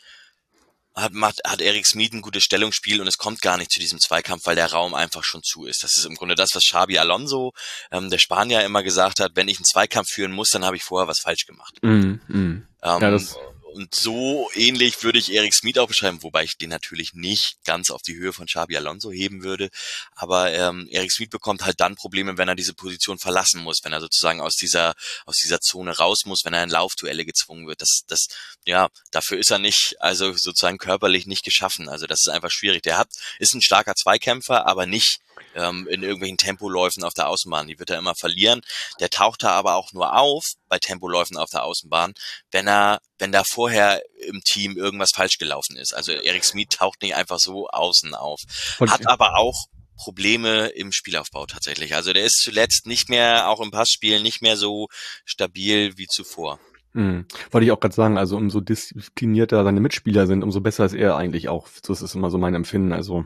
hat, 0.94 1.12
macht, 1.12 1.40
hat 1.46 1.60
Erik 1.60 1.86
Smith 1.86 2.12
ein 2.12 2.22
gutes 2.22 2.44
Stellungsspiel 2.44 3.00
und 3.00 3.06
es 3.06 3.18
kommt 3.18 3.42
gar 3.42 3.56
nicht 3.56 3.72
zu 3.72 3.80
diesem 3.80 3.98
Zweikampf, 3.98 4.46
weil 4.46 4.56
der 4.56 4.70
Raum 4.70 4.94
einfach 4.94 5.24
schon 5.24 5.42
zu 5.42 5.64
ist. 5.64 5.82
Das 5.82 5.94
ist 5.94 6.04
im 6.04 6.14
Grunde 6.14 6.34
das, 6.34 6.54
was 6.54 6.64
Xabi 6.64 6.98
Alonso, 6.98 7.52
ähm, 7.90 8.10
der 8.10 8.18
Spanier, 8.18 8.64
immer 8.64 8.82
gesagt 8.82 9.20
hat, 9.20 9.32
wenn 9.34 9.48
ich 9.48 9.58
einen 9.58 9.64
Zweikampf 9.64 10.08
führen 10.08 10.32
muss, 10.32 10.50
dann 10.50 10.64
habe 10.64 10.76
ich 10.76 10.84
vorher 10.84 11.08
was 11.08 11.20
falsch 11.20 11.46
gemacht. 11.46 11.78
Mm, 11.82 11.88
mm. 11.88 12.18
Ähm, 12.28 12.66
ja, 12.82 13.10
das 13.10 13.36
und 13.74 13.92
so 13.92 14.48
ähnlich 14.54 15.02
würde 15.02 15.18
ich 15.18 15.34
Eric 15.34 15.52
Smith 15.52 15.78
auch 15.78 15.88
beschreiben, 15.88 16.22
wobei 16.22 16.44
ich 16.44 16.56
den 16.56 16.70
natürlich 16.70 17.12
nicht 17.12 17.56
ganz 17.64 17.90
auf 17.90 18.02
die 18.02 18.14
Höhe 18.14 18.32
von 18.32 18.46
Xabi 18.46 18.76
Alonso 18.76 19.10
heben 19.10 19.42
würde. 19.42 19.68
Aber 20.14 20.52
ähm, 20.52 20.88
Eric 20.92 21.10
Smith 21.10 21.30
bekommt 21.30 21.64
halt 21.64 21.80
dann 21.80 21.96
Probleme, 21.96 22.38
wenn 22.38 22.46
er 22.46 22.54
diese 22.54 22.72
Position 22.72 23.18
verlassen 23.18 23.60
muss, 23.62 23.80
wenn 23.82 23.92
er 23.92 24.00
sozusagen 24.00 24.40
aus 24.40 24.54
dieser 24.54 24.94
aus 25.26 25.38
dieser 25.38 25.60
Zone 25.60 25.96
raus 25.96 26.24
muss, 26.24 26.44
wenn 26.44 26.54
er 26.54 26.62
in 26.62 26.70
Laufduelle 26.70 27.24
gezwungen 27.24 27.66
wird. 27.66 27.82
Das 27.82 28.04
das 28.06 28.28
ja 28.64 28.90
dafür 29.10 29.38
ist 29.38 29.50
er 29.50 29.58
nicht 29.58 29.96
also 29.98 30.32
sozusagen 30.34 30.78
körperlich 30.78 31.26
nicht 31.26 31.44
geschaffen. 31.44 31.88
Also 31.88 32.06
das 32.06 32.20
ist 32.20 32.28
einfach 32.28 32.52
schwierig. 32.52 32.84
Der 32.84 32.96
hat 32.96 33.08
ist 33.40 33.54
ein 33.54 33.62
starker 33.62 33.96
Zweikämpfer, 33.96 34.66
aber 34.66 34.86
nicht 34.86 35.18
ähm, 35.54 35.86
in 35.88 36.02
irgendwelchen 36.02 36.38
Tempoläufen 36.38 37.04
auf 37.04 37.14
der 37.14 37.28
Außenbahn. 37.28 37.66
Die 37.66 37.78
wird 37.78 37.90
er 37.90 37.98
immer 37.98 38.14
verlieren. 38.14 38.60
Der 39.00 39.10
taucht 39.10 39.42
da 39.42 39.50
aber 39.50 39.76
auch 39.76 39.92
nur 39.92 40.16
auf 40.16 40.44
bei 40.68 40.78
Tempoläufen 40.78 41.36
auf 41.36 41.50
der 41.50 41.64
Außenbahn, 41.64 42.14
wenn 42.50 42.66
er, 42.66 43.00
wenn 43.18 43.32
da 43.32 43.44
vorher 43.44 44.02
im 44.26 44.40
Team 44.44 44.76
irgendwas 44.76 45.12
falsch 45.12 45.38
gelaufen 45.38 45.76
ist. 45.76 45.94
Also 45.94 46.12
Eric 46.12 46.44
Smith 46.44 46.68
taucht 46.70 47.02
nicht 47.02 47.14
einfach 47.14 47.38
so 47.38 47.68
außen 47.68 48.14
auf. 48.14 48.40
Hat 48.80 49.06
aber 49.06 49.36
auch 49.36 49.66
Probleme 49.96 50.66
im 50.68 50.92
Spielaufbau 50.92 51.46
tatsächlich. 51.46 51.94
Also 51.94 52.12
der 52.12 52.24
ist 52.24 52.40
zuletzt 52.42 52.86
nicht 52.86 53.08
mehr, 53.08 53.48
auch 53.48 53.60
im 53.60 53.70
Passspiel, 53.70 54.20
nicht 54.20 54.42
mehr 54.42 54.56
so 54.56 54.88
stabil 55.24 55.96
wie 55.96 56.06
zuvor. 56.06 56.58
Hm. 56.92 57.26
Wollte 57.50 57.64
ich 57.64 57.72
auch 57.72 57.80
gerade 57.80 57.94
sagen, 57.94 58.18
also 58.18 58.36
umso 58.36 58.60
disziplinierter 58.60 59.64
seine 59.64 59.80
Mitspieler 59.80 60.26
sind, 60.26 60.42
umso 60.42 60.60
besser 60.60 60.84
ist 60.84 60.94
er 60.94 61.16
eigentlich 61.16 61.48
auch. 61.48 61.68
So 61.84 61.92
ist 61.92 62.02
es 62.02 62.14
immer 62.14 62.30
so 62.30 62.38
mein 62.38 62.54
Empfinden. 62.54 62.92
Also 62.92 63.24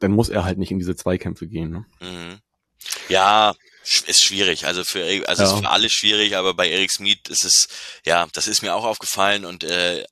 dann 0.00 0.12
muss 0.12 0.28
er 0.28 0.44
halt 0.44 0.58
nicht 0.58 0.70
in 0.70 0.78
diese 0.78 0.96
Zweikämpfe 0.96 1.46
gehen. 1.46 1.70
Ne? 1.70 1.84
Mhm. 2.00 2.38
Ja, 3.08 3.54
ist 4.06 4.22
schwierig. 4.22 4.66
Also 4.66 4.84
für 4.84 5.04
also 5.28 5.42
ja. 5.42 5.52
ist 5.52 5.60
für 5.60 5.70
alle 5.70 5.90
schwierig, 5.90 6.36
aber 6.36 6.54
bei 6.54 6.70
Eric 6.70 6.92
Smith 6.92 7.20
ist 7.28 7.44
es 7.44 7.68
ja, 8.04 8.26
das 8.32 8.46
ist 8.46 8.62
mir 8.62 8.74
auch 8.74 8.84
aufgefallen 8.84 9.44
und 9.44 9.64
äh, 9.64 10.04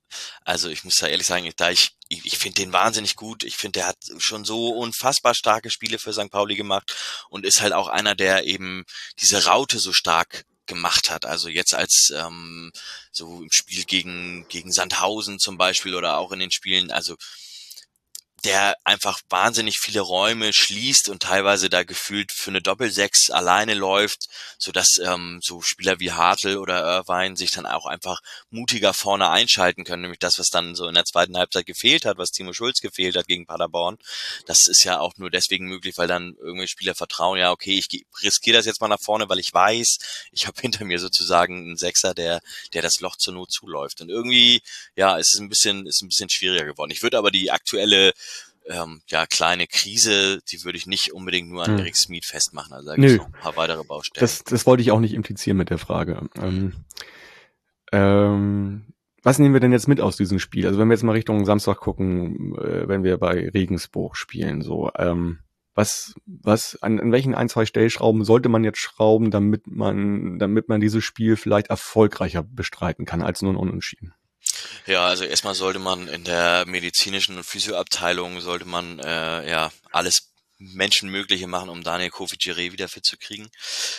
also 0.45 0.69
ich 0.69 0.85
muss 0.85 0.97
da 0.97 1.07
ehrlich 1.07 1.27
sagen, 1.27 1.51
da 1.57 1.71
ich 1.71 1.93
ich, 2.09 2.25
ich 2.25 2.39
finde 2.39 2.63
den 2.63 2.73
wahnsinnig 2.73 3.17
gut. 3.17 3.45
Ich 3.45 3.57
finde, 3.57 3.81
der 3.81 3.89
hat 3.89 3.99
schon 4.19 4.45
so 4.45 4.71
unfassbar 4.71 5.35
starke 5.35 5.71
Spiele 5.71 5.99
für 5.99 6.13
St. 6.13 6.31
Pauli 6.31 6.57
gemacht 6.57 6.95
und 7.29 7.45
ist 7.45 7.61
halt 7.61 7.75
auch 7.75 7.89
einer, 7.89 8.15
der 8.15 8.45
eben 8.45 8.85
diese 9.21 9.45
Raute 9.45 9.79
so 9.79 9.93
stark 9.93 10.45
gemacht 10.67 11.11
hat. 11.11 11.27
Also 11.27 11.49
jetzt 11.49 11.75
als 11.75 12.11
ähm, 12.15 12.73
so 13.13 13.43
im 13.43 13.53
Spiel 13.53 13.85
gegen 13.85 14.47
gegen 14.49 14.73
Sandhausen 14.73 15.39
zum 15.39 15.59
Beispiel 15.59 15.95
oder 15.95 16.19
auch 16.19 16.33
in 16.33 16.41
den 16.41 16.51
Spielen. 16.51 16.91
Also 16.91 17.17
der 18.45 18.77
einfach 18.85 19.21
wahnsinnig 19.29 19.79
viele 19.79 20.01
Räume 20.01 20.53
schließt 20.53 21.09
und 21.09 21.23
teilweise 21.23 21.69
da 21.69 21.83
gefühlt 21.83 22.31
für 22.33 22.51
eine 22.51 22.63
Doppelsechs 22.63 23.31
alleine 23.31 23.75
läuft, 23.75 24.29
so 24.59 24.71
dass 24.71 24.99
ähm, 25.05 25.41
so 25.43 25.61
Spieler 25.61 25.99
wie 25.99 26.13
Hartl 26.13 26.57
oder 26.57 26.85
Irvine 26.85 27.37
sich 27.37 27.51
dann 27.51 27.67
auch 27.67 27.87
einfach 27.87 28.21
mutiger 28.51 28.95
vorne 28.95 29.31
einschalten 29.31 29.85
können, 29.85 30.03
nämlich 30.03 30.21
das, 30.21 30.39
was 30.39 30.51
dann 30.51 30.77
so 30.77 30.87
in 30.87 30.95
der 30.95 31.05
zweiten 31.05 31.37
Halbzeit 31.37 31.67
gefehlt 31.67 32.05
hat, 32.05 32.19
was 32.19 32.31
Timo 32.31 32.53
Schulz 32.53 32.81
gefehlt 32.81 33.17
hat 33.17 33.27
gegen 33.27 33.47
Paderborn. 33.47 33.99
Das 34.47 34.69
ist 34.69 34.85
ja 34.85 35.01
auch 35.01 35.17
nur 35.17 35.31
deswegen 35.31 35.67
möglich, 35.67 35.99
weil 35.99 36.09
dann 36.09 36.37
irgendwelche 36.39 36.73
Spieler 36.73 36.95
vertrauen, 36.95 37.39
ja, 37.39 37.51
okay, 37.51 37.77
ich 37.79 37.89
riskiere 38.23 38.59
das 38.59 38.67
jetzt 38.67 38.81
mal 38.81 38.89
nach 38.89 39.03
vorne, 39.03 39.29
weil 39.29 39.41
ich 39.41 39.53
weiß, 39.53 39.99
ich 40.31 40.47
habe 40.47 40.61
hinter 40.61 40.85
mir 40.85 41.01
sozusagen 41.01 41.57
einen 41.57 41.77
Sechser, 41.77 42.15
der, 42.15 42.41
der 42.73 42.83
das 42.83 43.01
Loch 43.01 43.17
zur 43.17 43.35
Not 43.35 43.51
zuläuft. 43.51 44.01
Und 44.01 44.11
irgendwie, 44.11 44.63
ja, 44.95 45.19
es 45.19 45.33
ist 45.35 45.41
ein 45.41 45.49
bisschen, 45.49 45.87
ist 45.87 46.03
ein 46.03 46.09
bisschen 46.09 46.31
schwieriger 46.31 46.67
geworden. 46.67 46.93
Ich 46.93 47.03
würde 47.03 47.19
aber 47.19 47.31
die 47.31 47.51
aktuelle 47.51 48.13
ähm, 48.69 49.01
ja, 49.09 49.27
kleine 49.27 49.67
Krise, 49.67 50.41
die 50.51 50.65
würde 50.65 50.79
ich 50.79 50.87
nicht 50.87 51.13
unbedingt 51.13 51.51
nur 51.51 51.65
an 51.65 51.73
hm. 51.73 51.79
Eric 51.79 51.97
Smith 51.97 52.27
festmachen. 52.27 52.73
Also 52.73 52.89
da 52.89 52.97
gibt 52.97 53.09
es 53.09 53.17
noch 53.17 53.27
ein 53.27 53.33
paar 53.33 53.57
weitere 53.57 53.85
Baustellen. 53.85 54.21
Das, 54.21 54.45
das 54.45 54.67
wollte 54.67 54.83
ich 54.83 54.91
auch 54.91 55.01
nicht 55.01 55.15
implizieren 55.15 55.57
mit 55.57 55.71
der 55.71 55.79
Frage. 55.79 56.29
Ähm, 56.37 56.75
ähm, 57.93 58.87
was 59.23 59.39
nehmen 59.39 59.55
wir 59.55 59.61
denn 59.61 59.73
jetzt 59.73 59.89
mit 59.89 60.01
aus 60.01 60.17
diesem 60.17 60.39
Spiel? 60.39 60.67
Also 60.67 60.79
wenn 60.79 60.89
wir 60.89 60.95
jetzt 60.95 61.03
mal 61.03 61.13
Richtung 61.13 61.45
Samstag 61.45 61.79
gucken, 61.79 62.55
äh, 62.57 62.89
wenn 62.89 63.05
wir 63.05 63.19
bei 63.19 63.49
Regensburg 63.49 64.17
spielen, 64.17 64.63
so, 64.63 64.91
ähm, 64.97 65.41
was, 65.75 66.15
was, 66.27 66.77
an, 66.83 66.99
an 66.99 67.13
welchen 67.13 67.35
ein, 67.35 67.49
zwei 67.49 67.65
Stellschrauben 67.65 68.25
sollte 68.25 68.49
man 68.49 68.65
jetzt 68.65 68.79
schrauben, 68.79 69.31
damit 69.31 69.67
man, 69.67 70.39
damit 70.39 70.69
man 70.69 70.81
dieses 70.81 71.05
Spiel 71.05 71.37
vielleicht 71.37 71.69
erfolgreicher 71.69 72.43
bestreiten 72.43 73.05
kann 73.05 73.23
als 73.23 73.43
nur 73.43 73.53
ein 73.53 73.57
Unentschieden? 73.57 74.13
Ja, 74.87 75.07
also 75.07 75.25
erstmal 75.25 75.55
sollte 75.55 75.79
man 75.79 76.09
in 76.09 76.25
der 76.25 76.65
medizinischen 76.67 77.37
und 77.37 77.45
Physioabteilung 77.45 78.41
sollte 78.41 78.65
man 78.65 78.99
äh, 78.99 79.49
ja 79.49 79.71
alles 79.91 80.29
Menschenmögliche 80.59 81.47
machen, 81.47 81.69
um 81.69 81.85
Daniel 81.85 82.11
Kofi-Giré 82.11 82.73
wieder 82.73 82.89
fit 82.89 83.05
zu 83.05 83.17
kriegen. 83.17 83.49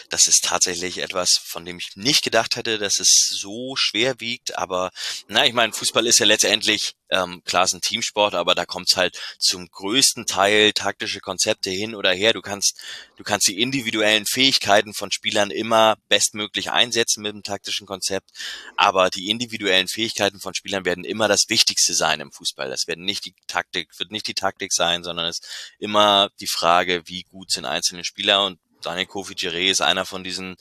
Das 0.10 0.28
ist 0.28 0.43
tatsächlich 0.43 0.97
etwas, 0.97 1.39
von 1.41 1.64
dem 1.64 1.78
ich 1.78 1.95
nicht 1.95 2.24
gedacht 2.24 2.57
hätte, 2.57 2.78
dass 2.78 2.99
es 2.99 3.30
so 3.32 3.76
schwer 3.78 4.20
wiegt. 4.20 4.57
Aber 4.57 4.91
na, 5.28 5.45
ich 5.45 5.53
meine, 5.53 5.72
Fußball 5.74 6.05
ist 6.05 6.20
ja 6.20 6.26
letztendlich 6.26 6.95
ähm, 7.10 7.41
klar, 7.43 7.64
ist 7.64 7.74
ein 7.74 7.82
Teamsport, 7.82 8.36
aber 8.36 8.55
da 8.55 8.66
kommt 8.66 8.89
es 8.89 8.97
halt 8.97 9.20
zum 9.39 9.68
größten 9.68 10.26
Teil 10.26 10.74
taktische 10.74 11.20
Konzepte 11.20 11.70
hin 11.70 11.95
oder 11.95 12.12
her. 12.12 12.34
Du 12.34 12.41
kannst, 12.41 12.80
du 13.18 13.24
kannst 13.24 13.47
die 13.47 13.62
individuellen 13.62 14.26
Fähigkeiten 14.26 14.93
von 14.93 15.12
Spielern 15.12 15.51
immer 15.51 15.97
bestmöglich 16.07 16.72
einsetzen 16.72 17.22
mit 17.22 17.34
dem 17.34 17.43
taktischen 17.43 17.88
Konzept, 17.88 18.30
aber 18.76 19.10
die 19.10 19.30
individuellen 19.30 19.88
Fähigkeiten 19.88 20.39
von 20.39 20.53
Spielern 20.53 20.86
werden 20.86 21.03
immer 21.03 21.28
das 21.28 21.49
Wichtigste 21.49 21.93
sein 21.93 22.20
im 22.20 22.32
Fußball. 22.32 22.70
Das 22.70 22.88
werden 22.88 23.05
nicht 23.05 23.26
die 23.26 23.34
Taktik, 23.47 23.97
wird 23.97 24.12
nicht 24.12 24.28
die 24.28 24.34
Taktik 24.34 24.74
sein, 24.74 25.03
sondern 25.03 25.26
es 25.28 25.39
ist 25.39 25.47
immer 25.80 26.30
die 26.39 26.47
Frage, 26.47 27.03
wie 27.05 27.24
gut 27.24 27.51
sind 27.51 27.66
einzelne 27.66 28.03
Spieler 28.03 28.45
und 28.45 28.60
Daniel 28.82 29.06
Kofi 29.06 29.34
Giré 29.34 29.70
ist 29.70 29.82
einer 29.82 30.06
von 30.06 30.24
diesen 30.24 30.56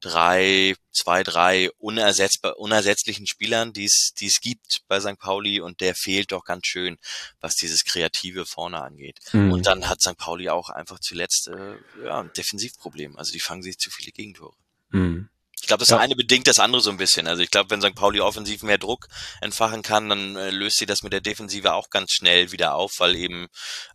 drei, 0.00 0.74
zwei, 0.92 1.22
drei 1.22 1.70
unersetzbar, 1.78 2.58
unersetzlichen 2.58 3.26
Spielern, 3.26 3.72
die 3.72 3.84
es, 3.84 4.12
die 4.18 4.26
es 4.26 4.40
gibt 4.40 4.82
bei 4.88 5.00
St. 5.00 5.18
Pauli 5.18 5.60
und 5.60 5.80
der 5.80 5.94
fehlt 5.94 6.32
doch 6.32 6.44
ganz 6.44 6.66
schön, 6.66 6.98
was 7.40 7.56
dieses 7.56 7.84
Kreative 7.84 8.46
vorne 8.46 8.82
angeht. 8.82 9.18
Mhm. 9.32 9.52
Und 9.52 9.66
dann 9.66 9.88
hat 9.88 10.00
St. 10.00 10.16
Pauli 10.16 10.48
auch 10.48 10.70
einfach 10.70 11.00
zuletzt 11.00 11.48
äh, 11.48 11.76
ja, 12.04 12.20
ein 12.20 12.32
Defensivproblem. 12.32 13.16
Also 13.16 13.32
die 13.32 13.40
fangen 13.40 13.62
sich 13.62 13.78
zu 13.78 13.90
viele 13.90 14.12
Gegentore. 14.12 14.54
Mhm. 14.90 15.28
Ich 15.64 15.68
glaube, 15.68 15.80
das 15.80 15.88
ja. 15.88 15.96
eine 15.96 16.14
bedingt 16.14 16.46
das 16.46 16.58
andere 16.58 16.82
so 16.82 16.90
ein 16.90 16.98
bisschen. 16.98 17.26
Also 17.26 17.42
ich 17.42 17.50
glaube, 17.50 17.70
wenn 17.70 17.80
St. 17.80 17.94
Pauli 17.94 18.20
offensiv 18.20 18.62
mehr 18.62 18.76
Druck 18.76 19.08
entfachen 19.40 19.80
kann, 19.80 20.10
dann 20.10 20.36
äh, 20.36 20.50
löst 20.50 20.76
sie 20.76 20.84
das 20.84 21.02
mit 21.02 21.14
der 21.14 21.22
Defensive 21.22 21.72
auch 21.72 21.88
ganz 21.88 22.12
schnell 22.12 22.52
wieder 22.52 22.74
auf, 22.74 23.00
weil 23.00 23.16
eben 23.16 23.46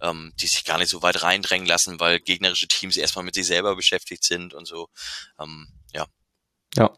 ähm, 0.01 0.33
die 0.41 0.47
sich 0.47 0.65
gar 0.65 0.79
nicht 0.79 0.89
so 0.89 1.03
weit 1.03 1.21
reindrängen 1.21 1.67
lassen, 1.67 1.99
weil 1.99 2.21
gegnerische 2.21 2.67
Teams 2.67 2.97
erstmal 2.97 3.23
mit 3.23 3.35
sich 3.35 3.45
selber 3.45 3.75
beschäftigt 3.75 4.23
sind 4.23 4.55
und 4.55 4.65
so. 4.65 4.87
Ähm, 5.39 5.67
ja. 5.93 6.07
Ja. 6.75 6.89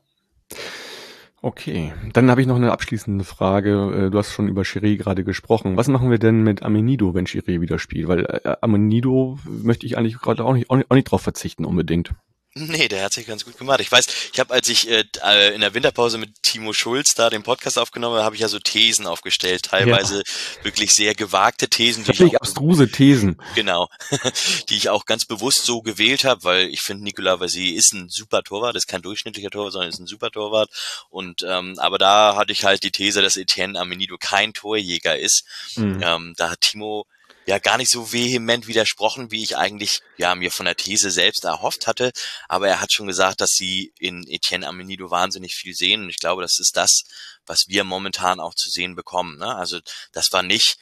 Okay, 1.42 1.92
dann 2.14 2.32
habe 2.32 2.40
ich 2.40 2.48
noch 2.48 2.56
eine 2.56 2.72
abschließende 2.72 3.26
Frage. 3.26 4.06
Äh, 4.08 4.10
du 4.10 4.18
hast 4.18 4.32
schon 4.32 4.48
über 4.48 4.62
Chiré 4.62 4.96
gerade 4.96 5.26
gesprochen. 5.26 5.76
Was 5.76 5.90
machen 5.90 6.10
wir 6.10 6.18
denn 6.18 6.44
mit 6.44 6.64
Amenido, 6.64 7.14
wenn 7.14 7.26
Chiré 7.26 7.60
wieder 7.60 7.78
spielt? 7.78 8.08
Weil 8.08 8.24
äh, 8.26 8.56
Amenido 8.62 9.38
möchte 9.44 9.86
ich 9.86 9.98
eigentlich 9.98 10.18
gerade 10.18 10.46
auch 10.46 10.54
nicht, 10.54 10.70
auch 10.70 10.78
nicht, 10.78 10.90
auch 10.90 10.96
nicht 10.96 11.12
drauf 11.12 11.24
verzichten 11.24 11.66
unbedingt. 11.66 12.14
Nee, 12.54 12.90
der 12.90 13.06
hat 13.06 13.14
sich 13.14 13.26
ganz 13.26 13.46
gut 13.46 13.58
gemacht. 13.58 13.80
Ich 13.80 13.90
weiß, 13.90 14.08
ich 14.34 14.40
habe, 14.40 14.54
als 14.54 14.68
ich 14.68 14.90
äh, 14.90 15.06
äh, 15.24 15.56
in 15.56 15.62
der 15.62 15.74
Winterpause 15.74 16.18
mit 16.18 16.44
Timo 16.44 16.74
Schulz 16.74 17.16
da 17.16 17.30
den 17.30 17.44
Podcast 17.44 17.80
aufgenommen 17.80 18.16
habe, 18.16 18.26
habe 18.26 18.36
ich 18.36 18.42
ja 18.42 18.50
so 18.50 18.60
Thesen 18.60 19.08
aufgestellt, 19.08 19.64
teilweise 19.64 20.18
ja. 20.18 20.66
wirklich 20.66 20.94
sehr 20.94 21.16
gewagte 21.16 21.70
Thesen. 21.70 22.04
Völlig 22.04 22.36
abstruse 22.36 22.92
Thesen. 22.92 23.42
Genau, 23.56 23.88
die 24.70 24.76
ich 24.76 24.90
auch 24.90 25.06
ganz 25.06 25.24
bewusst 25.24 25.64
so 25.64 25.82
gewählt 25.82 26.26
habe, 26.26 26.44
weil 26.44 26.68
ich 26.68 26.82
finde, 26.82 27.06
Nicolas 27.06 27.40
Vassi 27.40 27.70
ist 27.70 27.94
ein 27.94 28.10
super 28.10 28.44
Torwart, 28.44 28.76
ist 28.76 28.88
kein 28.88 29.02
durchschnittlicher 29.02 29.50
Torwart, 29.50 29.72
sondern 29.72 29.90
ist 29.90 30.00
ein 30.00 30.08
super 30.08 30.30
Torwart. 30.30 30.70
Und 31.10 31.46
ähm, 31.48 31.80
aber 31.80 31.98
da 32.00 32.36
hatte 32.36 32.52
ich 32.52 32.66
halt 32.66 32.84
die 32.84 32.92
These, 32.92 33.22
dass 33.22 33.38
Etienne 33.38 33.80
Amenido 33.80 34.18
kein 34.18 34.52
Torjäger 34.54 35.18
ist. 35.18 35.46
Mhm. 35.78 36.02
Ähm, 36.04 36.34
da 36.36 36.50
hat 36.50 36.60
Timo 36.60 37.06
ja 37.46 37.60
gar 37.60 37.78
nicht 37.78 37.92
so 37.92 38.14
vehement 38.14 38.68
widersprochen, 38.68 39.32
wie 39.32 39.44
ich 39.44 39.58
eigentlich 39.58 40.02
ja 40.18 40.36
mir 40.36 40.52
von 40.52 40.66
der 40.66 40.76
These 40.76 41.12
selbst 41.12 41.44
erhofft 41.44 41.88
hatte. 41.88 42.12
Aber 42.48 42.68
er 42.68 42.82
hat 42.82 42.92
schon 42.94 43.08
gesagt, 43.08 43.42
dass 43.42 43.52
sie 43.52 43.94
in 44.00 44.28
Etienne 44.28 44.68
Amenido 44.68 45.10
wahnsinnig 45.10 45.56
viel 45.56 45.74
sehen. 45.74 46.04
Und 46.04 46.10
ich 46.10 46.20
glaube, 46.20 46.42
das 46.42 46.60
ist 46.60 46.78
das, 46.78 47.04
was 47.46 47.66
wir 47.68 47.84
momentan 47.84 48.40
auch 48.40 48.54
zu 48.54 48.70
sehen 48.70 48.96
bekommen. 48.96 49.38
Ne? 49.38 49.56
Also 49.56 49.80
das 50.12 50.32
war 50.32 50.44
nicht 50.44 50.78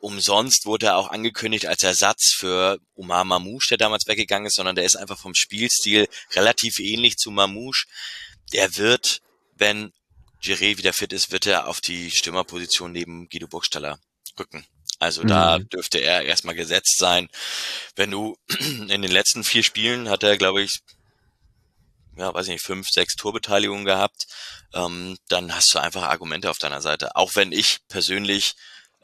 umsonst 0.00 0.66
wurde 0.66 0.86
er 0.86 0.96
auch 0.96 1.10
angekündigt 1.10 1.66
als 1.66 1.82
Ersatz 1.82 2.32
für 2.32 2.78
Omar 2.94 3.24
Mamouche, 3.24 3.70
der 3.70 3.78
damals 3.78 4.06
weggegangen 4.06 4.46
ist, 4.46 4.54
sondern 4.54 4.76
der 4.76 4.84
ist 4.84 4.96
einfach 4.96 5.18
vom 5.18 5.34
Spielstil 5.34 6.08
relativ 6.32 6.78
ähnlich 6.78 7.16
zu 7.16 7.30
Mamouche. 7.30 7.86
Der 8.52 8.76
wird, 8.76 9.20
wenn 9.56 9.92
Giré 10.42 10.78
wieder 10.78 10.92
fit 10.92 11.12
ist, 11.12 11.32
wird 11.32 11.46
er 11.46 11.66
auf 11.66 11.80
die 11.80 12.10
Stürmerposition 12.10 12.92
neben 12.92 13.28
Guido 13.28 13.48
Burgstaller 13.48 13.98
rücken. 14.38 14.64
Also 14.98 15.22
mhm. 15.22 15.28
da 15.28 15.58
dürfte 15.58 15.98
er 15.98 16.22
erstmal 16.22 16.54
gesetzt 16.54 16.98
sein. 16.98 17.28
Wenn 17.96 18.10
du 18.10 18.36
in 18.58 19.02
den 19.02 19.10
letzten 19.10 19.44
vier 19.44 19.62
Spielen 19.62 20.08
hat 20.08 20.22
er, 20.22 20.36
glaube 20.36 20.62
ich, 20.62 20.80
ja, 22.16 22.34
weiß 22.34 22.46
ich 22.46 22.54
nicht, 22.54 22.64
fünf, 22.64 22.88
sechs 22.88 23.14
Torbeteiligungen 23.14 23.84
gehabt, 23.84 24.26
ähm, 24.74 25.16
dann 25.28 25.54
hast 25.54 25.72
du 25.72 25.78
einfach 25.78 26.02
Argumente 26.02 26.50
auf 26.50 26.58
deiner 26.58 26.82
Seite. 26.82 27.14
Auch 27.14 27.36
wenn 27.36 27.52
ich 27.52 27.78
persönlich 27.88 28.54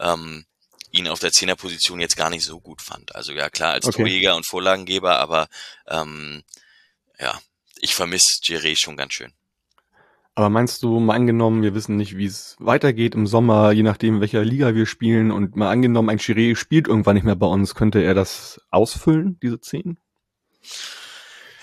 ähm, 0.01 0.47
ihn 0.90 1.09
auf 1.09 1.20
der 1.20 1.32
Zehnerposition 1.32 2.01
jetzt 2.01 2.16
gar 2.16 2.30
nicht 2.30 2.45
so 2.45 2.61
gut 2.61 2.82
fand. 2.82 3.14
Also 3.14 3.32
ja, 3.32 3.51
klar, 3.51 3.72
als 3.72 3.86
okay. 3.86 3.99
Torjäger 3.99 4.34
und 4.36 4.47
Vorlagengeber, 4.47 5.18
aber 5.18 5.49
ähm, 5.88 6.42
ja, 7.18 7.40
ich 7.76 7.95
vermisse 7.95 8.40
Jerry 8.42 8.76
schon 8.76 8.97
ganz 8.97 9.14
schön. 9.14 9.32
Aber 10.37 10.49
meinst 10.51 10.82
du, 10.82 10.99
mal 10.99 11.14
angenommen, 11.14 11.62
wir 11.62 11.74
wissen 11.74 11.97
nicht, 11.97 12.16
wie 12.16 12.26
es 12.26 12.57
weitergeht 12.59 13.14
im 13.14 13.26
Sommer, 13.26 13.70
je 13.70 13.85
nachdem, 13.85 14.20
welcher 14.20 14.45
Liga 14.45 14.74
wir 14.74 14.87
spielen, 14.87 15.30
und 15.30 15.55
mal 15.55 15.70
angenommen, 15.70 16.11
ein 16.11 16.18
Chiré 16.18 16.57
spielt 16.57 16.89
irgendwann 16.89 17.14
nicht 17.14 17.24
mehr 17.24 17.37
bei 17.37 17.47
uns, 17.47 17.76
könnte 17.76 18.03
er 18.03 18.14
das 18.14 18.61
ausfüllen, 18.70 19.39
diese 19.41 19.61
zehn? 19.61 19.99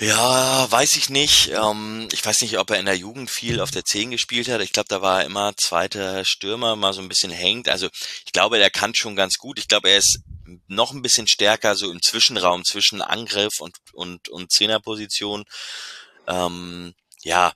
Ja, 0.02 0.66
weiß 0.72 0.96
ich 0.96 1.10
nicht. 1.10 1.52
Ähm, 1.52 2.08
ich 2.12 2.26
weiß 2.26 2.42
nicht, 2.42 2.58
ob 2.58 2.72
er 2.72 2.80
in 2.80 2.88
der 2.88 2.98
Jugend 2.98 3.30
viel 3.30 3.60
auf 3.60 3.70
der 3.70 3.86
10 3.86 4.10
gespielt 4.10 4.50
hat. 4.50 4.60
Ich 4.62 4.74
glaube, 4.74 4.88
da 4.90 5.04
war 5.04 5.20
er 5.20 5.28
immer 5.28 5.54
zweiter 5.58 6.26
Stürmer, 6.26 6.76
mal 6.76 6.92
so 6.94 7.02
ein 7.02 7.08
bisschen 7.08 7.32
hängt. 7.32 7.70
Also 7.70 7.88
ich 8.26 8.32
glaube, 8.34 8.58
er 8.58 8.72
kann 8.72 8.96
schon 8.96 9.16
ganz 9.16 9.38
gut. 9.38 9.60
Ich 9.60 9.68
glaube, 9.68 9.92
er 9.92 9.98
ist 10.00 10.22
noch 10.68 10.92
ein 10.92 11.04
bisschen 11.04 11.28
stärker 11.28 11.76
so 11.76 11.92
im 11.92 12.02
Zwischenraum 12.02 12.66
zwischen 12.66 13.04
Angriff 13.04 13.60
und 13.60 13.78
und 13.94 14.28
und 14.30 14.52
Zehnerposition. 14.52 15.44
Ähm, 16.28 16.96
ja, 17.22 17.54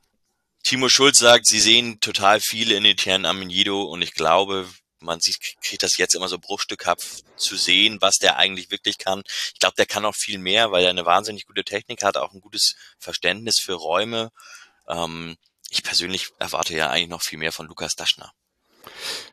Timo 0.65 0.89
Schulz 0.89 1.19
sagt, 1.19 1.45
sie 1.45 1.59
sehen 1.59 1.99
total 1.99 2.39
viel 2.39 2.71
in 2.71 2.85
Etienne 2.85 3.29
Aminido 3.29 3.83
und 3.83 4.01
ich 4.01 4.15
glaube, 4.15 4.65
man 4.99 5.19
sieht, 5.19 5.37
kriegt 5.61 5.83
das 5.83 5.97
jetzt 5.97 6.15
immer 6.15 6.27
so 6.27 6.39
bruchstückhaft 6.39 7.23
zu 7.37 7.55
sehen, 7.55 7.99
was 8.01 8.15
der 8.15 8.37
eigentlich 8.37 8.71
wirklich 8.71 8.97
kann. 8.97 9.21
Ich 9.53 9.59
glaube, 9.59 9.75
der 9.77 9.85
kann 9.85 10.05
auch 10.05 10.15
viel 10.15 10.39
mehr, 10.39 10.71
weil 10.71 10.83
er 10.83 10.89
eine 10.89 11.05
wahnsinnig 11.05 11.45
gute 11.45 11.63
Technik 11.63 12.01
hat, 12.03 12.17
auch 12.17 12.33
ein 12.33 12.41
gutes 12.41 12.75
Verständnis 12.97 13.59
für 13.59 13.73
Räume. 13.73 14.31
Ähm, 14.87 15.35
ich 15.69 15.83
persönlich 15.83 16.29
erwarte 16.39 16.75
ja 16.75 16.89
eigentlich 16.89 17.09
noch 17.09 17.21
viel 17.21 17.37
mehr 17.37 17.51
von 17.51 17.67
Lukas 17.67 17.93
Daschner. 17.93 18.31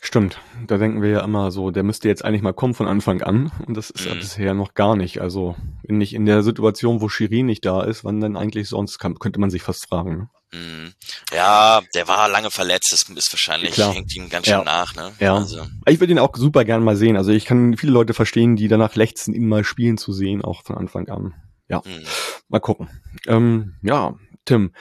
Stimmt, 0.01 0.39
da 0.67 0.77
denken 0.77 1.01
wir 1.01 1.09
ja 1.09 1.25
immer 1.25 1.51
so, 1.51 1.71
der 1.71 1.83
müsste 1.83 2.09
jetzt 2.09 2.27
eigentlich 2.27 2.43
mal 2.43 2.53
kommen 2.53 2.75
von 2.75 2.89
Anfang 2.89 3.23
an 3.23 3.51
und 3.67 3.75
das 3.75 3.89
ist 3.89 4.03
mhm. 4.03 4.09
ja 4.09 4.15
bisher 4.17 4.53
noch 4.53 4.75
gar 4.75 4.97
nicht. 4.97 5.23
Also 5.23 5.57
wenn 5.83 5.97
nicht 5.97 6.13
in 6.13 6.27
der 6.27 6.43
Situation, 6.43 7.01
wo 7.01 7.09
Shirin 7.09 7.47
nicht 7.47 7.65
da 7.65 7.83
ist, 7.85 8.05
wann 8.05 8.21
denn 8.21 8.37
eigentlich 8.37 8.69
sonst, 8.69 8.99
kann, 8.99 9.19
könnte 9.19 9.41
man 9.41 9.49
sich 9.49 9.63
fast 9.63 9.89
fragen. 9.89 10.29
Mhm. 10.53 10.93
Ja, 11.33 11.81
der 11.95 12.09
war 12.09 12.29
lange 12.29 12.51
verletzt, 12.51 12.93
das 12.93 13.03
ist 13.09 13.33
wahrscheinlich, 13.33 13.73
Klar. 13.73 13.95
hängt 13.95 14.15
ihm 14.15 14.29
ganz 14.29 14.47
schön 14.47 14.59
ja. 14.59 14.65
nach. 14.65 14.95
Ne? 14.95 15.13
Ja. 15.19 15.37
Also. 15.37 15.67
Ich 15.87 15.99
würde 15.99 16.13
ihn 16.13 16.19
auch 16.19 16.37
super 16.37 16.65
gern 16.65 16.85
mal 16.85 16.97
sehen. 16.97 17.17
Also 17.17 17.33
ich 17.33 17.47
kann 17.47 17.77
viele 17.77 17.93
Leute 17.93 18.15
verstehen, 18.15 18.57
die 18.57 18.69
danach 18.69 18.95
lechzen, 18.95 19.35
ihn 19.35 19.49
mal 19.49 19.65
spielen 19.65 19.97
zu 19.97 20.13
sehen, 20.13 20.43
auch 20.43 20.63
von 20.63 20.77
Anfang 20.77 21.09
an. 21.09 21.35
Ja, 21.69 21.83
mhm. 21.85 22.05
mal 22.49 22.61
gucken. 22.61 22.91
Ähm, 23.27 23.79
ja, 23.83 24.15
Tim, 24.45 24.75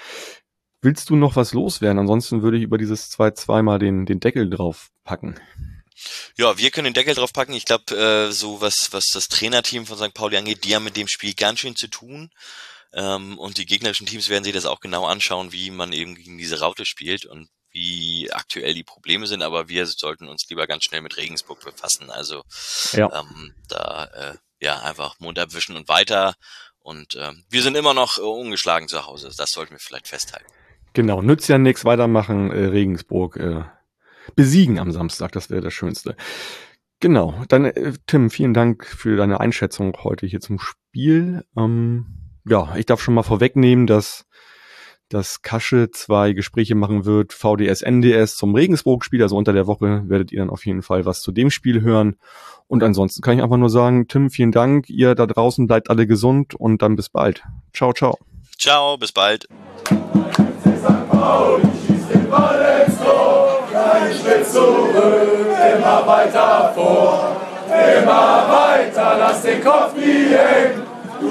willst 0.82 1.10
du 1.10 1.16
noch 1.16 1.38
was 1.38 1.54
loswerden? 1.54 2.00
Ansonsten 2.00 2.42
würde 2.42 2.58
ich 2.58 2.64
über 2.64 2.78
dieses 2.78 3.10
2-2 3.12 3.62
mal 3.62 3.80
den, 3.80 4.06
den 4.06 4.20
Deckel 4.20 4.50
drauf 4.50 4.90
packen. 5.06 5.40
Ja, 6.38 6.58
wir 6.58 6.72
können 6.72 6.86
den 6.86 6.94
Deckel 6.94 7.14
drauf 7.14 7.32
packen. 7.32 7.54
Ich 7.54 7.66
glaube, 7.66 7.96
äh, 7.96 8.32
so 8.32 8.60
was, 8.60 8.92
was 8.92 9.06
das 9.14 9.28
Trainerteam 9.28 9.86
von 9.86 9.98
St. 9.98 10.14
Pauli 10.14 10.36
angeht, 10.36 10.64
die 10.66 10.76
haben 10.76 10.84
mit 10.84 10.98
dem 10.98 11.08
Spiel 11.08 11.34
ganz 11.34 11.60
schön 11.60 11.76
zu 11.76 11.88
tun. 11.88 12.32
Ähm, 12.94 13.38
und 13.38 13.58
die 13.58 13.66
gegnerischen 13.66 14.08
Teams 14.08 14.30
werden 14.30 14.44
sich 14.44 14.54
das 14.54 14.66
auch 14.66 14.80
genau 14.80 15.06
anschauen, 15.06 15.52
wie 15.52 15.72
man 15.72 15.94
eben 15.94 16.16
gegen 16.16 16.38
diese 16.38 16.60
Raute 16.60 16.86
spielt 16.86 17.26
und 17.26 17.50
wie 17.72 18.30
aktuell 18.32 18.74
die 18.74 18.84
Probleme 18.84 19.28
sind, 19.28 19.42
aber 19.44 19.70
wir 19.70 19.86
sollten 19.86 20.28
uns 20.28 20.50
lieber 20.50 20.68
ganz 20.68 20.84
schnell 20.84 21.02
mit 21.02 21.16
Regensburg 21.18 21.64
befassen. 21.64 22.10
Also 22.10 22.44
ja. 22.92 23.10
ähm, 23.14 23.56
da 23.70 24.06
äh, 24.14 24.36
ja 24.60 24.80
einfach 24.82 25.20
Mund 25.20 25.40
abwischen 25.40 25.76
und 25.76 25.88
weiter. 25.88 26.36
Und 26.80 27.16
ähm, 27.16 27.44
wir 27.50 27.62
sind 27.62 27.78
immer 27.78 27.94
noch 27.94 28.18
äh, 28.18 28.22
ungeschlagen 28.22 28.88
zu 28.88 29.06
Hause. 29.06 29.32
Das 29.36 29.52
sollten 29.52 29.72
wir 29.72 29.80
vielleicht 29.80 30.08
festhalten. 30.08 30.52
Genau, 30.94 31.22
nützt 31.22 31.48
ja 31.48 31.58
nichts, 31.58 31.86
weitermachen, 31.86 32.52
äh, 32.52 32.66
Regensburg 32.66 33.38
äh, 33.38 33.64
besiegen 34.36 34.80
am 34.80 34.92
Samstag, 34.92 35.32
das 35.32 35.50
wäre 35.50 35.62
das 35.62 35.74
Schönste. 35.74 36.16
Genau, 37.00 37.44
dann 37.48 37.66
äh, 37.66 37.94
Tim, 38.06 38.30
vielen 38.30 38.54
Dank 38.54 38.86
für 38.86 39.16
deine 39.16 39.40
Einschätzung 39.40 39.96
heute 40.04 40.26
hier 40.28 40.42
zum 40.42 40.60
Spiel. 40.60 41.46
Ähm, 41.58 42.21
ja, 42.48 42.76
ich 42.76 42.86
darf 42.86 43.02
schon 43.02 43.14
mal 43.14 43.24
vorwegnehmen, 43.24 43.88
dass 43.88 44.26
dass 45.10 45.42
Kasche 45.42 45.92
zwei 45.92 46.32
Gespräche 46.32 46.74
machen 46.74 47.04
wird, 47.04 47.34
VDS, 47.34 47.82
NDS 47.82 48.38
zum 48.38 48.56
Regensburg-Spiel, 48.56 49.22
also 49.22 49.36
unter 49.36 49.52
der 49.52 49.68
Woche 49.68 50.04
werdet 50.08 50.32
ihr 50.32 50.40
dann 50.40 50.50
auf 50.50 50.66
jeden 50.66 50.82
Fall 50.82 51.06
was 51.06 51.22
zu 51.22 51.34
dem 51.34 51.50
Spiel 51.50 51.82
hören. 51.82 52.16
Und 52.68 52.82
ansonsten 52.82 53.22
kann 53.22 53.38
ich 53.38 53.44
einfach 53.44 53.58
nur 53.58 53.70
sagen, 53.70 54.08
Tim, 54.08 54.30
vielen 54.30 54.54
Dank, 54.54 54.90
ihr 54.90 55.14
da 55.14 55.26
draußen 55.26 55.68
bleibt 55.68 55.90
alle 55.90 56.08
gesund 56.08 56.56
und 56.56 56.82
dann 56.82 56.96
bis 56.96 57.10
bald. 57.10 57.44
Ciao, 57.74 57.92
ciao. 57.92 58.18
Ciao, 58.58 58.98
bis 58.98 59.12
bald. 59.12 59.48
immer 65.82 66.08
weiter 66.08 66.72
vor, 66.76 67.42
immer 67.68 68.46
weiter, 68.48 69.16
lass 69.20 69.42
den 69.42 69.64
Kopf 69.64 69.96
nie 69.96 70.36
hängen. 70.36 70.81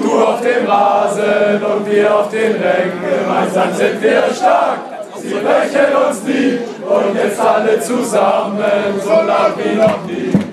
Du 0.01 0.23
auf 0.23 0.41
dem 0.41 0.65
Rasen 0.65 1.63
und 1.63 1.89
wir 1.89 2.15
auf 2.15 2.29
den 2.29 2.53
Rängen. 2.53 3.01
Gemeinsam 3.23 3.73
sind 3.73 4.01
wir 4.01 4.23
stark, 4.33 4.79
sie 5.17 5.33
brechen 5.33 5.95
uns 6.07 6.23
nie. 6.23 6.59
Und 6.85 7.15
jetzt 7.15 7.39
alle 7.39 7.79
zusammen, 7.79 8.99
so 9.01 9.09
lang 9.09 9.53
wie 9.57 9.75
noch 9.75 10.05
nie. 10.05 10.50